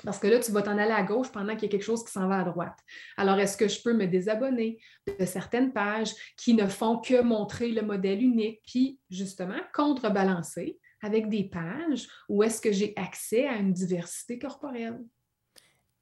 Parce 0.03 0.19
que 0.19 0.27
là, 0.27 0.39
tu 0.39 0.51
vas 0.51 0.61
t'en 0.61 0.77
aller 0.77 0.91
à 0.91 1.03
gauche 1.03 1.31
pendant 1.31 1.53
qu'il 1.53 1.63
y 1.63 1.65
a 1.67 1.69
quelque 1.69 1.83
chose 1.83 2.03
qui 2.03 2.11
s'en 2.11 2.27
va 2.27 2.39
à 2.39 2.43
droite. 2.43 2.77
Alors, 3.17 3.39
est-ce 3.39 3.55
que 3.55 3.67
je 3.67 3.81
peux 3.81 3.93
me 3.93 4.05
désabonner 4.05 4.79
de 5.07 5.25
certaines 5.25 5.71
pages 5.71 6.13
qui 6.37 6.53
ne 6.53 6.67
font 6.67 6.99
que 6.99 7.21
montrer 7.21 7.69
le 7.69 7.81
modèle 7.81 8.21
unique, 8.21 8.61
puis 8.65 8.99
justement 9.09 9.59
contrebalancer 9.73 10.77
avec 11.01 11.29
des 11.29 11.43
pages 11.43 12.07
où 12.29 12.43
est-ce 12.43 12.61
que 12.61 12.71
j'ai 12.71 12.93
accès 12.95 13.47
à 13.47 13.55
une 13.55 13.73
diversité 13.73 14.39
corporelle? 14.39 14.99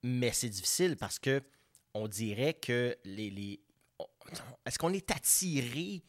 Mais 0.04 0.32
c'est 0.32 0.50
difficile 0.50 0.98
parce 0.98 1.20
que 1.20 1.42
on 1.94 2.08
dirait 2.08 2.54
que 2.54 2.96
les. 3.04 3.62
Est-ce 4.66 4.80
qu'on 4.80 4.94
est 4.94 5.12
attiré 5.12 6.04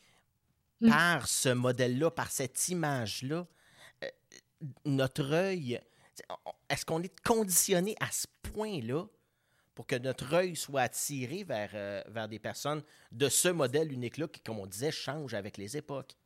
hmm. 0.81 0.88
par 0.88 1.26
ce 1.26 1.48
modèle-là, 1.50 2.11
par 2.11 2.31
cette 2.31 2.68
image-là? 2.68 3.46
Euh, 4.05 4.09
notre 4.85 5.33
œil 5.33 5.81
est-ce 6.69 6.85
qu'on 6.85 7.03
est 7.03 7.21
conditionné 7.23 7.97
à 8.01 8.11
ce 8.11 8.27
point-là 8.43 9.05
pour 9.75 9.87
que 9.87 9.97
notre 9.97 10.35
œil 10.35 10.57
soit 10.57 10.83
attiré 10.83 11.45
vers, 11.45 11.71
euh, 11.75 12.27
des 12.27 12.39
personnes 12.39 12.83
de 13.11 13.29
ce 13.29 13.49
modèle 13.49 13.93
unique-là 13.93 14.29
qui, 14.29 14.41
comme 14.41 14.59
on 14.59 14.67
disait, 14.67 14.91
change 14.91 15.35
avec 15.35 15.57
les 15.57 15.77
époques? 15.77 16.17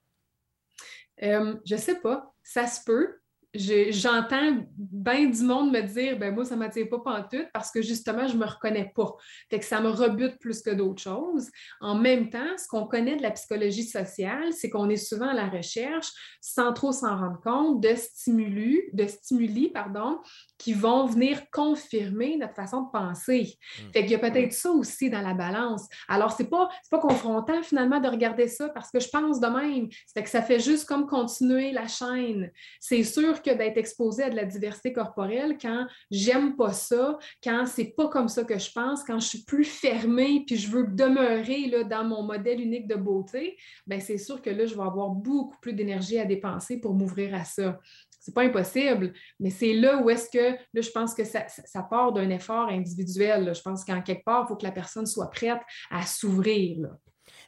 Euh, 1.22 1.56
je 1.64 1.76
sais 1.76 2.00
pas. 2.00 2.34
Ça 2.42 2.66
se 2.66 2.84
peut 2.84 3.20
j'entends 3.58 4.66
bien 4.76 5.26
du 5.26 5.42
monde 5.42 5.72
me 5.72 5.82
dire 5.82 6.18
ben 6.18 6.34
moi, 6.34 6.44
ça 6.44 6.54
ne 6.54 6.60
m'attire 6.60 6.88
pas 6.88 7.22
tout 7.30 7.44
parce 7.52 7.70
que 7.70 7.82
justement, 7.82 8.26
je 8.26 8.34
ne 8.34 8.38
me 8.38 8.46
reconnais 8.46 8.92
pas. 8.94 9.14
Fait 9.50 9.58
que 9.58 9.64
ça 9.64 9.80
me 9.80 9.88
rebute 9.88 10.38
plus 10.38 10.62
que 10.62 10.70
d'autres 10.70 11.02
choses. 11.02 11.48
En 11.80 11.94
même 11.94 12.30
temps, 12.30 12.56
ce 12.56 12.66
qu'on 12.68 12.86
connaît 12.86 13.16
de 13.16 13.22
la 13.22 13.30
psychologie 13.30 13.84
sociale, 13.84 14.52
c'est 14.52 14.70
qu'on 14.70 14.88
est 14.88 14.96
souvent 14.96 15.28
à 15.28 15.34
la 15.34 15.48
recherche, 15.48 16.08
sans 16.40 16.72
trop 16.72 16.92
s'en 16.92 17.16
rendre 17.16 17.40
compte, 17.40 17.80
de 17.80 17.94
stimuli, 17.94 18.82
de 18.92 19.06
stimuli 19.06 19.70
pardon, 19.70 20.18
qui 20.58 20.72
vont 20.72 21.06
venir 21.06 21.50
confirmer 21.50 22.36
notre 22.36 22.54
façon 22.54 22.82
de 22.82 22.90
penser. 22.90 23.58
Hmm. 23.78 23.92
Fait 23.92 24.02
qu'il 24.02 24.12
y 24.12 24.14
a 24.14 24.18
peut-être 24.18 24.52
ça 24.52 24.70
aussi 24.70 25.10
dans 25.10 25.22
la 25.22 25.34
balance. 25.34 25.86
Alors, 26.08 26.32
ce 26.32 26.42
n'est 26.42 26.48
pas, 26.48 26.68
pas 26.90 26.98
confrontant 26.98 27.62
finalement 27.62 28.00
de 28.00 28.08
regarder 28.08 28.48
ça 28.48 28.68
parce 28.70 28.90
que 28.90 29.00
je 29.00 29.08
pense 29.08 29.40
de 29.40 29.46
même. 29.46 29.88
C'est 30.06 30.22
que 30.22 30.28
ça 30.28 30.42
fait 30.42 30.60
juste 30.60 30.86
comme 30.86 31.06
continuer 31.06 31.72
la 31.72 31.88
chaîne. 31.88 32.50
C'est 32.80 33.04
sûr 33.04 33.42
que 33.46 33.56
d'être 33.56 33.78
exposé 33.78 34.24
à 34.24 34.30
de 34.30 34.36
la 34.36 34.44
diversité 34.44 34.92
corporelle 34.92 35.56
quand 35.60 35.86
j'aime 36.10 36.56
pas 36.56 36.72
ça, 36.72 37.18
quand 37.42 37.66
c'est 37.66 37.94
pas 37.96 38.08
comme 38.08 38.28
ça 38.28 38.44
que 38.44 38.58
je 38.58 38.70
pense, 38.72 39.04
quand 39.04 39.18
je 39.20 39.26
suis 39.26 39.44
plus 39.44 39.64
fermée 39.64 40.44
puis 40.46 40.56
je 40.56 40.70
veux 40.70 40.86
demeurer 40.88 41.66
là, 41.68 41.84
dans 41.84 42.04
mon 42.04 42.22
modèle 42.22 42.60
unique 42.60 42.88
de 42.88 42.96
beauté, 42.96 43.56
ben 43.86 44.00
c'est 44.00 44.18
sûr 44.18 44.42
que 44.42 44.50
là, 44.50 44.66
je 44.66 44.74
vais 44.74 44.82
avoir 44.82 45.10
beaucoup 45.10 45.56
plus 45.60 45.72
d'énergie 45.72 46.18
à 46.18 46.24
dépenser 46.24 46.80
pour 46.80 46.94
m'ouvrir 46.94 47.34
à 47.34 47.44
ça. 47.44 47.78
C'est 48.20 48.34
pas 48.34 48.42
impossible, 48.42 49.12
mais 49.38 49.50
c'est 49.50 49.72
là 49.72 50.02
où 50.02 50.10
est-ce 50.10 50.28
que, 50.28 50.56
là, 50.74 50.80
je 50.80 50.90
pense 50.90 51.14
que 51.14 51.22
ça, 51.24 51.46
part 51.88 52.12
d'un 52.12 52.28
effort 52.30 52.68
individuel. 52.68 53.54
Je 53.54 53.62
pense 53.62 53.84
qu'en 53.84 54.02
quelque 54.02 54.24
part, 54.24 54.44
il 54.44 54.48
faut 54.48 54.56
que 54.56 54.64
la 54.64 54.72
personne 54.72 55.06
soit 55.06 55.30
prête 55.30 55.60
à 55.90 56.04
s'ouvrir. 56.04 56.88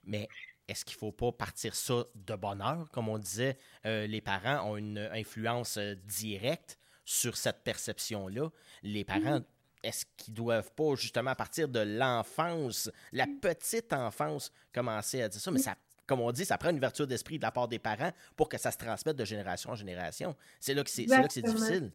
Mais 0.05 0.29
est-ce 0.68 0.85
qu'il 0.85 0.96
ne 0.96 1.00
faut 1.00 1.12
pas 1.12 1.33
partir 1.33 1.74
ça 1.74 2.04
de 2.14 2.35
bonne 2.37 2.61
heure? 2.61 2.90
Comme 2.92 3.09
on 3.09 3.18
disait, 3.18 3.59
euh, 3.87 4.07
les 4.07 4.20
parents 4.20 4.70
ont 4.70 4.76
une 4.76 4.98
influence 5.12 5.78
euh, 5.78 5.94
directe 6.07 6.78
sur 7.04 7.37
cette 7.37 7.64
perception-là. 7.64 8.50
Les 8.83 9.02
parents, 9.02 9.40
est-ce 9.83 10.04
qu'ils 10.16 10.35
ne 10.35 10.37
doivent 10.37 10.72
pas, 10.72 10.94
justement, 10.94 11.31
à 11.31 11.35
partir 11.35 11.68
de 11.68 11.81
l'enfance, 11.81 12.90
la 13.12 13.26
petite 13.40 13.92
enfance, 13.94 14.52
commencer 14.72 15.22
à 15.22 15.28
dire 15.28 15.40
ça? 15.40 15.50
Mais 15.50 15.61
ça, 15.61 15.74
comme 16.07 16.20
on 16.20 16.33
dit, 16.33 16.44
ça 16.44 16.59
prend 16.59 16.70
une 16.70 16.76
ouverture 16.76 17.07
d'esprit 17.07 17.38
de 17.38 17.42
la 17.42 17.50
part 17.50 17.68
des 17.68 17.78
parents 17.78 18.12
pour 18.37 18.48
que 18.48 18.59
ça 18.59 18.70
se 18.70 18.76
transmette 18.76 19.16
de 19.16 19.24
génération 19.24 19.70
en 19.70 19.74
génération. 19.74 20.37
C'est 20.61 20.74
là 20.74 20.85
que 20.85 20.90
c'est 20.90 21.07
difficile. 21.42 21.92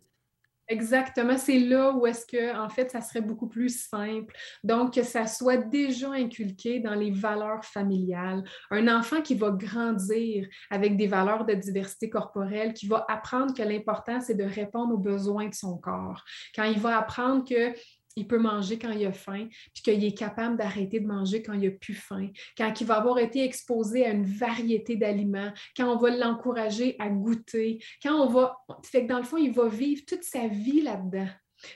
Exactement, 0.69 1.38
c'est 1.38 1.60
là 1.60 1.91
où 1.91 2.08
est-ce 2.08 2.26
que, 2.26 2.58
en 2.58 2.69
fait, 2.69 2.89
ça 2.89 3.02
serait 3.02 3.21
beaucoup 3.21 3.47
plus 3.49 3.86
simple. 3.86 4.34
Donc, 4.63 4.93
que 4.93 5.04
ça 5.04 5.28
soit 5.28 5.58
déjà 5.58 6.12
inculqué 6.12 6.80
dans 6.80 6.95
les 6.95 7.12
valeurs 7.12 7.65
familiales. 7.65 8.43
Un 8.71 8.88
enfant 8.88 9.21
qui 9.21 9.36
va 9.36 9.52
grandir 9.52 10.47
avec 10.69 10.95
des 10.95 11.08
valeurs 11.08 11.45
de 11.45 11.54
diversité 11.54 12.10
corporelle, 12.10 12.73
qui 12.73 12.88
va 12.88 13.06
apprendre 13.10 13.54
que 13.54 13.62
l'important, 13.62 14.22
c'est 14.22 14.36
de 14.36 14.45
répondre 14.45 14.93
aux 14.93 14.99
besoins 14.99 15.49
de 15.49 15.53
son 15.53 15.78
corps. 15.78 16.24
Quand 16.55 16.64
il 16.64 16.80
va 16.80 16.97
apprendre 16.97 17.43
que 17.43 17.74
il 18.16 18.28
peut 18.28 18.38
manger 18.38 18.78
quand 18.78 18.91
il 18.91 19.05
a 19.05 19.11
faim, 19.11 19.47
puis 19.74 19.84
qu'il 19.84 20.03
est 20.03 20.18
capable 20.18 20.57
d'arrêter 20.57 20.99
de 20.99 21.07
manger 21.07 21.41
quand 21.41 21.53
il 21.53 21.68
a 21.68 21.72
plus 21.72 21.95
faim, 21.95 22.30
quand 22.57 22.74
il 22.80 22.88
va 22.88 22.95
avoir 22.95 23.20
été 23.20 23.43
exposé 23.43 24.05
à 24.05 24.11
une 24.11 24.26
variété 24.26 24.95
d'aliments, 24.95 25.51
quand 25.76 25.91
on 25.93 25.97
va 25.97 26.09
l'encourager 26.11 26.95
à 26.99 27.09
goûter, 27.09 27.84
quand 28.01 28.16
on 28.16 28.30
va... 28.30 28.57
Fait 28.84 29.03
que 29.03 29.09
dans 29.09 29.20
le 29.20 29.24
fond, 29.24 29.38
il 29.38 29.51
va 29.51 29.68
vivre 29.68 30.03
toute 30.07 30.24
sa 30.24 30.47
vie 30.47 30.82
là-dedans. 30.82 31.30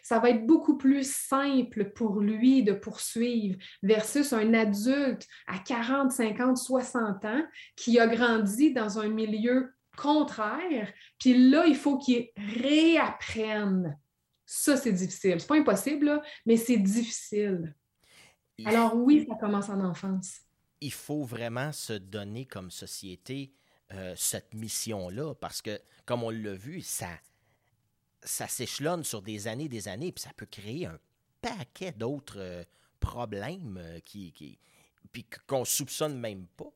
Ça 0.04 0.20
va 0.20 0.32
être 0.32 0.46
beaucoup 0.46 0.78
plus 0.78 1.10
simple 1.10 1.92
pour 1.92 2.20
lui 2.20 2.64
de 2.64 2.74
poursuivre 2.74 3.58
versus 3.84 4.34
un 4.34 4.54
adulte 4.54 5.26
à 5.48 5.60
40, 5.60 6.12
50, 6.12 6.58
60 6.58 7.26
ans 7.26 7.44
qui 7.76 8.00
a 8.00 8.08
grandi 8.08 8.74
dans 8.74 9.00
un 9.00 9.08
milieu 9.08 9.72
contraire. 9.98 10.92
Puis 11.20 11.50
là, 11.50 11.66
il 11.66 11.76
faut 11.76 11.98
qu'il 11.98 12.28
réapprenne 12.36 13.98
Ça, 14.50 14.78
c'est 14.78 14.94
difficile. 14.94 15.42
C'est 15.42 15.48
pas 15.48 15.58
impossible, 15.58 16.22
mais 16.46 16.56
c'est 16.56 16.78
difficile. 16.78 17.76
Alors 18.66 18.96
oui, 18.96 19.26
ça 19.28 19.36
commence 19.36 19.70
en 19.70 19.84
enfance. 19.84 20.40
Il 20.80 20.94
faut 20.94 21.24
vraiment 21.24 21.74
se 21.74 21.92
donner 21.94 22.46
comme 22.46 22.72
société 22.72 23.54
euh, 23.94 24.14
cette 24.16 24.54
mission-là, 24.54 25.36
parce 25.36 25.62
que, 25.62 25.80
comme 26.06 26.24
on 26.24 26.30
l'a 26.30 26.54
vu, 26.54 26.82
ça, 26.82 27.10
ça 28.24 28.48
s'échelonne 28.48 29.04
sur 29.04 29.22
des 29.22 29.48
années 29.48 29.68
des 29.68 29.90
années, 29.90 30.14
puis 30.14 30.24
ça 30.24 30.32
peut 30.36 30.46
créer 30.46 30.86
un 30.86 30.98
paquet 31.42 31.92
d'autres 31.92 32.40
euh, 32.40 32.64
problèmes 33.02 33.78
euh, 33.78 34.00
qui, 34.00 34.32
qui 34.32 34.60
puis 35.12 35.26
qu'on 35.48 35.66
soupçonne 35.66 36.18
même 36.18 36.48
pas. 36.58 36.72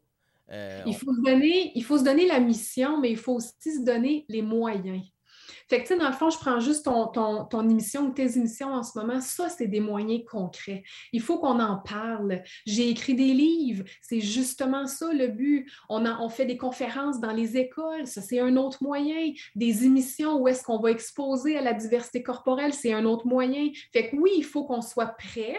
il, 0.85 0.95
faut 0.95 1.13
se 1.13 1.21
donner, 1.21 1.71
il 1.75 1.83
faut 1.83 1.97
se 1.97 2.03
donner 2.03 2.27
la 2.27 2.39
mission, 2.39 2.99
mais 2.99 3.11
il 3.11 3.17
faut 3.17 3.35
aussi 3.35 3.53
se 3.61 3.83
donner 3.83 4.25
les 4.27 4.41
moyens. 4.41 5.03
Fait 5.69 5.77
que, 5.77 5.87
tu 5.87 5.93
sais, 5.93 5.97
dans 5.97 6.07
le 6.07 6.13
fond, 6.13 6.29
je 6.29 6.37
prends 6.37 6.59
juste 6.59 6.85
ton, 6.85 7.07
ton, 7.07 7.45
ton 7.45 7.69
émission 7.69 8.07
ou 8.07 8.11
tes 8.11 8.37
émissions 8.37 8.73
en 8.73 8.83
ce 8.83 8.97
moment. 8.97 9.21
Ça, 9.21 9.49
c'est 9.49 9.67
des 9.67 9.79
moyens 9.79 10.21
concrets. 10.29 10.83
Il 11.13 11.21
faut 11.21 11.39
qu'on 11.39 11.59
en 11.59 11.77
parle. 11.77 12.41
J'ai 12.65 12.89
écrit 12.89 13.15
des 13.15 13.33
livres. 13.33 13.83
C'est 14.01 14.21
justement 14.21 14.87
ça 14.87 15.13
le 15.13 15.27
but. 15.27 15.71
On, 15.89 16.05
on 16.05 16.29
fait 16.29 16.45
des 16.45 16.57
conférences 16.57 17.19
dans 17.19 17.31
les 17.31 17.57
écoles. 17.57 18.07
Ça, 18.07 18.21
c'est 18.21 18.39
un 18.39 18.57
autre 18.57 18.83
moyen. 18.83 19.31
Des 19.55 19.85
émissions 19.85 20.37
où 20.37 20.47
est-ce 20.47 20.63
qu'on 20.63 20.79
va 20.79 20.91
exposer 20.91 21.57
à 21.57 21.61
la 21.61 21.73
diversité 21.73 22.23
corporelle, 22.23 22.73
c'est 22.73 22.93
un 22.93 23.05
autre 23.05 23.27
moyen. 23.27 23.69
Fait 23.93 24.09
que 24.09 24.15
oui, 24.15 24.31
il 24.37 24.45
faut 24.45 24.65
qu'on 24.65 24.81
soit 24.81 25.15
prêt. 25.17 25.55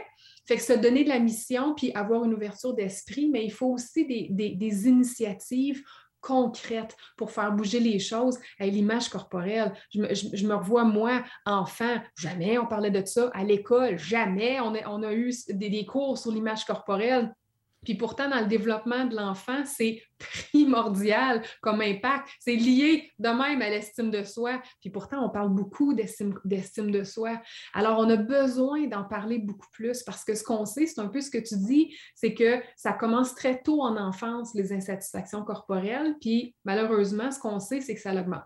Fait 0.46 0.56
que 0.56 0.62
se 0.62 0.72
donner 0.72 1.04
de 1.04 1.08
la 1.08 1.20
mission 1.20 1.74
puis 1.74 1.92
avoir 1.92 2.24
une 2.24 2.34
ouverture 2.34 2.74
d'esprit, 2.74 3.28
mais 3.28 3.44
il 3.44 3.52
faut 3.52 3.68
aussi 3.68 4.06
des, 4.06 4.26
des, 4.30 4.50
des 4.50 4.88
initiatives 4.88 5.84
concrète 6.22 6.96
pour 7.18 7.30
faire 7.30 7.52
bouger 7.52 7.80
les 7.80 7.98
choses 7.98 8.38
à 8.58 8.66
l'image 8.66 9.10
corporelle. 9.10 9.74
Je 9.90 10.46
me, 10.46 10.54
revois, 10.54 10.84
moi, 10.84 11.22
enfant, 11.44 11.96
jamais 12.16 12.56
on 12.56 12.66
parlait 12.66 12.90
de 12.90 13.04
ça 13.04 13.30
à 13.34 13.44
l'école, 13.44 13.98
jamais 13.98 14.58
on 14.60 15.02
a, 15.02 15.12
eu 15.12 15.34
des 15.50 15.84
cours 15.84 16.16
sur 16.16 16.32
l'image 16.32 16.64
corporelle. 16.64 17.34
Puis 17.82 17.94
pourtant, 17.94 18.28
dans 18.28 18.40
le 18.40 18.46
développement 18.46 19.04
de 19.04 19.16
l'enfant, 19.16 19.64
c'est 19.64 20.02
primordial 20.18 21.42
comme 21.60 21.80
impact. 21.80 22.28
C'est 22.40 22.54
lié 22.54 23.10
de 23.18 23.28
même 23.28 23.60
à 23.60 23.70
l'estime 23.70 24.10
de 24.10 24.22
soi. 24.22 24.62
Puis 24.80 24.90
pourtant, 24.90 25.24
on 25.24 25.30
parle 25.30 25.50
beaucoup 25.50 25.94
d'estime 25.94 26.90
de 26.90 27.04
soi. 27.04 27.40
Alors, 27.74 27.98
on 27.98 28.08
a 28.08 28.16
besoin 28.16 28.86
d'en 28.86 29.04
parler 29.04 29.38
beaucoup 29.38 29.68
plus 29.72 30.02
parce 30.02 30.24
que 30.24 30.34
ce 30.34 30.44
qu'on 30.44 30.64
sait, 30.64 30.86
c'est 30.86 31.00
un 31.00 31.08
peu 31.08 31.20
ce 31.20 31.30
que 31.30 31.38
tu 31.38 31.56
dis, 31.56 31.96
c'est 32.14 32.34
que 32.34 32.62
ça 32.76 32.92
commence 32.92 33.34
très 33.34 33.60
tôt 33.62 33.82
en 33.82 33.96
enfance, 33.96 34.54
les 34.54 34.72
insatisfactions 34.72 35.44
corporelles. 35.44 36.14
Puis 36.20 36.54
malheureusement, 36.64 37.30
ce 37.30 37.38
qu'on 37.38 37.58
sait, 37.58 37.80
c'est 37.80 37.94
que 37.94 38.00
ça 38.00 38.14
l'augmente 38.14 38.42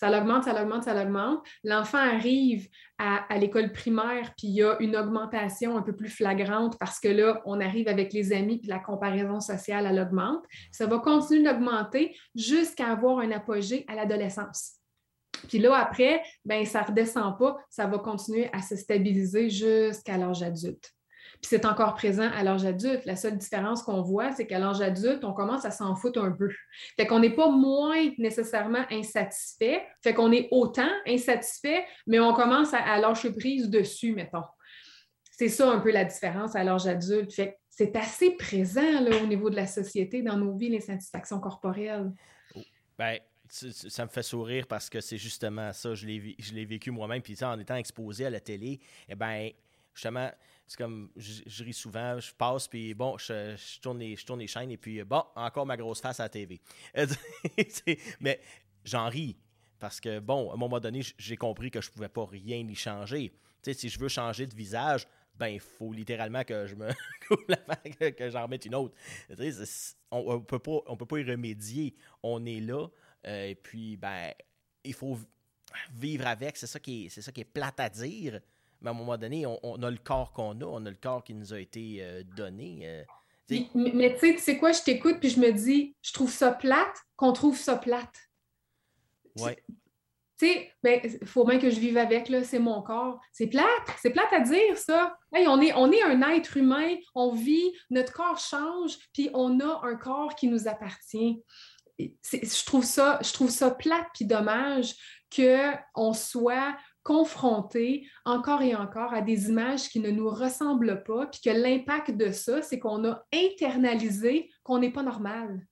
ça 0.00 0.08
l'augmente, 0.08 0.44
ça 0.44 0.58
l'augmente, 0.58 0.84
ça 0.84 0.94
l'augmente. 0.94 1.46
L'enfant 1.62 1.98
arrive 1.98 2.70
à, 2.96 3.36
l'école 3.36 3.70
primaire, 3.70 4.32
puis 4.34 4.46
il 4.46 4.54
y 4.54 4.62
a 4.62 4.78
une 4.80 4.96
augmentation 4.96 5.76
un 5.76 5.82
peu 5.82 5.94
plus 5.94 6.08
flagrante 6.08 6.78
parce 6.78 6.98
que 6.98 7.08
là, 7.08 7.42
on 7.44 7.60
arrive 7.60 7.86
avec 7.86 8.14
les 8.14 8.32
amis, 8.32 8.58
puis 8.58 8.70
la 8.70 8.78
comparaison 8.78 9.40
sociale, 9.40 9.84
elle 9.84 10.00
augmente. 10.00 10.42
Ça 10.72 10.86
va 10.86 11.00
continuer 11.00 11.42
d'augmenter 11.42 12.16
jusqu'à 12.34 12.86
avoir 12.86 13.18
un 13.18 13.30
apogée 13.30 13.84
à 13.88 13.94
l'adolescence. 13.94 14.76
Puis 15.48 15.58
là, 15.58 15.76
après, 15.76 16.22
ben, 16.46 16.64
ça 16.64 16.80
ne 16.80 16.86
redescend 16.86 17.36
pas, 17.38 17.58
ça 17.68 17.86
va 17.86 17.98
continuer 17.98 18.48
à 18.54 18.62
se 18.62 18.76
stabiliser 18.76 19.50
jusqu'à 19.50 20.16
l'âge 20.16 20.42
adulte. 20.42 20.94
Puis 21.40 21.48
c'est 21.48 21.64
encore 21.64 21.94
présent 21.94 22.30
à 22.34 22.44
l'âge 22.44 22.66
adulte. 22.66 23.06
La 23.06 23.16
seule 23.16 23.38
différence 23.38 23.82
qu'on 23.82 24.02
voit, 24.02 24.32
c'est 24.32 24.46
qu'à 24.46 24.58
l'âge 24.58 24.82
adulte, 24.82 25.24
on 25.24 25.32
commence 25.32 25.64
à 25.64 25.70
s'en 25.70 25.94
foutre 25.94 26.22
un 26.22 26.32
peu. 26.32 26.50
Fait 26.96 27.06
qu'on 27.06 27.18
n'est 27.18 27.34
pas 27.34 27.50
moins 27.50 28.10
nécessairement 28.18 28.84
insatisfait, 28.90 29.82
fait 30.02 30.12
qu'on 30.12 30.32
est 30.32 30.48
autant 30.50 30.90
insatisfait, 31.06 31.84
mais 32.06 32.20
on 32.20 32.34
commence 32.34 32.74
à, 32.74 32.98
lâcher 32.98 33.32
prise 33.32 33.70
dessus, 33.70 34.12
mettons. 34.12 34.44
C'est 35.30 35.48
ça 35.48 35.70
un 35.70 35.78
peu 35.80 35.90
la 35.90 36.04
différence 36.04 36.54
à 36.54 36.62
l'âge 36.62 36.86
adulte. 36.86 37.32
Fait 37.32 37.56
c'est 37.70 37.96
assez 37.96 38.32
présent 38.32 39.00
là, 39.00 39.22
au 39.22 39.26
niveau 39.26 39.48
de 39.48 39.56
la 39.56 39.66
société, 39.66 40.20
dans 40.20 40.36
nos 40.36 40.54
vies, 40.54 40.68
l'insatisfaction 40.68 41.40
corporelle. 41.40 42.12
Oh, 42.54 42.60
ben, 42.98 43.18
ça 43.48 44.04
me 44.04 44.10
fait 44.10 44.22
sourire 44.22 44.66
parce 44.66 44.90
que 44.90 45.00
c'est 45.00 45.16
justement 45.16 45.72
ça. 45.72 45.94
Je 45.94 46.06
l'ai 46.06 46.64
vécu 46.66 46.90
moi-même. 46.90 47.22
Puis 47.22 47.42
en 47.42 47.58
étant 47.58 47.76
exposé 47.76 48.26
à 48.26 48.30
la 48.30 48.40
télé, 48.40 48.80
eh 49.08 49.14
ben, 49.14 49.50
justement, 49.94 50.30
c'est 50.70 50.76
comme, 50.76 51.10
je, 51.16 51.64
ris 51.64 51.72
souvent, 51.72 52.20
je 52.20 52.32
passe, 52.32 52.68
puis 52.68 52.94
bon, 52.94 53.18
je, 53.18 53.56
tourne 53.80 53.98
les, 53.98 54.14
je 54.14 54.24
tourne 54.24 54.46
chaînes, 54.46 54.70
et 54.70 54.76
puis 54.76 55.02
bon, 55.02 55.24
encore 55.34 55.66
ma 55.66 55.76
grosse 55.76 56.00
face 56.00 56.20
à 56.20 56.22
la 56.22 56.28
TV. 56.28 56.60
mais 58.20 58.40
j'en 58.84 59.08
ris, 59.08 59.36
parce 59.80 59.98
que 59.98 60.20
bon, 60.20 60.48
à 60.52 60.54
un 60.54 60.56
moment 60.56 60.78
donné, 60.78 61.02
j'ai 61.18 61.36
compris 61.36 61.72
que 61.72 61.80
je 61.80 61.88
ne 61.88 61.92
pouvais 61.92 62.08
pas 62.08 62.24
rien 62.24 62.58
y 62.58 62.74
changer. 62.76 63.30
Tu 63.62 63.72
sais, 63.72 63.74
si 63.74 63.88
je 63.88 63.98
veux 63.98 64.06
changer 64.06 64.46
de 64.46 64.54
visage, 64.54 65.08
ben, 65.34 65.48
il 65.48 65.58
faut 65.58 65.92
littéralement 65.92 66.44
que 66.44 66.64
je 66.68 66.76
me 66.76 66.88
que 68.12 68.30
j'en 68.30 68.44
remette 68.44 68.64
une 68.64 68.76
autre. 68.76 68.94
on 70.12 70.34
ne 70.34 70.38
peut, 70.38 70.60
pas, 70.60 70.78
on 70.86 70.96
peut 70.96 71.06
pas 71.06 71.18
y 71.18 71.24
remédier. 71.24 71.96
On 72.22 72.46
est 72.46 72.60
là, 72.60 72.86
euh, 73.26 73.46
et 73.46 73.56
puis, 73.56 73.96
ben, 73.96 74.32
il 74.84 74.94
faut 74.94 75.18
vivre 75.92 76.28
avec. 76.28 76.56
C'est 76.56 76.68
ça, 76.68 76.78
qui 76.78 77.06
est, 77.06 77.08
c'est 77.08 77.22
ça 77.22 77.32
qui 77.32 77.40
est 77.40 77.44
plate 77.44 77.80
à 77.80 77.88
dire, 77.88 78.40
mais 78.80 78.88
à 78.88 78.92
un 78.92 78.96
moment 78.96 79.18
donné, 79.18 79.46
on, 79.46 79.82
a 79.82 79.90
le 79.90 79.98
corps 79.98 80.32
qu'on 80.32 80.60
a, 80.60 80.64
on 80.64 80.84
a 80.86 80.90
le 80.90 80.96
corps 80.96 81.22
qui 81.22 81.34
nous 81.34 81.52
a 81.52 81.60
été 81.60 81.98
euh, 82.00 82.22
donné. 82.36 82.80
Euh, 82.84 83.04
mais, 83.74 84.14
tu 84.14 84.20
sais, 84.20 84.34
tu 84.34 84.40
sais 84.40 84.58
quoi, 84.58 84.72
je 84.72 84.82
t'écoute 84.82 85.18
puis 85.20 85.30
je 85.30 85.40
me 85.40 85.52
dis, 85.52 85.96
je 86.02 86.12
trouve 86.12 86.30
ça 86.30 86.52
plate 86.52 86.96
qu'on 87.16 87.32
trouve 87.32 87.58
ça 87.58 87.76
plate. 87.76 88.16
Oui. 89.36 89.52
Tu 90.38 90.46
sais, 90.46 90.72
il 90.72 90.72
ben, 90.82 91.26
faut 91.26 91.44
bien 91.44 91.58
que 91.58 91.68
je 91.68 91.78
vive 91.78 91.98
avec, 91.98 92.28
là, 92.28 92.42
c'est 92.44 92.58
mon 92.58 92.80
corps. 92.80 93.20
C'est 93.32 93.48
plate, 93.48 93.66
c'est 94.00 94.10
plate 94.10 94.32
à 94.32 94.40
dire, 94.40 94.78
ça. 94.78 95.18
on, 95.32 95.60
est, 95.60 95.72
on 95.74 95.92
est 95.92 96.02
un 96.02 96.22
être 96.30 96.56
humain, 96.56 96.96
on 97.14 97.32
vit, 97.32 97.72
notre 97.90 98.12
corps 98.12 98.38
change, 98.38 98.96
puis 99.12 99.28
on 99.34 99.60
a 99.60 99.80
un 99.82 99.96
corps 99.96 100.34
qui 100.34 100.48
nous 100.48 100.66
appartient. 100.66 101.42
Je 101.98 102.64
trouve, 102.64 102.84
ça, 102.84 103.18
je 103.22 103.32
trouve 103.34 103.50
ça 103.50 103.70
plate 103.70 104.06
puis 104.14 104.24
dommage 104.24 104.94
qu'on 105.34 106.14
soit 106.14 106.74
confrontés 107.02 108.06
encore 108.24 108.62
et 108.62 108.74
encore 108.74 109.12
à 109.12 109.22
des 109.22 109.48
images 109.48 109.88
qui 109.88 110.00
ne 110.00 110.10
nous 110.10 110.28
ressemblent 110.28 111.02
pas, 111.02 111.26
puis 111.26 111.40
que 111.40 111.50
l'impact 111.50 112.12
de 112.12 112.30
ça, 112.30 112.62
c'est 112.62 112.78
qu'on 112.78 113.04
a 113.08 113.24
internalisé 113.32 114.50
qu'on 114.62 114.78
n'est 114.78 114.92
pas 114.92 115.02
normal, 115.02 115.66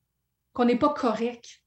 qu'on 0.52 0.64
n'est 0.64 0.78
pas 0.78 0.92
correct. 0.92 1.62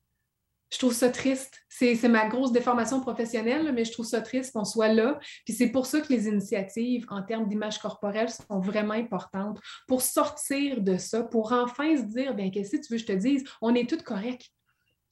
Je 0.72 0.78
trouve 0.78 0.94
ça 0.94 1.10
triste. 1.10 1.60
C'est 1.68 2.08
ma 2.08 2.28
grosse 2.28 2.54
déformation 2.54 3.02
professionnelle, 3.02 3.74
mais 3.74 3.84
je 3.84 3.92
trouve 3.92 4.06
ça 4.06 4.22
triste 4.22 4.54
qu'on 4.54 4.64
soit 4.64 4.88
là. 4.88 5.20
Puis 5.44 5.54
c'est 5.54 5.70
pour 5.70 5.86
ça 5.86 6.00
que 6.00 6.14
les 6.14 6.28
initiatives 6.28 7.06
en 7.10 7.22
termes 7.24 7.48
d'image 7.48 7.78
corporelle 7.80 8.30
sont 8.30 8.62
vraiment 8.62 8.94
importantes 8.94 9.60
pour 9.86 10.02
sortir 10.02 10.80
de 10.80 10.96
ça, 10.96 11.24
pour 11.24 11.52
enfin 11.52 11.98
se 11.98 12.04
dire, 12.04 12.34
bien, 12.34 12.50
qu'est-ce 12.50 12.72
que 12.72 12.82
tu 12.82 12.94
veux 12.94 13.00
que 13.00 13.02
je 13.02 13.06
te 13.06 13.12
dise? 13.12 13.44
On 13.62 13.76
est 13.76 13.90
tous 13.90 14.02
corrects. 14.02 14.50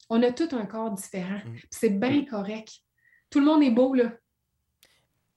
On 0.08 0.22
a 0.22 0.32
tout 0.32 0.48
un 0.52 0.64
corps 0.64 0.92
différent. 0.92 1.42
Mm. 1.44 1.56
C'est 1.70 1.90
bien 1.90 2.24
correct. 2.24 2.72
Tout 3.28 3.40
le 3.40 3.46
monde 3.46 3.62
est 3.62 3.70
beau, 3.70 3.94
là. 3.94 4.12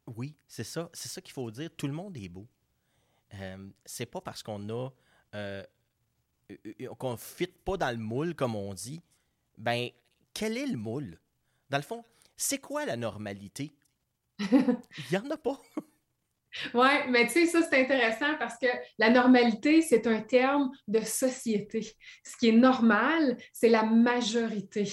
Oui, 0.08 0.36
c'est 0.48 0.64
ça. 0.64 0.90
C'est 0.94 1.10
ça 1.10 1.22
qu'il 1.22 1.34
faut 1.34 1.50
dire. 1.52 1.70
Tout 1.76 1.88
le 1.88 1.94
monde 1.94 2.18
est 2.18 2.30
beau. 2.30 2.48
Euh, 3.36 3.70
c'est 3.86 4.06
pas 4.06 4.22
parce 4.22 4.44
qu'on 4.44 4.70
a 4.70 4.90
euh, 5.36 5.64
qu'on 6.98 7.14
ne 7.14 7.18
fit 7.18 7.48
pas 7.48 7.78
dans 7.78 7.92
le 7.92 7.98
moule, 7.98 8.36
comme 8.36 8.56
on 8.56 8.74
dit. 8.74 9.02
Ben, 9.58 9.90
quel 10.34 10.58
est 10.58 10.68
le 10.68 10.78
moule? 10.78 11.20
Dans 11.70 11.78
le 11.78 11.84
fond, 11.84 12.04
c'est 12.36 12.60
quoi 12.60 12.86
la 12.86 12.96
normalité? 12.98 13.76
Il 14.40 15.06
n'y 15.12 15.18
en 15.18 15.30
a 15.30 15.38
pas. 15.38 15.60
Oui, 16.76 16.88
mais 17.10 17.26
tu 17.26 17.34
sais, 17.34 17.46
ça, 17.48 17.64
c'est 17.64 17.82
intéressant 17.82 18.38
parce 18.38 18.60
que 18.60 18.68
la 19.00 19.10
normalité, 19.10 19.82
c'est 19.82 20.06
un 20.06 20.22
terme 20.22 20.70
de 20.88 21.00
société. 21.00 21.96
Ce 22.24 22.38
qui 22.38 22.50
est 22.50 22.52
normal, 22.52 23.38
c'est 23.52 23.70
la 23.70 23.84
majorité. 23.84 24.88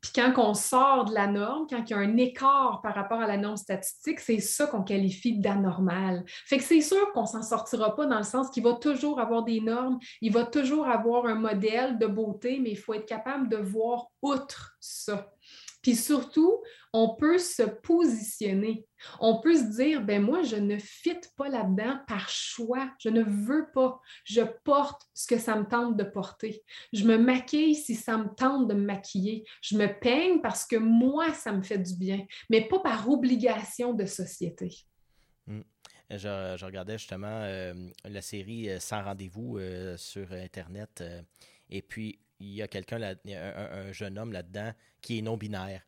Puis 0.00 0.12
quand 0.14 0.32
on 0.36 0.54
sort 0.54 1.06
de 1.06 1.14
la 1.14 1.26
norme, 1.26 1.66
quand 1.68 1.82
il 1.86 1.90
y 1.90 1.94
a 1.94 1.98
un 1.98 2.16
écart 2.16 2.80
par 2.82 2.94
rapport 2.94 3.20
à 3.20 3.26
la 3.26 3.36
norme 3.36 3.56
statistique, 3.56 4.20
c'est 4.20 4.40
ça 4.40 4.66
qu'on 4.66 4.82
qualifie 4.82 5.38
d'anormal. 5.38 6.24
Fait 6.46 6.58
que 6.58 6.64
c'est 6.64 6.80
sûr 6.80 7.12
qu'on 7.12 7.26
s'en 7.26 7.42
sortira 7.42 7.94
pas 7.94 8.06
dans 8.06 8.18
le 8.18 8.24
sens 8.24 8.50
qu'il 8.50 8.62
va 8.62 8.74
toujours 8.74 9.20
avoir 9.20 9.44
des 9.44 9.60
normes, 9.60 9.98
il 10.20 10.32
va 10.32 10.44
toujours 10.44 10.86
avoir 10.86 11.26
un 11.26 11.34
modèle 11.34 11.98
de 11.98 12.06
beauté, 12.06 12.58
mais 12.60 12.70
il 12.70 12.78
faut 12.78 12.94
être 12.94 13.06
capable 13.06 13.48
de 13.48 13.56
voir 13.56 14.08
outre 14.22 14.76
ça. 14.80 15.32
Puis 15.82 15.96
surtout, 15.96 16.62
on 16.92 17.16
peut 17.16 17.38
se 17.38 17.62
positionner. 17.62 18.86
On 19.18 19.40
peut 19.40 19.56
se 19.56 19.76
dire, 19.76 20.02
ben 20.02 20.22
moi, 20.22 20.42
je 20.42 20.56
ne 20.56 20.78
fit 20.78 21.20
pas 21.36 21.48
là-dedans 21.48 21.98
par 22.06 22.28
choix. 22.28 22.90
Je 23.00 23.08
ne 23.08 23.22
veux 23.22 23.66
pas. 23.74 24.00
Je 24.24 24.42
porte 24.64 25.02
ce 25.14 25.26
que 25.26 25.38
ça 25.38 25.56
me 25.56 25.64
tente 25.64 25.96
de 25.96 26.04
porter. 26.04 26.62
Je 26.92 27.04
me 27.04 27.16
maquille 27.16 27.74
si 27.74 27.94
ça 27.94 28.18
me 28.18 28.28
tente 28.34 28.68
de 28.68 28.74
me 28.74 28.84
maquiller. 28.84 29.44
Je 29.62 29.76
me 29.76 29.86
peigne 29.86 30.40
parce 30.40 30.66
que 30.66 30.76
moi, 30.76 31.32
ça 31.32 31.52
me 31.52 31.62
fait 31.62 31.78
du 31.78 31.96
bien, 31.96 32.24
mais 32.50 32.68
pas 32.68 32.80
par 32.80 33.08
obligation 33.08 33.94
de 33.94 34.04
société. 34.04 34.70
Hmm. 35.46 35.62
Je, 36.10 36.62
regardais 36.64 36.98
justement 36.98 37.40
euh, 37.42 37.72
la 38.04 38.20
série 38.20 38.68
euh, 38.68 38.78
Sans 38.80 39.02
rendez-vous 39.02 39.56
euh, 39.56 39.96
sur 39.96 40.30
Internet. 40.32 41.02
et 41.70 41.80
puis, 41.80 42.18
il 42.42 42.54
y 42.54 42.62
a 42.62 42.68
quelqu'un, 42.68 43.00
un, 43.02 43.16
un, 43.24 43.92
jeune 43.92 44.18
homme 44.18 44.32
là-dedans 44.32 44.72
qui 45.00 45.18
est 45.18 45.22
non-binaire. 45.22 45.86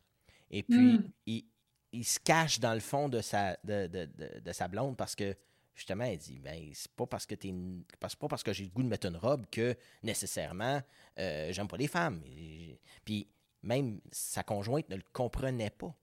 Et 0.49 0.63
puis, 0.63 0.93
hmm. 0.93 1.11
il, 1.25 1.45
il 1.91 2.05
se 2.05 2.19
cache 2.19 2.59
dans 2.59 2.73
le 2.73 2.79
fond 2.79 3.09
de 3.09 3.21
sa, 3.21 3.57
de, 3.63 3.87
de, 3.87 4.09
de, 4.39 4.51
sa 4.51 4.67
blonde 4.67 4.95
parce 4.95 5.15
que 5.15 5.35
justement, 5.73 6.05
elle 6.05 6.17
dit 6.17 6.39
ben, 6.39 6.71
c'est 6.73 6.91
pas 6.91 7.05
parce 7.05 7.25
que 7.25 7.35
t'es 7.35 7.53
pas 7.99 8.27
parce 8.27 8.43
que 8.43 8.53
j'ai 8.53 8.63
le 8.63 8.69
goût 8.69 8.83
de 8.83 8.87
mettre 8.87 9.07
une 9.07 9.17
robe 9.17 9.45
que 9.51 9.75
nécessairement 10.03 10.81
euh, 11.19 11.51
j'aime 11.51 11.67
pas 11.67 11.77
les 11.77 11.87
femmes. 11.87 12.21
puis 13.03 13.27
même 13.63 13.99
sa 14.11 14.43
conjointe 14.43 14.89
ne 14.89 14.95
le 14.95 15.03
comprenait 15.11 15.71
pas. 15.71 15.93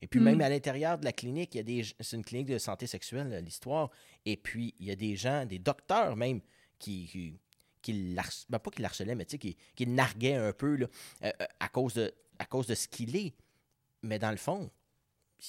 Et 0.00 0.06
puis 0.06 0.20
même 0.20 0.38
mm. 0.38 0.42
à 0.42 0.48
l'intérieur 0.48 0.98
de 0.98 1.04
la 1.04 1.12
clinique, 1.12 1.54
il 1.54 1.58
y 1.58 1.60
a 1.60 1.64
des 1.64 1.84
c'est 2.00 2.16
une 2.16 2.24
clinique 2.24 2.46
de 2.46 2.58
santé 2.58 2.86
sexuelle 2.86 3.42
l'histoire 3.44 3.90
et 4.24 4.36
puis 4.36 4.74
il 4.78 4.86
y 4.86 4.90
a 4.90 4.96
des 4.96 5.16
gens, 5.16 5.44
des 5.46 5.58
docteurs 5.58 6.14
même 6.14 6.40
qui, 6.78 7.06
qui, 7.06 7.34
qui 7.82 8.14
ben, 8.48 8.58
pas 8.58 8.70
qui 8.70 8.82
l'harcelaient 8.82 9.14
mais 9.14 9.24
qui, 9.24 9.56
qui 9.74 9.84
le 9.84 9.92
narguaient 9.92 10.34
un 10.34 10.52
peu 10.52 10.76
là, 10.76 10.86
euh, 11.24 11.30
euh, 11.40 11.46
à 11.60 11.68
cause 11.68 11.94
de 11.94 12.12
à 12.38 12.46
cause 12.46 12.66
de 12.66 12.74
ce 12.74 12.86
qu'il 12.86 13.16
est. 13.16 13.34
Mais 14.02 14.18
dans 14.18 14.30
le 14.30 14.36
fond, 14.36 14.70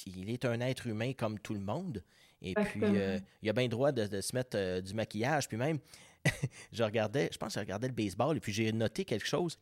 il 0.08 0.30
est 0.30 0.46
un 0.46 0.60
être 0.62 0.88
humain 0.88 1.14
comme 1.14 1.40
tout 1.40 1.54
le 1.54 1.60
monde. 1.60 2.04
Et 2.42 2.56
puis, 2.56 2.82
euh, 2.84 3.20
il 3.44 3.50
a 3.50 3.54
bien 3.54 3.64
le 3.64 3.70
droit 3.70 3.92
de, 3.92 4.22
se 4.22 4.36
mettre 4.36 4.80
du 4.80 4.96
maquillage. 4.96 5.48
Puis 5.48 5.58
même, 5.58 5.78
je 6.72 6.84
regardais, 6.84 7.30
je 7.32 7.38
pense 7.38 7.50
que 7.50 7.60
je 7.60 7.60
regardais 7.60 7.88
le 7.88 7.94
baseball 7.94 8.38
et 8.38 8.40
puis 8.40 8.52
j'ai 8.52 8.72
noté 8.72 9.06
quelque 9.06 9.28
chose 9.28 9.60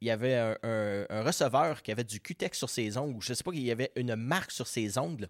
il 0.00 0.06
y 0.08 0.10
avait 0.10 0.34
un, 0.34 1.22
receveur 1.22 1.82
qui 1.82 1.92
avait 1.92 2.04
du 2.04 2.20
cutex 2.20 2.56
sur 2.56 2.70
ses 2.70 2.96
ongles, 2.96 3.22
je 3.22 3.32
ne 3.32 3.34
sais 3.34 3.44
pas, 3.44 3.52
qu'il 3.52 3.62
y 3.62 3.70
avait 3.70 3.92
une 3.96 4.14
marque 4.16 4.50
sur 4.50 4.66
ses 4.66 4.98
ongles, 4.98 5.28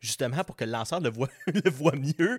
justement 0.00 0.42
pour 0.44 0.56
que 0.56 0.64
le 0.64 0.72
lanceur 0.72 1.00
le 1.00 1.10
voit, 1.10 1.28
le 1.46 1.70
voit 1.70 1.94
mieux. 1.96 2.38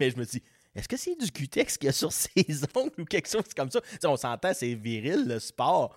Mais 0.00 0.10
je 0.10 0.16
me 0.16 0.24
dis, 0.24 0.42
est-ce 0.74 0.88
que 0.88 0.96
c'est 0.96 1.14
du 1.14 1.30
cutex 1.30 1.76
qu'il 1.76 1.86
y 1.86 1.90
a 1.90 1.92
sur 1.92 2.12
ses 2.12 2.30
ongles 2.74 3.00
ou 3.00 3.04
quelque 3.04 3.28
chose 3.28 3.52
comme 3.56 3.70
ça? 3.70 3.80
on 4.04 4.16
s'entend, 4.16 4.52
c'est 4.54 4.74
viril, 4.74 5.26
le 5.26 5.38
sport. 5.38 5.96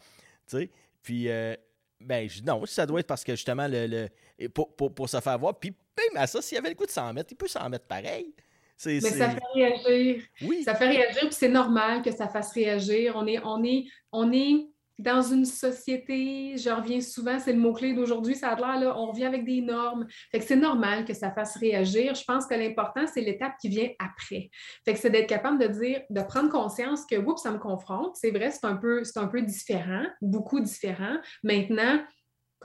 Puis, 1.01 1.29
euh, 1.29 1.55
ben, 1.99 2.29
non, 2.45 2.65
ça 2.65 2.85
doit 2.85 2.99
être 2.99 3.07
parce 3.07 3.23
que 3.23 3.33
justement, 3.33 3.67
le, 3.69 4.07
pour, 4.49 4.75
pour, 4.75 5.09
se 5.09 5.19
faire 5.19 5.39
voir. 5.39 5.57
Puis, 5.57 5.73
même 5.97 6.21
à 6.21 6.27
ça, 6.27 6.41
s'il 6.41 6.55
y 6.55 6.59
avait 6.59 6.69
le 6.69 6.75
coup 6.75 6.85
de 6.85 6.91
s'en 6.91 7.13
mettre, 7.13 7.31
il 7.31 7.35
peut 7.35 7.47
s'en 7.47 7.69
mettre 7.69 7.85
pareil. 7.85 8.33
Mais 8.85 8.99
ça 8.99 9.29
fait 9.29 9.39
réagir. 9.53 10.23
Oui. 10.41 10.63
Ça 10.63 10.75
fait 10.75 10.89
réagir, 10.89 11.21
puis 11.21 11.33
c'est 11.33 11.49
normal 11.49 12.01
que 12.01 12.11
ça 12.11 12.27
fasse 12.27 12.51
réagir. 12.51 13.13
On 13.15 13.25
est, 13.25 13.39
on 13.43 13.63
est, 13.63 13.85
on 14.11 14.31
est 14.33 14.67
dans 14.97 15.21
une 15.21 15.45
société, 15.45 16.57
je 16.57 16.69
reviens 16.69 17.01
souvent, 17.01 17.37
c'est 17.39 17.53
le 17.53 17.59
mot-clé 17.59 17.93
d'aujourd'hui, 17.93 18.35
ça 18.35 18.49
a 18.49 18.55
l'air, 18.55 18.79
là, 18.79 18.97
on 18.97 19.11
revient 19.11 19.25
avec 19.25 19.43
des 19.43 19.61
normes. 19.61 20.07
Fait 20.31 20.39
que 20.39 20.45
c'est 20.45 20.55
normal 20.55 21.05
que 21.05 21.13
ça 21.13 21.31
fasse 21.31 21.57
réagir. 21.57 22.15
Je 22.15 22.23
pense 22.23 22.45
que 22.45 22.55
l'important, 22.55 23.05
c'est 23.07 23.21
l'étape 23.21 23.53
qui 23.59 23.69
vient 23.69 23.89
après. 23.99 24.49
Fait 24.85 24.93
que 24.93 24.99
c'est 24.99 25.09
d'être 25.09 25.27
capable 25.27 25.59
de 25.59 25.67
dire, 25.67 26.01
de 26.09 26.21
prendre 26.21 26.49
conscience 26.49 27.05
que, 27.05 27.15
oups, 27.15 27.41
ça 27.41 27.51
me 27.51 27.59
confronte. 27.59 28.15
C'est 28.15 28.31
vrai, 28.31 28.51
c'est 28.51 28.65
un 28.65 28.75
peu, 28.75 29.03
c'est 29.03 29.19
un 29.19 29.27
peu 29.27 29.41
différent, 29.41 30.05
beaucoup 30.21 30.59
différent. 30.59 31.17
Maintenant, 31.43 31.99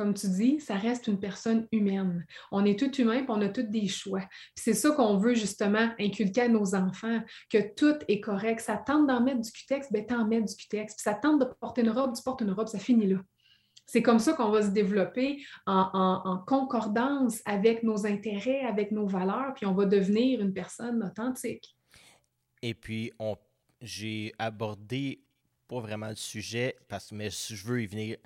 comme 0.01 0.15
tu 0.15 0.29
dis, 0.29 0.61
ça 0.61 0.77
reste 0.77 1.09
une 1.09 1.21
personne 1.21 1.69
humaine. 1.73 2.25
On 2.53 2.65
est 2.65 2.79
tout 2.79 2.91
humain, 2.99 3.17
et 3.17 3.25
on 3.29 3.43
a 3.43 3.51
tous 3.51 3.65
des 3.65 3.87
choix. 3.87 4.23
C'est 4.55 4.73
ça 4.73 4.93
qu'on 4.93 5.19
veut 5.19 5.35
justement 5.35 5.91
inculquer 6.01 6.41
à 6.41 6.49
nos 6.49 6.75
enfants, 6.75 7.21
que 7.51 7.75
tout 7.75 7.97
est 8.09 8.19
correct. 8.19 8.61
Ça 8.61 8.79
tente 8.79 9.07
d'en 9.09 9.23
mettre 9.23 9.43
du 9.43 9.53
cutex, 9.53 9.93
ben 9.93 10.07
t'en 10.07 10.27
mets 10.27 10.41
du 10.41 10.57
cutex. 10.57 10.95
ça 10.97 11.13
tente 11.13 11.41
de 11.41 11.45
porter 11.45 11.83
une 11.83 11.91
robe, 11.91 12.17
tu 12.17 12.23
portes 12.23 12.41
une 12.41 12.53
robe, 12.53 12.69
ça 12.69 12.79
finit 12.79 13.09
là. 13.09 13.19
C'est 13.85 14.01
comme 14.01 14.21
ça 14.21 14.33
qu'on 14.33 14.49
va 14.49 14.63
se 14.63 14.71
développer 14.71 15.45
en, 15.67 16.43
concordance 16.47 17.43
avec 17.45 17.83
nos 17.83 18.07
intérêts, 18.07 18.61
avec 18.61 18.93
nos 18.93 19.07
valeurs, 19.07 19.53
puis 19.55 19.67
on 19.67 19.75
va 19.75 19.85
devenir 19.85 20.41
une 20.41 20.55
personne 20.55 21.05
authentique. 21.05 21.77
Et 22.63 22.73
puis, 22.73 23.13
j'ai 23.83 24.33
abordé 24.39 25.21
pas 25.69 25.81
vraiment 25.81 26.09
le 26.09 26.17
sujet, 26.17 26.75
parce, 26.89 27.13
mais 27.13 27.29
je 27.29 27.67
veux 27.67 27.83
y 27.83 27.87
venir 27.87 28.17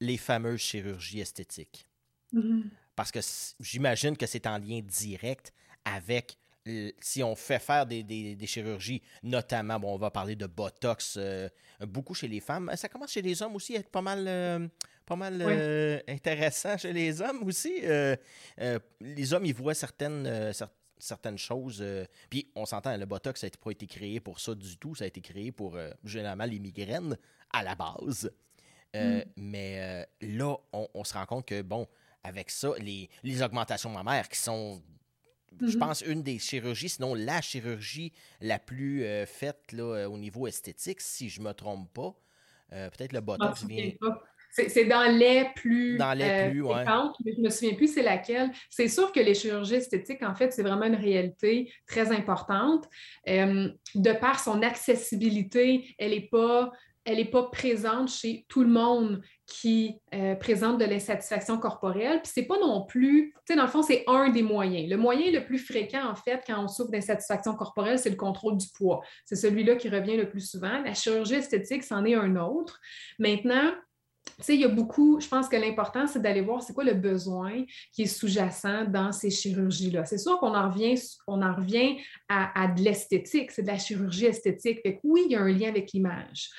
les 0.00 0.16
fameuses 0.16 0.60
chirurgies 0.60 1.20
esthétiques. 1.20 1.86
Mm-hmm. 2.32 2.62
Parce 2.94 3.10
que 3.12 3.20
j'imagine 3.60 4.16
que 4.16 4.26
c'est 4.26 4.46
en 4.46 4.58
lien 4.58 4.80
direct 4.82 5.52
avec 5.84 6.38
si 7.00 7.22
on 7.22 7.34
fait 7.36 7.58
faire 7.58 7.86
des, 7.86 8.36
chirurgies, 8.46 9.02
notamment, 9.22 9.78
bon, 9.78 9.94
on 9.94 9.98
va 9.98 10.10
parler 10.10 10.36
de 10.36 10.46
Botox, 10.46 11.16
euh, 11.16 11.48
beaucoup 11.80 12.14
chez 12.14 12.28
les 12.28 12.40
femmes. 12.40 12.70
Ça 12.76 12.88
commence 12.88 13.12
chez 13.12 13.22
les 13.22 13.40
hommes 13.42 13.54
aussi 13.54 13.76
à 13.76 13.80
être 13.80 13.90
pas 13.90 14.02
mal, 14.02 14.24
euh, 14.26 14.66
pas 15.04 15.16
mal 15.16 15.40
euh, 15.40 16.00
intéressant 16.08 16.76
chez 16.76 16.92
les 16.92 17.20
hommes 17.20 17.42
aussi. 17.44 17.80
les 17.80 19.32
hommes, 19.32 19.46
ils 19.46 19.54
voient 19.54 19.74
certaines, 19.74 20.52
certaines 20.98 21.38
choses. 21.38 21.84
puis 22.28 22.50
on 22.54 22.66
s'entend, 22.66 22.96
le 22.96 23.06
Botox, 23.06 23.40
ça 23.40 23.46
n'a 23.46 23.52
pas 23.62 23.70
été 23.70 23.86
créé 23.86 24.20
pour 24.20 24.40
ça 24.40 24.54
du 24.54 24.76
tout. 24.76 24.94
Ça 24.94 25.04
a 25.04 25.06
été 25.06 25.20
créé 25.20 25.52
pour, 25.52 25.78
généralement, 26.04 26.46
les 26.46 26.58
migraines 26.58 27.16
à 27.52 27.62
la 27.62 27.74
base. 27.74 28.30
Euh, 28.96 29.18
mm. 29.18 29.22
Mais 29.36 29.76
euh, 29.78 30.04
là, 30.22 30.56
on, 30.72 31.04
se 31.04 31.14
rend 31.14 31.26
compte 31.26 31.46
que, 31.46 31.62
bon, 31.62 31.86
avec 32.22 32.50
ça, 32.50 32.70
les, 32.78 33.08
les 33.22 33.42
augmentations 33.42 33.90
mammaires 33.90 34.28
qui 34.28 34.38
sont, 34.38 34.82
je 35.60 35.66
mm-hmm. 35.66 35.78
pense, 35.78 36.00
une 36.02 36.22
des 36.22 36.38
chirurgies, 36.38 36.88
sinon 36.88 37.14
la 37.14 37.40
chirurgie 37.40 38.12
la 38.40 38.58
plus 38.58 39.04
euh, 39.04 39.26
faite 39.26 39.72
là, 39.72 40.08
au 40.08 40.18
niveau 40.18 40.46
esthétique, 40.46 41.00
si 41.00 41.28
je 41.28 41.40
ne 41.40 41.46
me 41.46 41.52
trompe 41.52 41.92
pas. 41.92 42.14
Peut-être 42.68 43.12
le 43.12 43.20
botox 43.20 43.64
vient. 43.64 43.92
C'est 44.50 44.86
dans 44.86 45.16
les 45.16 45.46
plus. 45.54 45.98
Dans 45.98 46.14
les 46.14 46.50
plus, 46.50 46.62
oui. 46.62 46.74
Je 47.24 47.40
me 47.40 47.48
souviens 47.48 47.74
plus 47.74 47.94
c'est 47.94 48.02
laquelle. 48.02 48.50
C'est 48.68 48.88
sûr 48.88 49.12
que 49.12 49.20
les 49.20 49.34
chirurgies 49.34 49.76
esthétiques, 49.76 50.22
en 50.22 50.34
fait, 50.34 50.52
c'est 50.52 50.62
vraiment 50.62 50.86
une 50.86 50.96
réalité 50.96 51.72
très 51.86 52.10
importante. 52.10 52.88
de 53.24 54.12
par 54.18 54.40
son 54.40 54.62
accessibilité, 54.62 55.94
elle 55.96 56.10
n'est 56.10 56.28
pas 56.28 56.72
elle 57.06 57.18
n'est 57.18 57.24
pas 57.24 57.44
présente 57.44 58.10
chez 58.10 58.44
tout 58.48 58.62
le 58.62 58.68
monde 58.68 59.22
qui 59.46 60.00
euh, 60.12 60.34
présente 60.34 60.78
de 60.78 60.84
l'insatisfaction 60.84 61.58
corporelle. 61.58 62.20
Puis 62.20 62.32
c'est 62.34 62.46
pas 62.46 62.58
non 62.58 62.84
plus, 62.84 63.32
tu 63.46 63.52
sais, 63.52 63.56
dans 63.56 63.62
le 63.62 63.70
fond, 63.70 63.82
c'est 63.82 64.02
un 64.08 64.28
des 64.28 64.42
moyens. 64.42 64.90
Le 64.90 64.96
moyen 64.96 65.30
le 65.30 65.44
plus 65.44 65.58
fréquent, 65.58 66.04
en 66.04 66.16
fait, 66.16 66.42
quand 66.44 66.62
on 66.62 66.66
souffre 66.66 66.90
d'insatisfaction 66.90 67.54
corporelle, 67.54 67.98
c'est 67.98 68.10
le 68.10 68.16
contrôle 68.16 68.56
du 68.56 68.66
poids. 68.76 69.02
C'est 69.24 69.36
celui-là 69.36 69.76
qui 69.76 69.88
revient 69.88 70.16
le 70.16 70.28
plus 70.28 70.50
souvent. 70.50 70.82
La 70.82 70.94
chirurgie 70.94 71.34
esthétique, 71.34 71.84
c'en 71.84 72.04
est 72.04 72.16
un 72.16 72.34
autre. 72.34 72.80
Maintenant, 73.20 73.72
tu 74.38 74.42
sais, 74.42 74.54
il 74.56 74.60
y 74.60 74.64
a 74.64 74.68
beaucoup, 74.68 75.20
je 75.20 75.28
pense 75.28 75.48
que 75.48 75.56
l'important, 75.56 76.08
c'est 76.08 76.20
d'aller 76.20 76.40
voir 76.40 76.60
c'est 76.60 76.72
quoi 76.72 76.82
le 76.82 76.94
besoin 76.94 77.64
qui 77.92 78.02
est 78.02 78.06
sous-jacent 78.06 78.84
dans 78.86 79.12
ces 79.12 79.30
chirurgies-là. 79.30 80.04
C'est 80.04 80.18
sûr 80.18 80.38
qu'on 80.38 80.54
en 80.54 80.70
revient, 80.70 81.00
on 81.28 81.40
en 81.40 81.54
revient 81.54 81.98
à, 82.28 82.60
à 82.60 82.66
de 82.66 82.82
l'esthétique, 82.82 83.52
c'est 83.52 83.62
de 83.62 83.68
la 83.68 83.78
chirurgie 83.78 84.26
esthétique. 84.26 84.80
Fait 84.82 84.96
que 84.96 85.00
oui, 85.04 85.22
il 85.26 85.32
y 85.32 85.36
a 85.36 85.40
un 85.40 85.52
lien 85.52 85.68
avec 85.68 85.92
l'image. 85.92 86.50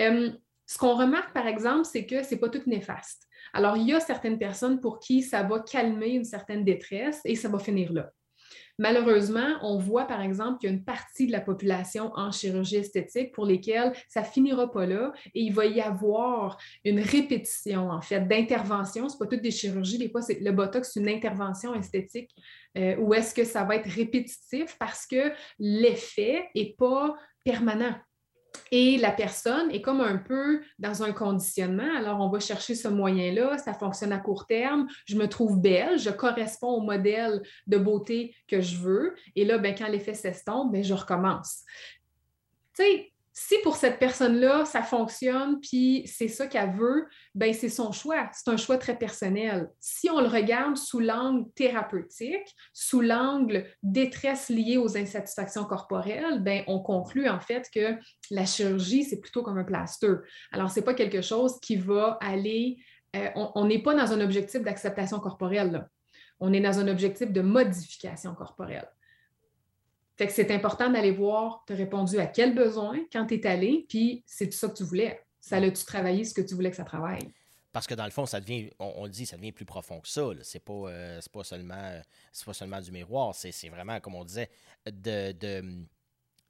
Euh, 0.00 0.30
ce 0.66 0.78
qu'on 0.78 0.94
remarque, 0.94 1.32
par 1.32 1.46
exemple, 1.46 1.84
c'est 1.84 2.06
que 2.06 2.22
ce 2.22 2.34
n'est 2.34 2.40
pas 2.40 2.48
tout 2.48 2.62
néfaste. 2.66 3.26
Alors, 3.52 3.76
il 3.76 3.88
y 3.88 3.92
a 3.92 4.00
certaines 4.00 4.38
personnes 4.38 4.80
pour 4.80 5.00
qui 5.00 5.22
ça 5.22 5.42
va 5.42 5.60
calmer 5.60 6.10
une 6.10 6.24
certaine 6.24 6.64
détresse 6.64 7.20
et 7.24 7.34
ça 7.34 7.48
va 7.48 7.58
finir 7.58 7.92
là. 7.92 8.10
Malheureusement, 8.80 9.58
on 9.60 9.76
voit 9.76 10.06
par 10.06 10.22
exemple 10.22 10.58
qu'il 10.58 10.70
y 10.70 10.72
a 10.72 10.74
une 10.74 10.84
partie 10.84 11.26
de 11.26 11.32
la 11.32 11.42
population 11.42 12.12
en 12.14 12.32
chirurgie 12.32 12.76
esthétique 12.76 13.30
pour 13.34 13.44
lesquelles 13.44 13.92
ça 14.08 14.22
finira 14.22 14.70
pas 14.70 14.86
là 14.86 15.12
et 15.34 15.42
il 15.42 15.52
va 15.52 15.66
y 15.66 15.82
avoir 15.82 16.56
une 16.82 16.98
répétition 16.98 17.90
en 17.90 18.00
fait 18.00 18.26
d'interventions. 18.26 19.10
Ce 19.10 19.18
pas 19.18 19.26
toutes 19.26 19.42
des 19.42 19.50
chirurgies, 19.50 19.98
des 19.98 20.08
fois 20.08 20.22
le 20.28 20.50
botox, 20.52 20.92
c'est 20.94 21.00
une 21.00 21.10
intervention 21.10 21.74
esthétique 21.74 22.30
euh, 22.78 22.96
ou 22.96 23.12
est-ce 23.12 23.34
que 23.34 23.44
ça 23.44 23.64
va 23.64 23.76
être 23.76 23.90
répétitif 23.90 24.76
parce 24.78 25.06
que 25.06 25.30
l'effet 25.58 26.48
n'est 26.54 26.74
pas 26.78 27.14
permanent. 27.44 27.96
Et 28.72 28.98
la 28.98 29.10
personne 29.10 29.70
est 29.70 29.80
comme 29.80 30.00
un 30.00 30.16
peu 30.16 30.60
dans 30.78 31.02
un 31.02 31.12
conditionnement. 31.12 31.96
Alors, 31.96 32.20
on 32.20 32.28
va 32.28 32.40
chercher 32.40 32.74
ce 32.74 32.88
moyen-là, 32.88 33.58
ça 33.58 33.74
fonctionne 33.74 34.12
à 34.12 34.18
court 34.18 34.46
terme, 34.46 34.86
je 35.06 35.16
me 35.16 35.28
trouve 35.28 35.60
belle, 35.60 35.98
je 35.98 36.10
corresponds 36.10 36.74
au 36.74 36.80
modèle 36.80 37.42
de 37.66 37.78
beauté 37.78 38.34
que 38.46 38.60
je 38.60 38.76
veux. 38.76 39.14
Et 39.34 39.44
là, 39.44 39.58
ben, 39.58 39.74
quand 39.76 39.88
l'effet 39.88 40.14
s'estompe, 40.14 40.72
ben, 40.72 40.84
je 40.84 40.94
recommence. 40.94 41.64
Tu 42.74 42.82
sais, 42.82 43.12
si 43.42 43.56
pour 43.62 43.76
cette 43.76 43.98
personne-là, 43.98 44.66
ça 44.66 44.82
fonctionne, 44.82 45.60
puis 45.60 46.02
c'est 46.06 46.28
ça 46.28 46.46
qu'elle 46.46 46.74
veut, 46.74 47.06
ben 47.34 47.54
c'est 47.54 47.70
son 47.70 47.90
choix. 47.90 48.28
C'est 48.34 48.50
un 48.50 48.58
choix 48.58 48.76
très 48.76 48.98
personnel. 48.98 49.70
Si 49.80 50.10
on 50.10 50.20
le 50.20 50.26
regarde 50.26 50.76
sous 50.76 51.00
l'angle 51.00 51.50
thérapeutique, 51.54 52.54
sous 52.74 53.00
l'angle 53.00 53.64
détresse 53.82 54.50
liée 54.50 54.76
aux 54.76 54.94
insatisfactions 54.98 55.64
corporelles, 55.64 56.42
ben 56.42 56.64
on 56.66 56.80
conclut 56.80 57.30
en 57.30 57.40
fait 57.40 57.70
que 57.74 57.96
la 58.30 58.44
chirurgie, 58.44 59.04
c'est 59.04 59.20
plutôt 59.20 59.42
comme 59.42 59.56
un 59.56 59.64
plaster. 59.64 60.16
Alors, 60.52 60.70
ce 60.70 60.78
n'est 60.78 60.84
pas 60.84 60.94
quelque 60.94 61.22
chose 61.22 61.58
qui 61.62 61.76
va 61.76 62.18
aller... 62.20 62.76
Euh, 63.16 63.30
on 63.34 63.64
n'est 63.64 63.82
pas 63.82 63.94
dans 63.94 64.12
un 64.12 64.20
objectif 64.20 64.60
d'acceptation 64.60 65.18
corporelle. 65.18 65.88
On 66.40 66.52
est 66.52 66.60
dans 66.60 66.78
un 66.78 66.88
objectif 66.88 67.32
de 67.32 67.40
modification 67.40 68.34
corporelle. 68.34 68.88
Fait 70.20 70.26
que 70.26 70.34
c'est 70.34 70.50
important 70.50 70.90
d'aller 70.90 71.12
voir, 71.12 71.64
tu 71.66 71.72
as 71.72 71.76
répondu 71.76 72.18
à 72.18 72.26
quel 72.26 72.54
besoin 72.54 72.98
quand 73.10 73.24
tu 73.24 73.36
es 73.36 73.46
allé, 73.46 73.86
puis 73.88 74.22
c'est 74.26 74.50
tout 74.50 74.58
ça 74.58 74.68
que 74.68 74.74
tu 74.74 74.82
voulais. 74.82 75.18
Ça 75.40 75.58
l'a-tu 75.58 75.82
travaillé 75.82 76.24
ce 76.24 76.34
que 76.34 76.42
tu 76.42 76.54
voulais 76.54 76.68
que 76.68 76.76
ça 76.76 76.84
travaille? 76.84 77.32
Parce 77.72 77.86
que 77.86 77.94
dans 77.94 78.04
le 78.04 78.10
fond, 78.10 78.26
ça 78.26 78.38
devient, 78.38 78.70
on, 78.78 79.04
le 79.04 79.08
dit, 79.08 79.24
ça 79.24 79.38
devient 79.38 79.52
plus 79.52 79.64
profond 79.64 79.98
que 79.98 80.08
ça. 80.08 80.28
C'est 80.42 80.62
pas, 80.62 80.74
euh, 80.74 81.20
pas, 81.32 81.42
seulement, 81.42 82.02
pas 82.44 82.52
seulement 82.52 82.82
du 82.82 82.92
miroir, 82.92 83.34
c'est 83.34 83.70
vraiment, 83.70 83.98
comme 84.00 84.14
on 84.14 84.26
disait, 84.26 84.50
de, 84.84 85.32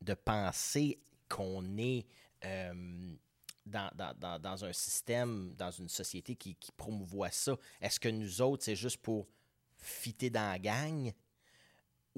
de, 0.02 0.14
penser 0.14 0.98
qu'on 1.28 1.78
est. 1.78 2.06
Euh, 2.44 2.72
dans, 3.66 3.88
dans, 4.40 4.64
un 4.64 4.72
système, 4.72 5.54
dans 5.56 5.70
une 5.70 5.88
société 5.88 6.34
qui, 6.34 6.56
qui 6.56 6.72
promouvoit 6.72 7.30
ça, 7.30 7.56
est-ce 7.80 8.00
que 8.00 8.08
nous 8.08 8.42
autres, 8.42 8.64
c'est 8.64 8.74
juste 8.74 8.96
pour 8.96 9.28
fitter 9.78 10.28
dans 10.28 10.50
la 10.50 10.58
gang? 10.58 11.12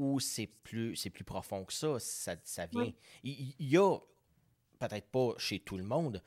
Ou 0.02 0.18
c'est 0.18 0.48
plus, 0.48 0.96
c'est 0.96 1.10
plus 1.10 1.22
profond 1.22 1.64
que 1.64 1.72
ça? 1.72 1.98
Ça, 2.00 2.34
ça 2.42 2.66
vient. 2.66 2.92
Il, 3.22 3.54
y 3.60 3.76
a, 3.76 3.98
peut-être 4.80 5.06
pas 5.10 5.34
chez 5.38 5.60
tout 5.60 5.76
le 5.76 5.84
monde, 5.84 6.20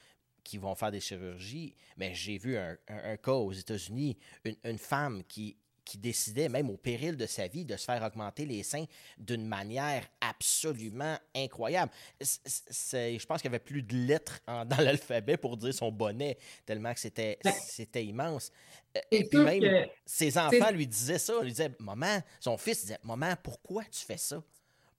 qui 0.45 0.57
vont 0.57 0.75
faire 0.75 0.91
des 0.91 1.01
chirurgies, 1.01 1.75
mais 1.97 2.13
j'ai 2.13 2.37
vu 2.37 2.55
un, 2.55 2.77
cas 3.17 3.33
aux 3.33 3.51
États-Unis, 3.51 4.17
une, 4.45 4.55
une, 4.63 4.77
femme 4.77 5.23
qui 5.25 5.57
qui 5.85 5.97
décidait, 5.97 6.49
même 6.49 6.69
au 6.69 6.77
péril 6.77 7.15
de 7.15 7.25
sa 7.25 7.47
vie, 7.47 7.63
de 7.63 7.77
se 7.77 7.85
faire 7.85 8.03
augmenter 8.03 8.45
les 8.45 8.63
seins 8.63 8.85
d'une 9.17 9.45
manière 9.45 10.05
absolument 10.19 11.17
incroyable. 11.35 11.91
je 12.19 13.25
pense 13.25 13.41
qu'il 13.41 13.51
y 13.51 13.53
avait 13.53 13.59
plus 13.59 13.83
de 13.83 13.95
lettres 13.95 14.41
dans 14.47 14.81
l'alphabet 14.81 15.37
pour 15.37 15.57
dire 15.57 15.73
son 15.73 15.91
bonnet, 15.91 16.37
tellement 16.65 16.93
que 16.93 16.99
c'était, 16.99 17.39
c'était 17.67 18.03
immense. 18.03 18.51
Euh, 18.97 19.01
et 19.11 19.25
puis 19.25 19.39
même, 19.39 19.87
ses 20.05 20.37
enfants 20.37 20.71
lui 20.71 20.87
disaient 20.87 21.19
ça, 21.19 21.41
lui 21.41 21.51
disaient, 21.51 21.71
maman, 21.79 22.21
son 22.39 22.57
fils 22.57 22.81
disait, 22.81 22.99
maman, 23.03 23.35
pourquoi 23.41 23.83
tu 23.85 24.03
fais 24.05 24.17
ça? 24.17 24.41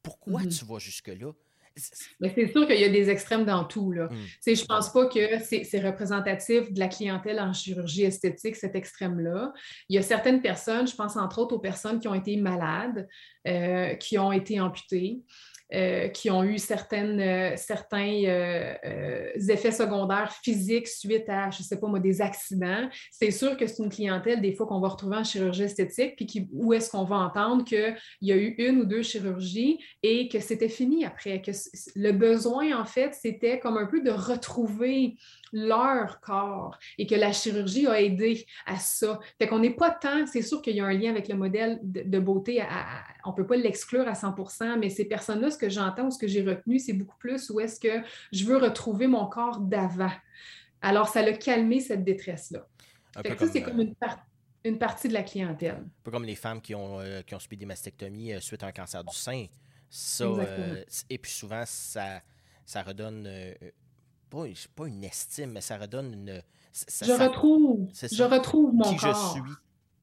Pourquoi 0.03 0.43
mm-hmm. 0.43 0.59
tu 0.59 0.65
vas 0.65 0.79
jusque-là? 0.79 1.33
Mais 2.21 2.33
c'est 2.35 2.51
sûr 2.51 2.67
qu'il 2.67 2.81
y 2.81 2.85
a 2.85 2.89
des 2.89 3.11
extrêmes 3.11 3.45
dans 3.45 3.65
tout. 3.65 3.93
Là. 3.93 4.07
Mm. 4.07 4.17
Je 4.47 4.63
ne 4.63 4.67
pense 4.67 4.93
pas 4.93 5.07
que 5.07 5.39
c'est 5.45 5.81
représentatif 5.81 6.73
de 6.73 6.79
la 6.79 6.89
clientèle 6.89 7.41
en 7.41 7.53
chirurgie 7.53 8.05
esthétique, 8.05 8.57
cet 8.57 8.75
extrême-là. 8.75 9.53
Il 9.89 9.97
y 9.97 9.99
a 9.99 10.03
certaines 10.03 10.41
personnes, 10.41 10.87
je 10.87 10.95
pense 10.95 11.17
entre 11.17 11.39
autres 11.39 11.55
aux 11.55 11.61
personnes 11.61 12.01
qui 12.01 12.09
ont 12.09 12.15
été 12.15 12.37
malades, 12.37 13.07
euh, 13.47 13.95
qui 13.95 14.19
ont 14.19 14.33
été 14.33 14.61
amputées. 14.61 15.21
Euh, 15.75 16.07
qui 16.07 16.31
ont 16.31 16.45
eu 16.45 16.59
certaines, 16.59 17.19
euh, 17.19 17.57
certains 17.57 18.23
euh, 18.25 19.33
effets 19.49 19.73
secondaires 19.73 20.33
physiques 20.41 20.87
suite 20.87 21.29
à, 21.29 21.51
je 21.51 21.59
ne 21.59 21.65
sais 21.65 21.81
pas 21.81 21.89
moi, 21.89 21.99
des 21.99 22.23
accidents. 22.23 22.89
C'est 23.11 23.33
sûr 23.33 23.57
que 23.57 23.67
c'est 23.67 23.83
une 23.83 23.89
clientèle, 23.89 24.41
des 24.41 24.55
fois, 24.55 24.69
qu'on 24.69 24.79
va 24.79 24.87
retrouver 24.87 25.17
en 25.17 25.25
chirurgie 25.25 25.65
esthétique, 25.65 26.15
puis 26.15 26.49
où 26.53 26.73
est-ce 26.73 26.89
qu'on 26.89 27.03
va 27.03 27.17
entendre 27.17 27.65
qu'il 27.65 27.97
y 28.21 28.31
a 28.31 28.37
eu 28.37 28.55
une 28.59 28.83
ou 28.83 28.85
deux 28.85 29.03
chirurgies 29.03 29.81
et 30.05 30.29
que 30.29 30.39
c'était 30.39 30.69
fini 30.69 31.05
après, 31.05 31.43
que 31.43 31.51
le 31.97 32.13
besoin, 32.13 32.81
en 32.81 32.85
fait, 32.85 33.13
c'était 33.21 33.59
comme 33.59 33.77
un 33.77 33.87
peu 33.87 34.01
de 34.01 34.13
retrouver 34.13 35.17
leur 35.53 36.21
corps 36.21 36.79
et 36.99 37.07
que 37.07 37.15
la 37.15 37.33
chirurgie 37.33 37.87
a 37.87 38.01
aidé 38.01 38.47
à 38.67 38.77
ça. 38.77 39.19
Fait 39.39 39.47
qu'on 39.47 39.59
n'est 39.59 39.75
pas 39.75 39.91
tant, 39.91 40.27
c'est 40.27 40.43
sûr 40.43 40.61
qu'il 40.63 40.77
y 40.77 40.81
a 40.81 40.85
un 40.85 40.93
lien 40.93 41.11
avec 41.11 41.29
le 41.29 41.37
modèle 41.37 41.79
de, 41.83 42.19
beauté, 42.19 42.63
on 43.25 43.31
ne 43.31 43.37
peut 43.37 43.47
pas 43.47 43.57
l'exclure 43.57 44.07
à 44.09 44.15
100 44.15 44.35
mais 44.79 44.91
ces 44.91 45.05
personnes-là, 45.05 45.51
ce 45.51 45.59
que 45.59 45.69
j'entends 45.69 46.07
ou 46.07 46.11
ce 46.11 46.19
que 46.19 46.27
j'ai 46.27 46.43
retenu, 46.43 46.79
c'est 46.79 46.93
beaucoup 46.93 47.17
plus 47.19 47.51
où 47.51 47.61
est-ce 47.61 47.81
que 47.81 48.03
je 48.33 48.45
veux 48.45 48.57
retrouver 48.57 49.07
mon 49.07 49.27
corps 49.27 49.61
d'avant. 49.61 50.11
Alors, 50.83 51.09
ça 51.09 51.21
a 51.21 51.33
calmé 51.33 51.81
cette 51.81 52.05
détresse-là. 52.05 52.67
ça, 53.15 53.49
c'est 53.49 53.63
comme 53.63 53.81
euh, 53.81 54.09
une, 54.65 54.79
partie 54.79 55.09
de 55.09 55.15
la 55.15 55.23
clientèle. 55.23 55.77
Un 55.77 56.03
peu 56.05 56.11
comme 56.11 56.25
les 56.25 56.35
femmes 56.35 56.61
qui 56.61 56.75
ont, 56.75 57.01
euh, 57.01 57.23
qui 57.23 57.35
ont 57.35 57.39
subi 57.39 57.57
des 57.57 57.67
mastectomies 57.67 58.35
euh, 58.35 58.41
suite 58.41 58.63
à 58.63 58.67
un 58.67 58.73
cancer 58.73 59.03
du 59.03 59.17
sein. 59.17 59.47
Ça, 59.89 60.27
et 61.09 61.19
puis 61.19 61.31
souvent, 61.31 61.63
ça, 61.65 62.21
ça 62.65 62.83
redonne 62.83 63.29
pas, 64.31 64.45
pas 64.75 64.87
une 64.87 65.05
estime, 65.05 65.53
mais 65.53 65.61
ça 65.61 65.77
redonne 65.77 66.13
une. 66.13 66.43
je 67.03 67.13
retrouve, 67.13 67.89
je 67.93 68.23
retrouve 68.23 68.75
mon 68.75 68.85
qui 68.85 68.97
corps. 68.97 69.35
je 69.37 69.41
suis, 69.41 69.57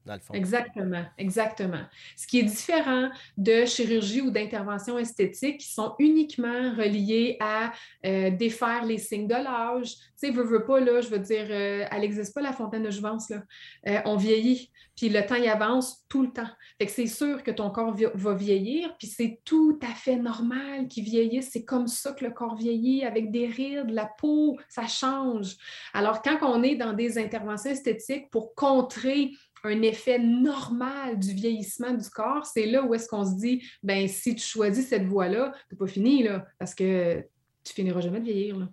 dans 0.04 0.14
le 0.14 0.20
fond. 0.20 0.34
Exactement, 0.34 1.04
exactement. 1.16 1.82
Ce 2.16 2.26
qui 2.26 2.40
est 2.40 2.44
différent 2.44 3.10
de 3.36 3.64
chirurgie 3.64 4.20
ou 4.20 4.30
d'intervention 4.30 4.98
esthétique 4.98 5.58
qui 5.60 5.72
sont 5.72 5.94
uniquement 5.98 6.72
reliées 6.76 7.36
à 7.40 7.72
euh, 8.04 8.30
défaire 8.30 8.84
les 8.84 8.98
signes 8.98 9.26
de 9.26 9.34
l'âge. 9.34 9.94
Tu 9.94 10.28
sais, 10.28 10.30
veux, 10.30 10.44
veux 10.44 10.64
pas, 10.64 10.80
là, 10.80 11.00
je 11.00 11.08
veux 11.08 11.18
dire, 11.18 11.46
euh, 11.48 11.84
elle 11.90 12.00
n'existe 12.00 12.34
pas 12.34 12.42
la 12.42 12.52
fontaine 12.52 12.82
de 12.82 12.90
jouvence. 12.90 13.30
Euh, 13.30 13.98
on 14.04 14.16
vieillit, 14.16 14.70
puis 14.96 15.08
le 15.08 15.24
temps 15.24 15.36
y 15.36 15.48
avance 15.48 16.04
tout 16.08 16.22
le 16.22 16.30
temps. 16.30 16.48
Fait 16.80 16.86
c'est 16.88 17.06
sûr 17.06 17.42
que 17.42 17.50
ton 17.50 17.70
corps 17.70 17.96
va 18.14 18.34
vieillir, 18.34 18.96
puis 18.98 19.08
c'est 19.08 19.40
tout 19.44 19.78
à 19.82 19.94
fait 19.94 20.16
normal 20.16 20.88
qu'il 20.88 21.04
vieillisse. 21.04 21.50
C'est 21.50 21.64
comme 21.64 21.86
ça 21.88 22.12
que 22.12 22.24
le 22.24 22.30
corps 22.30 22.56
vieillit, 22.56 23.04
avec 23.04 23.30
des 23.30 23.46
rides, 23.46 23.90
la 23.90 24.06
peau, 24.18 24.58
ça 24.68 24.86
change. 24.86 25.56
Alors, 25.92 26.22
quand 26.22 26.38
on 26.42 26.62
est 26.62 26.76
dans 26.76 26.92
des 26.92 27.18
interventions 27.18 27.70
esthétiques 27.70 28.30
pour 28.30 28.54
contrer 28.54 29.32
un 29.64 29.82
effet 29.82 30.18
normal 30.18 31.18
du 31.18 31.32
vieillissement 31.32 31.92
du 31.92 32.08
corps, 32.10 32.46
c'est 32.46 32.66
là 32.66 32.82
où 32.82 32.94
est-ce 32.94 33.08
qu'on 33.08 33.24
se 33.24 33.36
dit, 33.36 33.62
ben 33.82 34.06
si 34.08 34.34
tu 34.34 34.44
choisis 34.44 34.88
cette 34.88 35.06
voie-là, 35.06 35.52
tu 35.68 35.74
n'es 35.74 35.78
pas 35.78 35.86
fini, 35.86 36.22
là, 36.22 36.46
parce 36.58 36.74
que 36.74 37.26
tu 37.64 37.72
finiras 37.72 38.00
jamais 38.00 38.20
de 38.20 38.24
vieillir. 38.24 38.58
Là. 38.58 38.68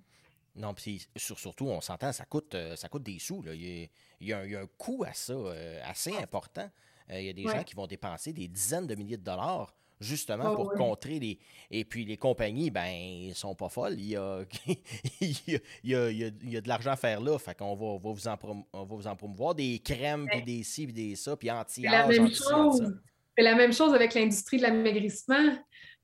Non, 0.55 0.73
puis 0.73 1.07
surtout, 1.15 1.67
on 1.67 1.79
s'entend, 1.79 2.11
ça 2.11 2.25
coûte, 2.25 2.55
euh, 2.55 2.75
ça 2.75 2.89
coûte 2.89 3.03
des 3.03 3.19
sous. 3.19 3.41
Là. 3.41 3.53
Il, 3.53 3.89
y 4.19 4.33
a, 4.33 4.39
un 4.39 4.67
coût 4.77 5.03
à 5.05 5.13
ça 5.13 5.33
euh, 5.33 5.79
assez 5.85 6.15
important. 6.17 6.69
Euh, 7.09 7.19
il 7.19 7.25
y 7.25 7.29
a 7.29 7.33
des 7.33 7.43
gens 7.43 7.63
qui 7.63 7.75
vont 7.75 7.87
dépenser 7.87 8.33
des 8.33 8.47
dizaines 8.47 8.87
de 8.87 8.95
milliers 8.95 9.17
de 9.17 9.23
dollars 9.23 9.75
justement 10.01 10.51
ah 10.51 10.55
pour 10.55 10.73
contrer 10.73 11.19
les. 11.19 11.39
Et 11.69 11.85
puis 11.85 12.03
les 12.03 12.17
compagnies, 12.17 12.69
ben, 12.71 12.89
ils 12.89 13.35
sont 13.35 13.55
pas 13.55 13.69
folles. 13.69 13.95
Il 13.99 14.09
y 14.09 14.15
a, 14.17 14.41
il 15.21 15.59
y 15.83 15.95
a, 15.95 16.09
il 16.09 16.49
y 16.49 16.57
a, 16.57 16.61
de 16.61 16.67
l'argent 16.67 16.91
à 16.91 16.95
faire 16.95 17.21
là. 17.21 17.37
Fait 17.37 17.55
qu'on 17.55 17.75
va, 17.75 17.97
va, 17.97 18.11
vous 18.11 18.27
en 18.27 18.37
on 18.73 18.83
va 18.83 18.95
vous 18.95 19.07
en 19.07 19.15
promouvoir 19.15 19.55
des 19.55 19.79
crèmes, 19.79 20.27
puis 20.29 20.41
des 20.41 20.63
ci, 20.63 20.85
puis 20.85 20.93
des 20.93 21.15
ça, 21.15 21.37
puis 21.37 21.49
anti-âge. 21.51 22.15
C'est 23.37 23.43
la 23.43 23.55
même 23.55 23.71
chose 23.71 23.93
avec 23.93 24.13
l'industrie 24.13 24.57
de 24.57 24.63
l'amaigrissement. 24.63 25.51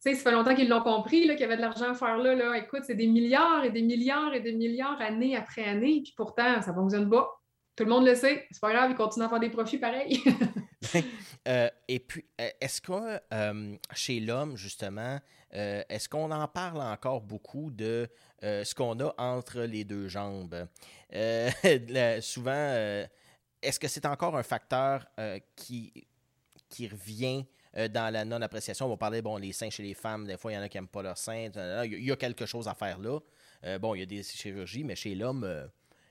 Tu 0.03 0.11
sais, 0.11 0.15
ça 0.15 0.23
fait 0.23 0.31
longtemps 0.31 0.55
qu'ils 0.55 0.69
l'ont 0.69 0.81
compris, 0.81 1.21
qu'il 1.21 1.39
y 1.39 1.43
avait 1.43 1.57
de 1.57 1.61
l'argent 1.61 1.91
à 1.91 1.93
faire 1.93 2.17
là, 2.17 2.35
là. 2.35 2.57
Écoute, 2.57 2.83
c'est 2.85 2.95
des 2.95 3.07
milliards 3.07 3.65
et 3.65 3.71
des 3.71 3.81
milliards 3.81 4.33
et 4.33 4.39
des 4.39 4.53
milliards 4.53 5.01
année 5.01 5.35
après 5.35 5.65
année, 5.65 6.01
puis 6.03 6.13
pourtant, 6.15 6.61
ça 6.61 6.73
fonctionne 6.73 7.09
pas. 7.09 7.29
Tout 7.75 7.83
le 7.83 7.89
monde 7.89 8.05
le 8.05 8.15
sait. 8.15 8.47
C'est 8.51 8.61
pas 8.61 8.71
grave, 8.71 8.91
ils 8.91 8.95
continuent 8.95 9.25
à 9.25 9.29
faire 9.29 9.39
des 9.39 9.49
profits 9.49 9.77
pareils. 9.77 10.23
Euh, 11.47 11.69
et 11.87 11.99
puis, 11.99 12.25
euh, 12.41 12.49
est-ce 12.59 12.81
que 12.81 13.21
euh, 13.33 13.77
chez 13.93 14.19
l'homme, 14.19 14.57
justement, 14.57 15.17
est-ce 15.49 16.09
qu'on 16.09 16.29
en 16.29 16.45
parle 16.49 16.81
encore 16.81 17.21
beaucoup 17.21 17.71
de 17.71 18.09
ce 18.41 18.75
qu'on 18.75 18.99
a 18.99 19.13
entre 19.17 19.61
les 19.61 19.85
deux 19.85 20.09
jambes? 20.09 20.67
souvent, 22.21 23.07
est-ce 23.61 23.79
que 23.79 23.87
c'est 23.87 24.05
encore 24.05 24.35
un 24.35 24.43
facteur 24.43 25.07
qui, 25.55 26.05
qui 26.67 26.89
revient 26.89 27.45
dans 27.73 28.11
la 28.11 28.25
non-appréciation? 28.25 28.87
On 28.87 28.89
va 28.89 28.97
parler, 28.97 29.21
bon, 29.21 29.37
les 29.37 29.53
seins 29.53 29.69
chez 29.69 29.83
les 29.83 29.93
femmes, 29.93 30.27
des 30.27 30.35
fois, 30.35 30.51
il 30.51 30.55
y 30.55 30.57
en 30.57 30.63
a 30.63 30.67
qui 30.67 30.75
n'aiment 30.75 30.89
pas 30.89 31.01
leurs 31.01 31.17
seins. 31.17 31.49
Il 31.85 32.03
y 32.03 32.11
a 32.11 32.17
quelque 32.17 32.45
chose 32.45 32.67
à 32.67 32.73
faire 32.73 32.99
là. 32.99 33.19
bon, 33.79 33.95
il 33.95 33.99
y 33.99 34.03
a 34.03 34.05
des 34.05 34.21
chirurgies, 34.21 34.83
mais 34.83 34.97
chez 34.97 35.15
l'homme, 35.15 35.69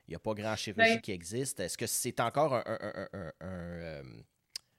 il 0.09 0.13
n'y 0.13 0.17
a 0.17 0.19
pas 0.19 0.33
grand 0.33 0.57
chirurgie 0.57 0.95
ben 0.95 1.01
qui 1.03 1.13
existe. 1.13 1.61
Est-ce 1.61 1.77
que 1.77 1.87
c'est 1.87 2.21
encore 2.21 2.55
un 2.55 4.03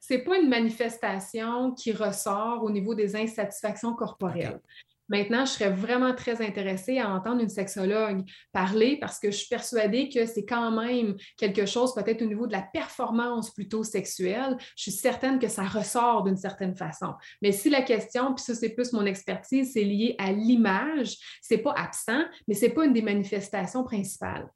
c'est 0.07 0.19
pas 0.19 0.37
une 0.37 0.47
manifestation 0.47 1.73
qui 1.73 1.91
ressort 1.91 2.63
au 2.63 2.71
niveau 2.71 2.95
des 2.95 3.17
insatisfactions 3.17 3.93
corporelles. 3.93 4.61
Maintenant, 5.09 5.45
je 5.45 5.51
serais 5.51 5.69
vraiment 5.69 6.13
très 6.13 6.41
intéressée 6.41 6.99
à 6.99 7.09
entendre 7.09 7.41
une 7.41 7.49
sexologue 7.49 8.23
parler 8.53 8.97
parce 8.99 9.19
que 9.19 9.31
je 9.31 9.37
suis 9.37 9.47
persuadée 9.49 10.07
que 10.07 10.25
c'est 10.25 10.45
quand 10.45 10.71
même 10.71 11.15
quelque 11.37 11.65
chose 11.65 11.93
peut-être 11.93 12.21
au 12.21 12.25
niveau 12.25 12.47
de 12.47 12.53
la 12.53 12.61
performance 12.61 13.53
plutôt 13.53 13.83
sexuelle. 13.83 14.57
Je 14.77 14.83
suis 14.83 14.91
certaine 14.91 15.39
que 15.39 15.49
ça 15.49 15.63
ressort 15.63 16.23
d'une 16.23 16.37
certaine 16.37 16.75
façon. 16.75 17.13
Mais 17.41 17.51
si 17.51 17.69
la 17.69 17.81
question, 17.81 18.33
puis 18.33 18.43
ça 18.43 18.55
c'est 18.55 18.69
plus 18.69 18.93
mon 18.93 19.05
expertise, 19.05 19.73
c'est 19.73 19.83
lié 19.83 20.15
à 20.19 20.31
l'image, 20.31 21.17
c'est 21.41 21.57
pas 21.57 21.73
absent, 21.73 22.23
mais 22.47 22.53
c'est 22.53 22.69
pas 22.69 22.85
une 22.85 22.93
des 22.93 23.01
manifestations 23.01 23.83
principales. 23.83 24.49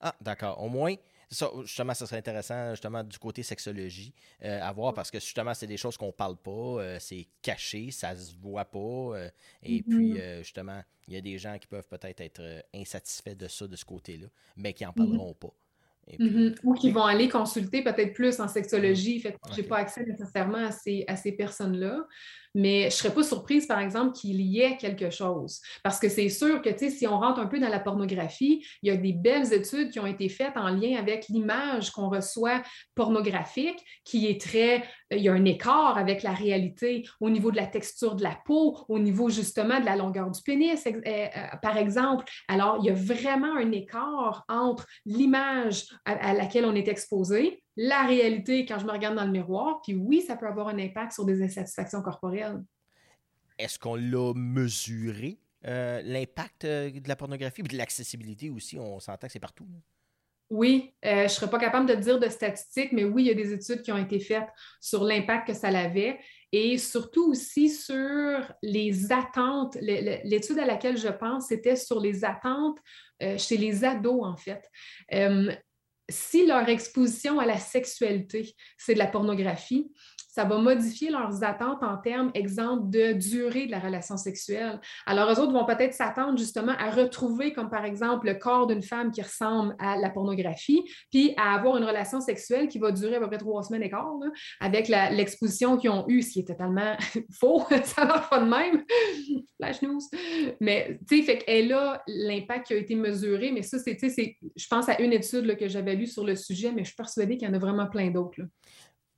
Ah, 0.00 0.14
d'accord. 0.20 0.62
Au 0.62 0.68
moins, 0.68 0.94
ça, 1.30 1.48
justement, 1.62 1.94
ça 1.94 2.06
serait 2.06 2.18
intéressant, 2.18 2.70
justement, 2.70 3.04
du 3.04 3.16
côté 3.18 3.42
sexologie, 3.42 4.12
euh, 4.44 4.60
à 4.60 4.72
voir, 4.72 4.94
parce 4.94 5.10
que 5.10 5.20
justement, 5.20 5.54
c'est 5.54 5.68
des 5.68 5.76
choses 5.76 5.96
qu'on 5.96 6.10
parle 6.10 6.36
pas, 6.36 6.50
euh, 6.50 6.96
c'est 6.98 7.28
caché, 7.40 7.92
ça 7.92 8.16
se 8.16 8.34
voit 8.34 8.64
pas. 8.64 8.78
Euh, 8.78 9.30
et 9.62 9.82
puis, 9.82 10.14
mm-hmm. 10.14 10.38
justement, 10.38 10.82
il 11.06 11.14
y 11.14 11.16
a 11.16 11.20
des 11.20 11.38
gens 11.38 11.56
qui 11.58 11.68
peuvent 11.68 11.86
peut-être 11.86 12.20
être, 12.20 12.64
insatisfaits 12.74 13.36
de 13.36 13.46
ça, 13.46 13.68
de 13.68 13.76
ce 13.76 13.84
côté-là, 13.84 14.26
mais 14.56 14.72
qui 14.72 14.84
n'en 14.84 14.92
parleront 14.92 15.34
pas. 15.34 15.54
Mm-hmm. 16.08 16.56
Ou 16.64 16.74
qui 16.74 16.90
vont 16.90 17.04
aller 17.04 17.28
consulter 17.28 17.84
peut-être 17.84 18.12
plus 18.12 18.40
en 18.40 18.48
sexologie. 18.48 19.20
Fait 19.20 19.36
je 19.52 19.60
n'ai 19.60 19.62
pas 19.62 19.78
accès 19.78 20.04
nécessairement 20.04 20.66
à 20.66 20.72
ces, 20.72 21.04
à 21.06 21.14
ces 21.14 21.30
personnes-là. 21.30 22.06
Mais 22.54 22.82
je 22.82 22.86
ne 22.86 22.90
serais 22.90 23.14
pas 23.14 23.22
surprise, 23.22 23.66
par 23.66 23.78
exemple, 23.78 24.12
qu'il 24.12 24.40
y 24.40 24.60
ait 24.60 24.76
quelque 24.76 25.10
chose. 25.10 25.60
Parce 25.84 25.98
que 25.98 26.08
c'est 26.08 26.28
sûr 26.28 26.60
que, 26.62 26.70
si 26.76 27.06
on 27.06 27.18
rentre 27.18 27.40
un 27.40 27.46
peu 27.46 27.58
dans 27.58 27.68
la 27.68 27.80
pornographie, 27.80 28.66
il 28.82 28.88
y 28.88 28.90
a 28.90 28.96
des 28.96 29.12
belles 29.12 29.52
études 29.52 29.90
qui 29.90 30.00
ont 30.00 30.06
été 30.06 30.28
faites 30.28 30.56
en 30.56 30.68
lien 30.68 30.98
avec 30.98 31.28
l'image 31.28 31.90
qu'on 31.90 32.08
reçoit 32.08 32.62
pornographique, 32.94 33.78
qui 34.04 34.26
est 34.26 34.40
très. 34.40 34.84
Il 35.12 35.22
y 35.22 35.28
a 35.28 35.32
un 35.32 35.44
écart 35.44 35.96
avec 35.98 36.22
la 36.22 36.32
réalité 36.32 37.04
au 37.20 37.30
niveau 37.30 37.50
de 37.50 37.56
la 37.56 37.66
texture 37.66 38.14
de 38.14 38.22
la 38.22 38.38
peau, 38.44 38.76
au 38.88 38.98
niveau 38.98 39.28
justement 39.28 39.80
de 39.80 39.84
la 39.84 39.96
longueur 39.96 40.30
du 40.30 40.40
pénis, 40.42 40.86
euh, 40.86 41.00
euh, 41.06 41.26
par 41.62 41.76
exemple. 41.76 42.24
Alors, 42.48 42.78
il 42.80 42.86
y 42.86 42.90
a 42.90 42.94
vraiment 42.94 43.56
un 43.56 43.72
écart 43.72 44.44
entre 44.48 44.86
l'image 45.04 45.86
à 46.04 46.32
laquelle 46.34 46.64
on 46.64 46.74
est 46.74 46.88
exposé 46.88 47.62
la 47.82 48.04
réalité 48.04 48.66
quand 48.66 48.78
je 48.78 48.84
me 48.84 48.92
regarde 48.92 49.16
dans 49.16 49.24
le 49.24 49.30
miroir. 49.30 49.80
Puis 49.82 49.94
oui, 49.94 50.20
ça 50.20 50.36
peut 50.36 50.46
avoir 50.46 50.68
un 50.68 50.78
impact 50.78 51.12
sur 51.12 51.24
des 51.24 51.42
insatisfactions 51.42 52.02
corporelles. 52.02 52.62
Est-ce 53.58 53.78
qu'on 53.78 53.96
l'a 53.96 54.32
mesuré? 54.34 55.38
l'impact 55.62 56.64
de 56.64 57.06
la 57.06 57.16
pornographie, 57.16 57.62
de 57.62 57.76
l'accessibilité 57.76 58.48
aussi, 58.48 58.78
on 58.78 58.98
s'entend 58.98 59.26
que 59.26 59.32
c'est 59.34 59.38
partout. 59.38 59.66
Oui, 60.48 60.94
je 61.02 61.24
ne 61.24 61.28
serais 61.28 61.50
pas 61.50 61.58
capable 61.58 61.86
de 61.86 61.94
dire 61.96 62.18
de 62.18 62.30
statistiques, 62.30 62.92
mais 62.92 63.04
oui, 63.04 63.24
il 63.24 63.26
y 63.26 63.30
a 63.30 63.34
des 63.34 63.52
études 63.52 63.82
qui 63.82 63.92
ont 63.92 63.98
été 63.98 64.20
faites 64.20 64.48
sur 64.80 65.04
l'impact 65.04 65.48
que 65.48 65.52
ça 65.52 65.68
avait 65.68 66.18
et 66.52 66.78
surtout 66.78 67.30
aussi 67.30 67.68
sur 67.68 68.52
les 68.62 69.12
attentes. 69.12 69.76
L'étude 69.80 70.58
à 70.58 70.66
laquelle 70.66 70.96
je 70.96 71.08
pense, 71.08 71.48
c'était 71.48 71.76
sur 71.76 72.00
les 72.00 72.24
attentes 72.24 72.78
euh, 73.22 73.38
chez 73.38 73.56
les 73.56 73.84
ados, 73.84 74.24
en 74.24 74.36
fait. 74.36 74.68
Euh, 75.14 75.52
si 76.10 76.46
leur 76.46 76.68
exposition 76.68 77.40
à 77.40 77.46
la 77.46 77.58
sexualité, 77.58 78.54
c'est 78.76 78.94
de 78.94 78.98
la 78.98 79.06
pornographie, 79.06 79.90
ça 80.30 80.44
va 80.44 80.58
modifier 80.58 81.10
leurs 81.10 81.42
attentes 81.42 81.82
en 81.82 81.96
termes, 81.96 82.30
exemple, 82.34 82.88
de 82.88 83.12
durée 83.12 83.66
de 83.66 83.72
la 83.72 83.80
relation 83.80 84.16
sexuelle. 84.16 84.80
Alors, 85.06 85.28
eux 85.30 85.40
autres 85.40 85.52
vont 85.52 85.64
peut-être 85.64 85.92
s'attendre 85.92 86.38
justement 86.38 86.72
à 86.78 86.90
retrouver, 86.90 87.52
comme 87.52 87.68
par 87.68 87.84
exemple, 87.84 88.26
le 88.26 88.34
corps 88.34 88.66
d'une 88.66 88.82
femme 88.82 89.10
qui 89.10 89.22
ressemble 89.22 89.74
à 89.78 89.96
la 89.96 90.10
pornographie, 90.10 90.84
puis 91.10 91.34
à 91.36 91.54
avoir 91.54 91.76
une 91.76 91.84
relation 91.84 92.20
sexuelle 92.20 92.68
qui 92.68 92.78
va 92.78 92.92
durer 92.92 93.16
à 93.16 93.20
peu 93.20 93.26
près 93.26 93.38
trois 93.38 93.62
semaines 93.62 93.82
et 93.82 93.90
quart, 93.90 94.06
avec 94.60 94.88
l'exposition 94.88 95.76
qu'ils 95.76 95.90
ont 95.90 96.04
eue, 96.08 96.22
ce 96.22 96.32
qui 96.32 96.40
est 96.40 96.48
totalement 96.48 96.96
faux, 97.38 97.64
ça 97.84 98.04
marche 98.04 98.30
pas 98.30 98.40
de 98.40 98.48
même. 98.48 98.84
Flash 99.56 99.82
news. 99.82 100.00
Mais, 100.60 100.98
tu 101.08 101.18
sais, 101.18 101.22
fait 101.22 101.38
qu'elle 101.38 101.72
a 101.72 102.02
l'impact 102.06 102.68
qui 102.68 102.74
a 102.74 102.76
été 102.76 102.94
mesuré, 102.94 103.50
mais 103.52 103.62
ça, 103.62 103.78
c'est, 103.78 103.96
je 104.56 104.66
pense 104.68 104.88
à 104.88 105.00
une 105.00 105.12
étude 105.12 105.56
que 105.56 105.68
j'avais 105.68 105.96
lue 105.96 106.06
sur 106.06 106.24
le 106.24 106.36
sujet, 106.36 106.72
mais 106.72 106.82
je 106.82 106.88
suis 106.88 106.96
persuadée 106.96 107.36
qu'il 107.36 107.48
y 107.48 107.50
en 107.50 107.54
a 107.54 107.58
vraiment 107.58 107.86
plein 107.86 108.10
d'autres 108.10 108.40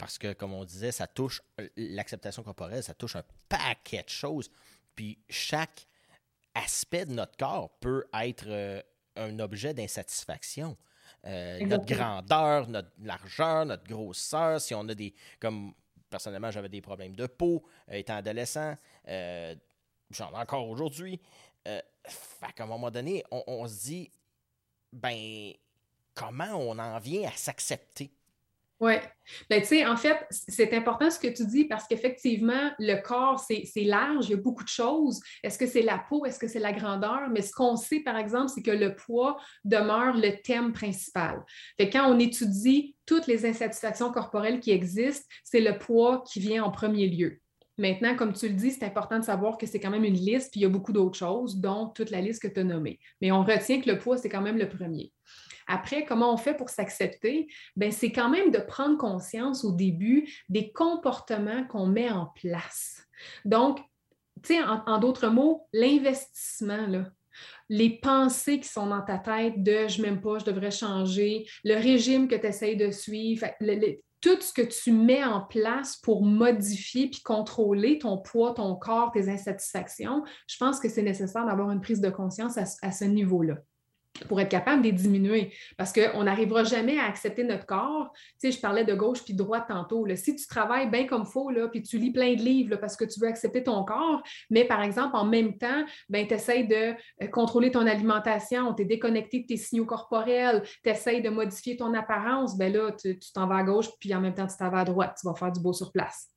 parce 0.02 0.18
que, 0.18 0.32
comme 0.32 0.52
on 0.52 0.64
disait, 0.64 0.90
ça 0.90 1.06
touche 1.06 1.40
euh, 1.60 1.68
l'acceptation 1.76 2.42
corporelle, 2.42 2.82
ça 2.82 2.92
touche 2.92 3.14
un 3.14 3.22
paquet 3.48 4.02
de 4.02 4.08
choses. 4.08 4.50
Puis 4.96 5.16
chaque 5.30 5.86
aspect 6.56 7.06
de 7.06 7.12
notre 7.12 7.36
corps 7.36 7.70
peut 7.78 8.04
être 8.20 8.46
euh, 8.48 8.82
un 9.14 9.38
objet 9.38 9.72
d'insatisfaction. 9.74 10.76
Euh, 11.24 11.64
notre 11.66 11.86
grandeur, 11.86 12.68
notre 12.68 12.90
largeur, 12.98 13.64
notre 13.64 13.84
grosseur, 13.84 14.60
si 14.60 14.74
on 14.74 14.88
a 14.88 14.94
des. 14.96 15.14
Comme 15.38 15.72
personnellement, 16.10 16.50
j'avais 16.50 16.68
des 16.68 16.80
problèmes 16.80 17.14
de 17.14 17.28
peau 17.28 17.62
étant 17.88 18.16
adolescent, 18.16 18.74
j'en 19.06 20.32
ai 20.32 20.36
encore 20.36 20.68
aujourd'hui. 20.68 21.20
fait 21.64 22.52
qu'à 22.56 22.64
un 22.64 22.66
moment 22.66 22.90
donné, 22.90 23.22
on, 23.30 23.44
on 23.46 23.68
se 23.68 23.82
dit, 23.84 24.10
ben, 24.92 25.52
comment 26.12 26.56
on 26.56 26.76
en 26.80 26.98
vient 26.98 27.28
à 27.28 27.36
s'accepter? 27.36 28.10
Oui. 28.82 28.94
Ben, 29.48 29.60
tu 29.60 29.68
sais, 29.68 29.86
en 29.86 29.96
fait, 29.96 30.26
c'est 30.30 30.74
important 30.74 31.08
ce 31.08 31.20
que 31.20 31.28
tu 31.28 31.46
dis 31.46 31.66
parce 31.66 31.86
qu'effectivement, 31.86 32.72
le 32.80 33.00
corps, 33.00 33.38
c'est 33.38 33.70
large, 33.76 34.26
il 34.26 34.30
y 34.32 34.34
a 34.34 34.38
beaucoup 34.38 34.64
de 34.64 34.68
choses. 34.68 35.20
Est-ce 35.44 35.56
que 35.56 35.68
c'est 35.68 35.82
la 35.82 35.98
peau? 35.98 36.26
Est-ce 36.26 36.40
que 36.40 36.48
c'est 36.48 36.58
la 36.58 36.72
grandeur? 36.72 37.28
Mais 37.30 37.42
ce 37.42 37.52
qu'on 37.52 37.76
sait, 37.76 38.00
par 38.00 38.16
exemple, 38.16 38.48
c'est 38.52 38.60
que 38.60 38.72
le 38.72 38.96
poids 38.96 39.36
demeure 39.64 40.16
le 40.16 40.42
thème 40.42 40.72
principal. 40.72 41.44
Fait 41.76 41.90
quand 41.90 42.12
on 42.12 42.18
étudie 42.18 42.96
toutes 43.06 43.28
les 43.28 43.46
insatisfactions 43.46 44.10
corporelles 44.10 44.58
qui 44.58 44.72
existent, 44.72 45.28
c'est 45.44 45.60
le 45.60 45.78
poids 45.78 46.24
qui 46.28 46.40
vient 46.40 46.64
en 46.64 46.72
premier 46.72 47.06
lieu. 47.06 47.38
Maintenant, 47.78 48.16
comme 48.16 48.32
tu 48.32 48.48
le 48.48 48.54
dis, 48.54 48.72
c'est 48.72 48.84
important 48.84 49.20
de 49.20 49.24
savoir 49.24 49.58
que 49.58 49.66
c'est 49.66 49.78
quand 49.78 49.90
même 49.90 50.04
une 50.04 50.14
liste, 50.14 50.50
puis 50.50 50.58
il 50.58 50.62
y 50.64 50.66
a 50.66 50.68
beaucoup 50.68 50.92
d'autres 50.92 51.18
choses, 51.18 51.56
dont 51.56 51.86
toute 51.86 52.10
la 52.10 52.20
liste 52.20 52.42
que 52.42 52.48
tu 52.48 52.58
as 52.58 52.64
nommée. 52.64 52.98
Mais 53.20 53.30
on 53.30 53.44
retient 53.44 53.80
que 53.80 53.88
le 53.88 53.98
poids, 53.98 54.18
c'est 54.18 54.28
quand 54.28 54.42
même 54.42 54.58
le 54.58 54.68
premier. 54.68 55.12
Après, 55.66 56.04
comment 56.04 56.32
on 56.32 56.36
fait 56.36 56.54
pour 56.54 56.70
s'accepter? 56.70 57.48
Ben, 57.76 57.92
c'est 57.92 58.12
quand 58.12 58.28
même 58.28 58.50
de 58.50 58.58
prendre 58.58 58.98
conscience 58.98 59.64
au 59.64 59.72
début 59.72 60.28
des 60.48 60.72
comportements 60.72 61.64
qu'on 61.64 61.86
met 61.86 62.10
en 62.10 62.26
place. 62.34 63.06
Donc, 63.44 63.78
tu 64.42 64.54
sais, 64.54 64.62
en, 64.62 64.98
d'autres 64.98 65.28
mots, 65.28 65.68
l'investissement, 65.72 67.04
les 67.68 67.98
pensées 68.00 68.60
qui 68.60 68.68
sont 68.68 68.86
dans 68.86 69.02
ta 69.02 69.18
tête 69.18 69.62
de 69.62 69.88
je 69.88 70.02
m'aime 70.02 70.20
pas, 70.20 70.38
je 70.38 70.44
devrais 70.44 70.70
changer, 70.70 71.46
le 71.64 71.74
régime 71.74 72.28
que 72.28 72.34
tu 72.34 72.46
essayes 72.46 72.76
de 72.76 72.90
suivre, 72.90 73.46
tout 74.20 74.40
ce 74.40 74.52
que 74.52 74.62
tu 74.62 74.92
mets 74.92 75.24
en 75.24 75.40
place 75.40 75.96
pour 75.96 76.24
modifier 76.24 77.08
puis 77.08 77.22
contrôler 77.22 77.98
ton 77.98 78.18
poids, 78.18 78.54
ton 78.54 78.76
corps, 78.76 79.10
tes 79.12 79.28
insatisfactions, 79.28 80.22
je 80.46 80.56
pense 80.58 80.78
que 80.80 80.88
c'est 80.88 81.02
nécessaire 81.02 81.44
d'avoir 81.44 81.70
une 81.70 81.80
prise 81.80 82.00
de 82.00 82.10
conscience 82.10 82.56
à 82.56 82.92
ce 82.92 83.04
niveau-là 83.04 83.56
pour 84.28 84.40
être 84.40 84.48
capable 84.48 84.82
de 84.82 84.88
les 84.88 84.92
diminuer. 84.92 85.52
Parce 85.76 85.92
qu'on 85.92 86.24
n'arrivera 86.24 86.64
jamais 86.64 86.98
à 86.98 87.06
accepter 87.06 87.44
notre 87.44 87.66
corps. 87.66 88.12
Tu 88.40 88.52
je 88.52 88.60
parlais 88.60 88.84
de 88.84 88.94
gauche 88.94 89.24
puis 89.24 89.34
de 89.34 89.38
droite 89.38 89.64
tantôt. 89.68 90.06
Si 90.14 90.36
tu 90.36 90.46
travailles 90.46 90.90
bien 90.90 91.06
comme 91.06 91.24
il 91.26 91.30
faut, 91.30 91.50
puis 91.70 91.82
tu 91.82 91.98
lis 91.98 92.12
plein 92.12 92.34
de 92.34 92.42
livres 92.42 92.76
parce 92.76 92.96
que 92.96 93.04
tu 93.04 93.20
veux 93.20 93.28
accepter 93.28 93.62
ton 93.62 93.84
corps, 93.84 94.22
mais 94.50 94.64
par 94.64 94.82
exemple, 94.82 95.16
en 95.16 95.24
même 95.24 95.56
temps, 95.56 95.84
ben, 96.08 96.26
tu 96.26 96.34
essaies 96.34 96.64
de 96.64 96.94
euh, 97.22 97.26
contrôler 97.28 97.70
ton 97.70 97.86
alimentation, 97.86 98.74
tu 98.74 98.82
es 98.82 98.84
déconnecté 98.84 99.40
de 99.40 99.46
tes 99.46 99.56
signaux 99.56 99.86
corporels, 99.86 100.62
tu 100.82 100.90
essaies 100.90 101.20
de 101.20 101.30
modifier 101.30 101.76
ton 101.76 101.94
apparence, 101.94 102.56
ben 102.56 102.72
là, 102.72 102.92
tu 102.92 103.18
t'en 103.34 103.46
vas 103.46 103.56
à 103.56 103.62
gauche, 103.62 103.88
puis 103.98 104.14
en 104.14 104.20
même 104.20 104.34
temps, 104.34 104.46
tu 104.46 104.56
t'en 104.56 104.70
vas 104.70 104.80
à 104.80 104.84
droite. 104.84 105.16
Tu 105.20 105.26
vas 105.26 105.34
faire 105.34 105.52
du 105.52 105.60
beau 105.60 105.72
sur 105.72 105.92
place. 105.92 106.28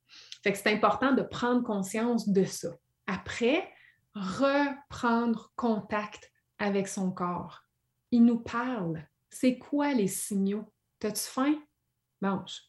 C'est 0.42 0.68
important 0.68 1.12
de 1.12 1.22
prendre 1.22 1.62
conscience 1.64 2.28
de 2.28 2.44
ça. 2.44 2.68
Après, 3.08 3.68
reprendre 4.14 5.52
contact 5.56 6.30
avec 6.58 6.88
son 6.88 7.10
corps 7.10 7.65
il 8.10 8.24
nous 8.24 8.40
parle. 8.40 9.06
C'est 9.30 9.58
quoi 9.58 9.92
les 9.92 10.08
signaux? 10.08 10.72
T'as-tu 10.98 11.22
faim? 11.22 11.54
Mange. 12.20 12.62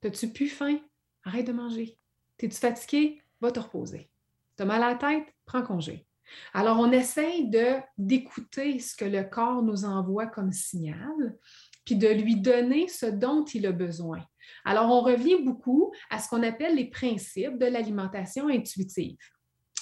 T'as-tu 0.00 0.32
plus 0.32 0.48
faim? 0.48 0.78
Arrête 1.24 1.46
de 1.46 1.52
manger. 1.52 1.98
T'es-tu 2.36 2.56
fatigué? 2.56 3.22
Va 3.40 3.50
te 3.50 3.60
reposer. 3.60 4.10
T'as 4.56 4.64
mal 4.64 4.82
à 4.82 4.90
la 4.90 4.96
tête? 4.96 5.32
Prends 5.44 5.62
congé. 5.62 6.06
Alors, 6.52 6.78
on 6.80 6.90
essaye 6.90 7.48
de, 7.48 7.76
d'écouter 7.96 8.78
ce 8.78 8.96
que 8.96 9.04
le 9.04 9.22
corps 9.22 9.62
nous 9.62 9.84
envoie 9.84 10.26
comme 10.26 10.52
signal, 10.52 11.38
puis 11.84 11.96
de 11.96 12.08
lui 12.08 12.36
donner 12.36 12.88
ce 12.88 13.06
dont 13.06 13.44
il 13.44 13.66
a 13.66 13.72
besoin. 13.72 14.24
Alors, 14.64 14.90
on 14.90 15.00
revient 15.00 15.42
beaucoup 15.42 15.92
à 16.10 16.18
ce 16.18 16.28
qu'on 16.28 16.42
appelle 16.42 16.74
les 16.74 16.90
principes 16.90 17.58
de 17.58 17.66
l'alimentation 17.66 18.48
intuitive. 18.48 19.18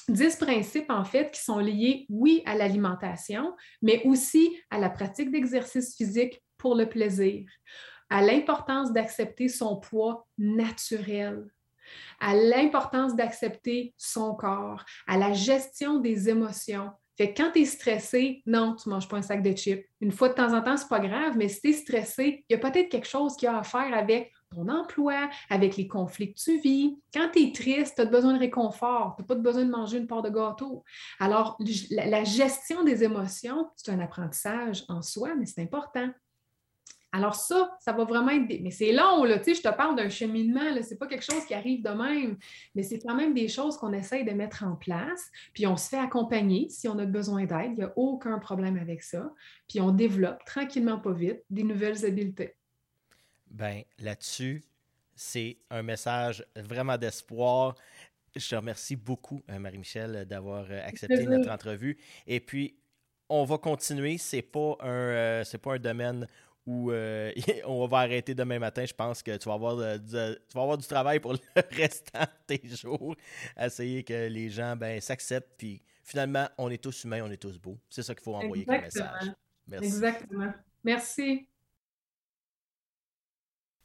Dix 0.09 0.37
principes, 0.37 0.91
en 0.91 1.05
fait, 1.05 1.31
qui 1.31 1.43
sont 1.43 1.59
liés, 1.59 2.07
oui, 2.11 2.43
à 2.45 2.55
l'alimentation, 2.55 3.55
mais 3.81 4.03
aussi 4.05 4.57
à 4.71 4.79
la 4.79 4.91
pratique 4.91 5.31
d'exercice 5.31 5.97
physique 5.97 6.43
pour 6.59 6.75
le 6.75 6.89
plaisir, 6.89 7.49
à 8.11 8.21
l'importance 8.23 8.93
d'accepter 8.93 9.49
son 9.49 9.77
poids 9.77 10.27
naturel, 10.37 11.47
à 12.21 12.35
l'importance 12.35 13.17
d'accepter 13.17 13.95
son 13.97 14.35
corps, 14.35 14.85
à 15.07 15.17
la 15.17 15.33
gestion 15.33 15.99
des 15.99 16.29
émotions. 16.29 16.91
Fait 17.17 17.33
quand 17.33 17.53
tu 17.53 17.61
es 17.61 17.65
stressé, 17.65 18.43
non, 18.45 18.75
tu 18.75 18.89
ne 18.89 18.95
manges 18.95 19.09
pas 19.09 19.19
un 19.19 19.23
sac 19.23 19.43
de 19.43 19.57
chips. 19.57 19.87
Une 20.01 20.11
fois 20.11 20.29
de 20.29 20.35
temps 20.35 20.53
en 20.53 20.63
temps, 20.63 20.77
ce 20.77 20.83
n'est 20.83 20.89
pas 20.89 21.01
grave, 21.01 21.37
mais 21.37 21.49
si 21.49 21.61
tu 21.61 21.69
es 21.69 21.73
stressé, 21.73 22.45
il 22.49 22.53
y 22.53 22.57
a 22.57 22.59
peut-être 22.59 22.89
quelque 22.89 23.07
chose 23.07 23.37
qui 23.37 23.47
a 23.47 23.59
à 23.59 23.63
faire 23.63 23.95
avec 23.95 24.33
ton 24.55 24.69
emploi, 24.69 25.29
avec 25.51 25.77
les 25.77 25.89
conflits 25.89 26.33
que 26.33 26.39
tu 26.39 26.61
vis. 26.61 26.97
Quand 27.13 27.29
tu 27.33 27.43
es 27.43 27.53
triste, 27.53 27.97
tu 27.97 28.03
as 28.03 28.07
besoin 28.07 28.35
de 28.35 28.39
réconfort, 28.39 29.15
tu 29.17 29.23
n'as 29.23 29.27
pas 29.27 29.35
besoin 29.35 29.65
de 29.65 29.71
manger 29.71 29.99
une 29.99 30.07
part 30.07 30.23
de 30.23 30.31
gâteau. 30.31 30.85
Alors, 31.19 31.59
la, 31.91 32.25
gestion 32.25 32.85
des 32.85 33.05
émotions, 33.05 33.69
c'est 33.77 33.93
un 33.93 34.01
apprentissage 34.01 34.85
en 34.89 35.03
soi, 35.03 35.35
mais 35.35 35.47
c'est 35.47 35.63
important. 35.63 36.09
Alors 37.13 37.37
ça, 37.37 37.77
ça 37.79 37.93
va 37.93 38.03
vraiment 38.05 38.31
être... 38.31 38.61
Mais 38.61 38.73
c'est 38.73 38.91
long, 38.91 39.23
là, 39.23 39.39
tu 39.39 39.45
sais, 39.45 39.55
je 39.55 39.63
te 39.63 39.73
parle 39.73 39.95
d'un 39.95 40.09
cheminement, 40.09 40.63
ce 40.83 40.91
n'est 40.91 40.97
pas 40.97 41.07
quelque 41.07 41.25
chose 41.25 41.45
qui 41.47 41.55
arrive 41.55 41.81
de 41.81 41.91
même, 41.91 42.37
mais 42.75 42.83
c'est 42.83 42.99
quand 42.99 43.15
même 43.15 43.35
des 43.35 43.47
choses 43.47 43.77
qu'on 43.77 43.93
essaye 43.93 44.25
de 44.25 44.33
mettre 44.33 44.65
en 44.65 44.75
place, 44.75 45.31
puis 45.53 45.65
on 45.69 45.77
se 45.77 45.91
fait 45.91 45.99
accompagner 45.99 46.69
si 46.71 46.89
on 46.89 46.99
a 46.99 47.07
besoin 47.07 47.45
d'aide, 47.45 47.71
il 47.75 47.77
n'y 47.77 47.85
a 47.85 47.93
aucun 47.95 48.41
problème 48.41 48.77
avec 48.77 49.05
ça, 49.05 49.33
puis 49.69 49.81
on 49.81 49.93
développe 49.93 50.45
tranquillement, 50.45 50.99
pas 50.99 51.13
vite, 51.13 51.41
des 51.51 51.63
nouvelles 51.63 52.05
habiletés. 52.05 52.57
Ben, 53.55 53.85
là-dessus, 54.01 54.65
c'est 55.15 55.59
un 55.71 55.83
message 55.83 56.45
vraiment 56.57 56.99
d'espoir. 56.99 57.77
Je 58.35 58.49
te 58.49 58.57
remercie 58.57 58.97
beaucoup, 58.97 59.43
euh, 59.49 59.61
Marie-Michel, 59.61 60.25
d'avoir 60.25 60.67
euh, 60.69 60.85
accepté 60.85 61.25
notre 61.25 61.49
entrevue. 61.51 61.97
Et 62.27 62.41
puis, 62.41 62.75
on 63.29 63.45
va 63.45 63.59
continuer. 63.59 64.19
C'est 64.19 64.43
pas 64.43 64.77
un, 64.81 64.89
euh, 64.89 65.45
c'est 65.45 65.59
pas 65.59 65.75
un 65.75 65.79
domaine 65.79 66.27
où 66.67 66.91
on 67.65 67.87
va 67.87 67.99
arrêter 67.99 68.35
demain 68.35 68.59
matin. 68.59 68.85
Je 68.85 68.93
pense 68.93 69.23
que 69.23 69.37
tu 69.37 69.49
vas 69.49 69.55
avoir, 69.55 69.77
du, 70.01 70.05
tu 70.11 70.55
vas 70.55 70.63
avoir 70.63 70.77
du 70.77 70.87
travail 70.87 71.21
pour 71.21 71.35
le 71.57 71.63
restant 71.71 72.23
de 72.23 72.57
tes 72.57 72.69
jours. 72.69 73.15
Essayer 73.57 74.03
que 74.03 74.27
les 74.27 74.51
gens 74.51 74.75
ben, 74.75 75.01
s'acceptent. 75.01 75.55
Puis 75.57 75.81
finalement, 76.03 76.49
on 76.59 76.71
est 76.71 76.83
tous 76.83 77.05
humains, 77.05 77.23
on 77.23 77.31
est 77.31 77.41
tous 77.41 77.57
beaux. 77.61 77.79
C'est 77.89 78.03
ça 78.03 78.17
qu'il 78.17 78.25
faut 78.25 78.35
envoyer 78.35 78.65
comme 78.65 78.81
message. 78.81 79.31
Merci. 79.69 79.87
Exactement. 79.87 80.53
Merci. 80.83 81.47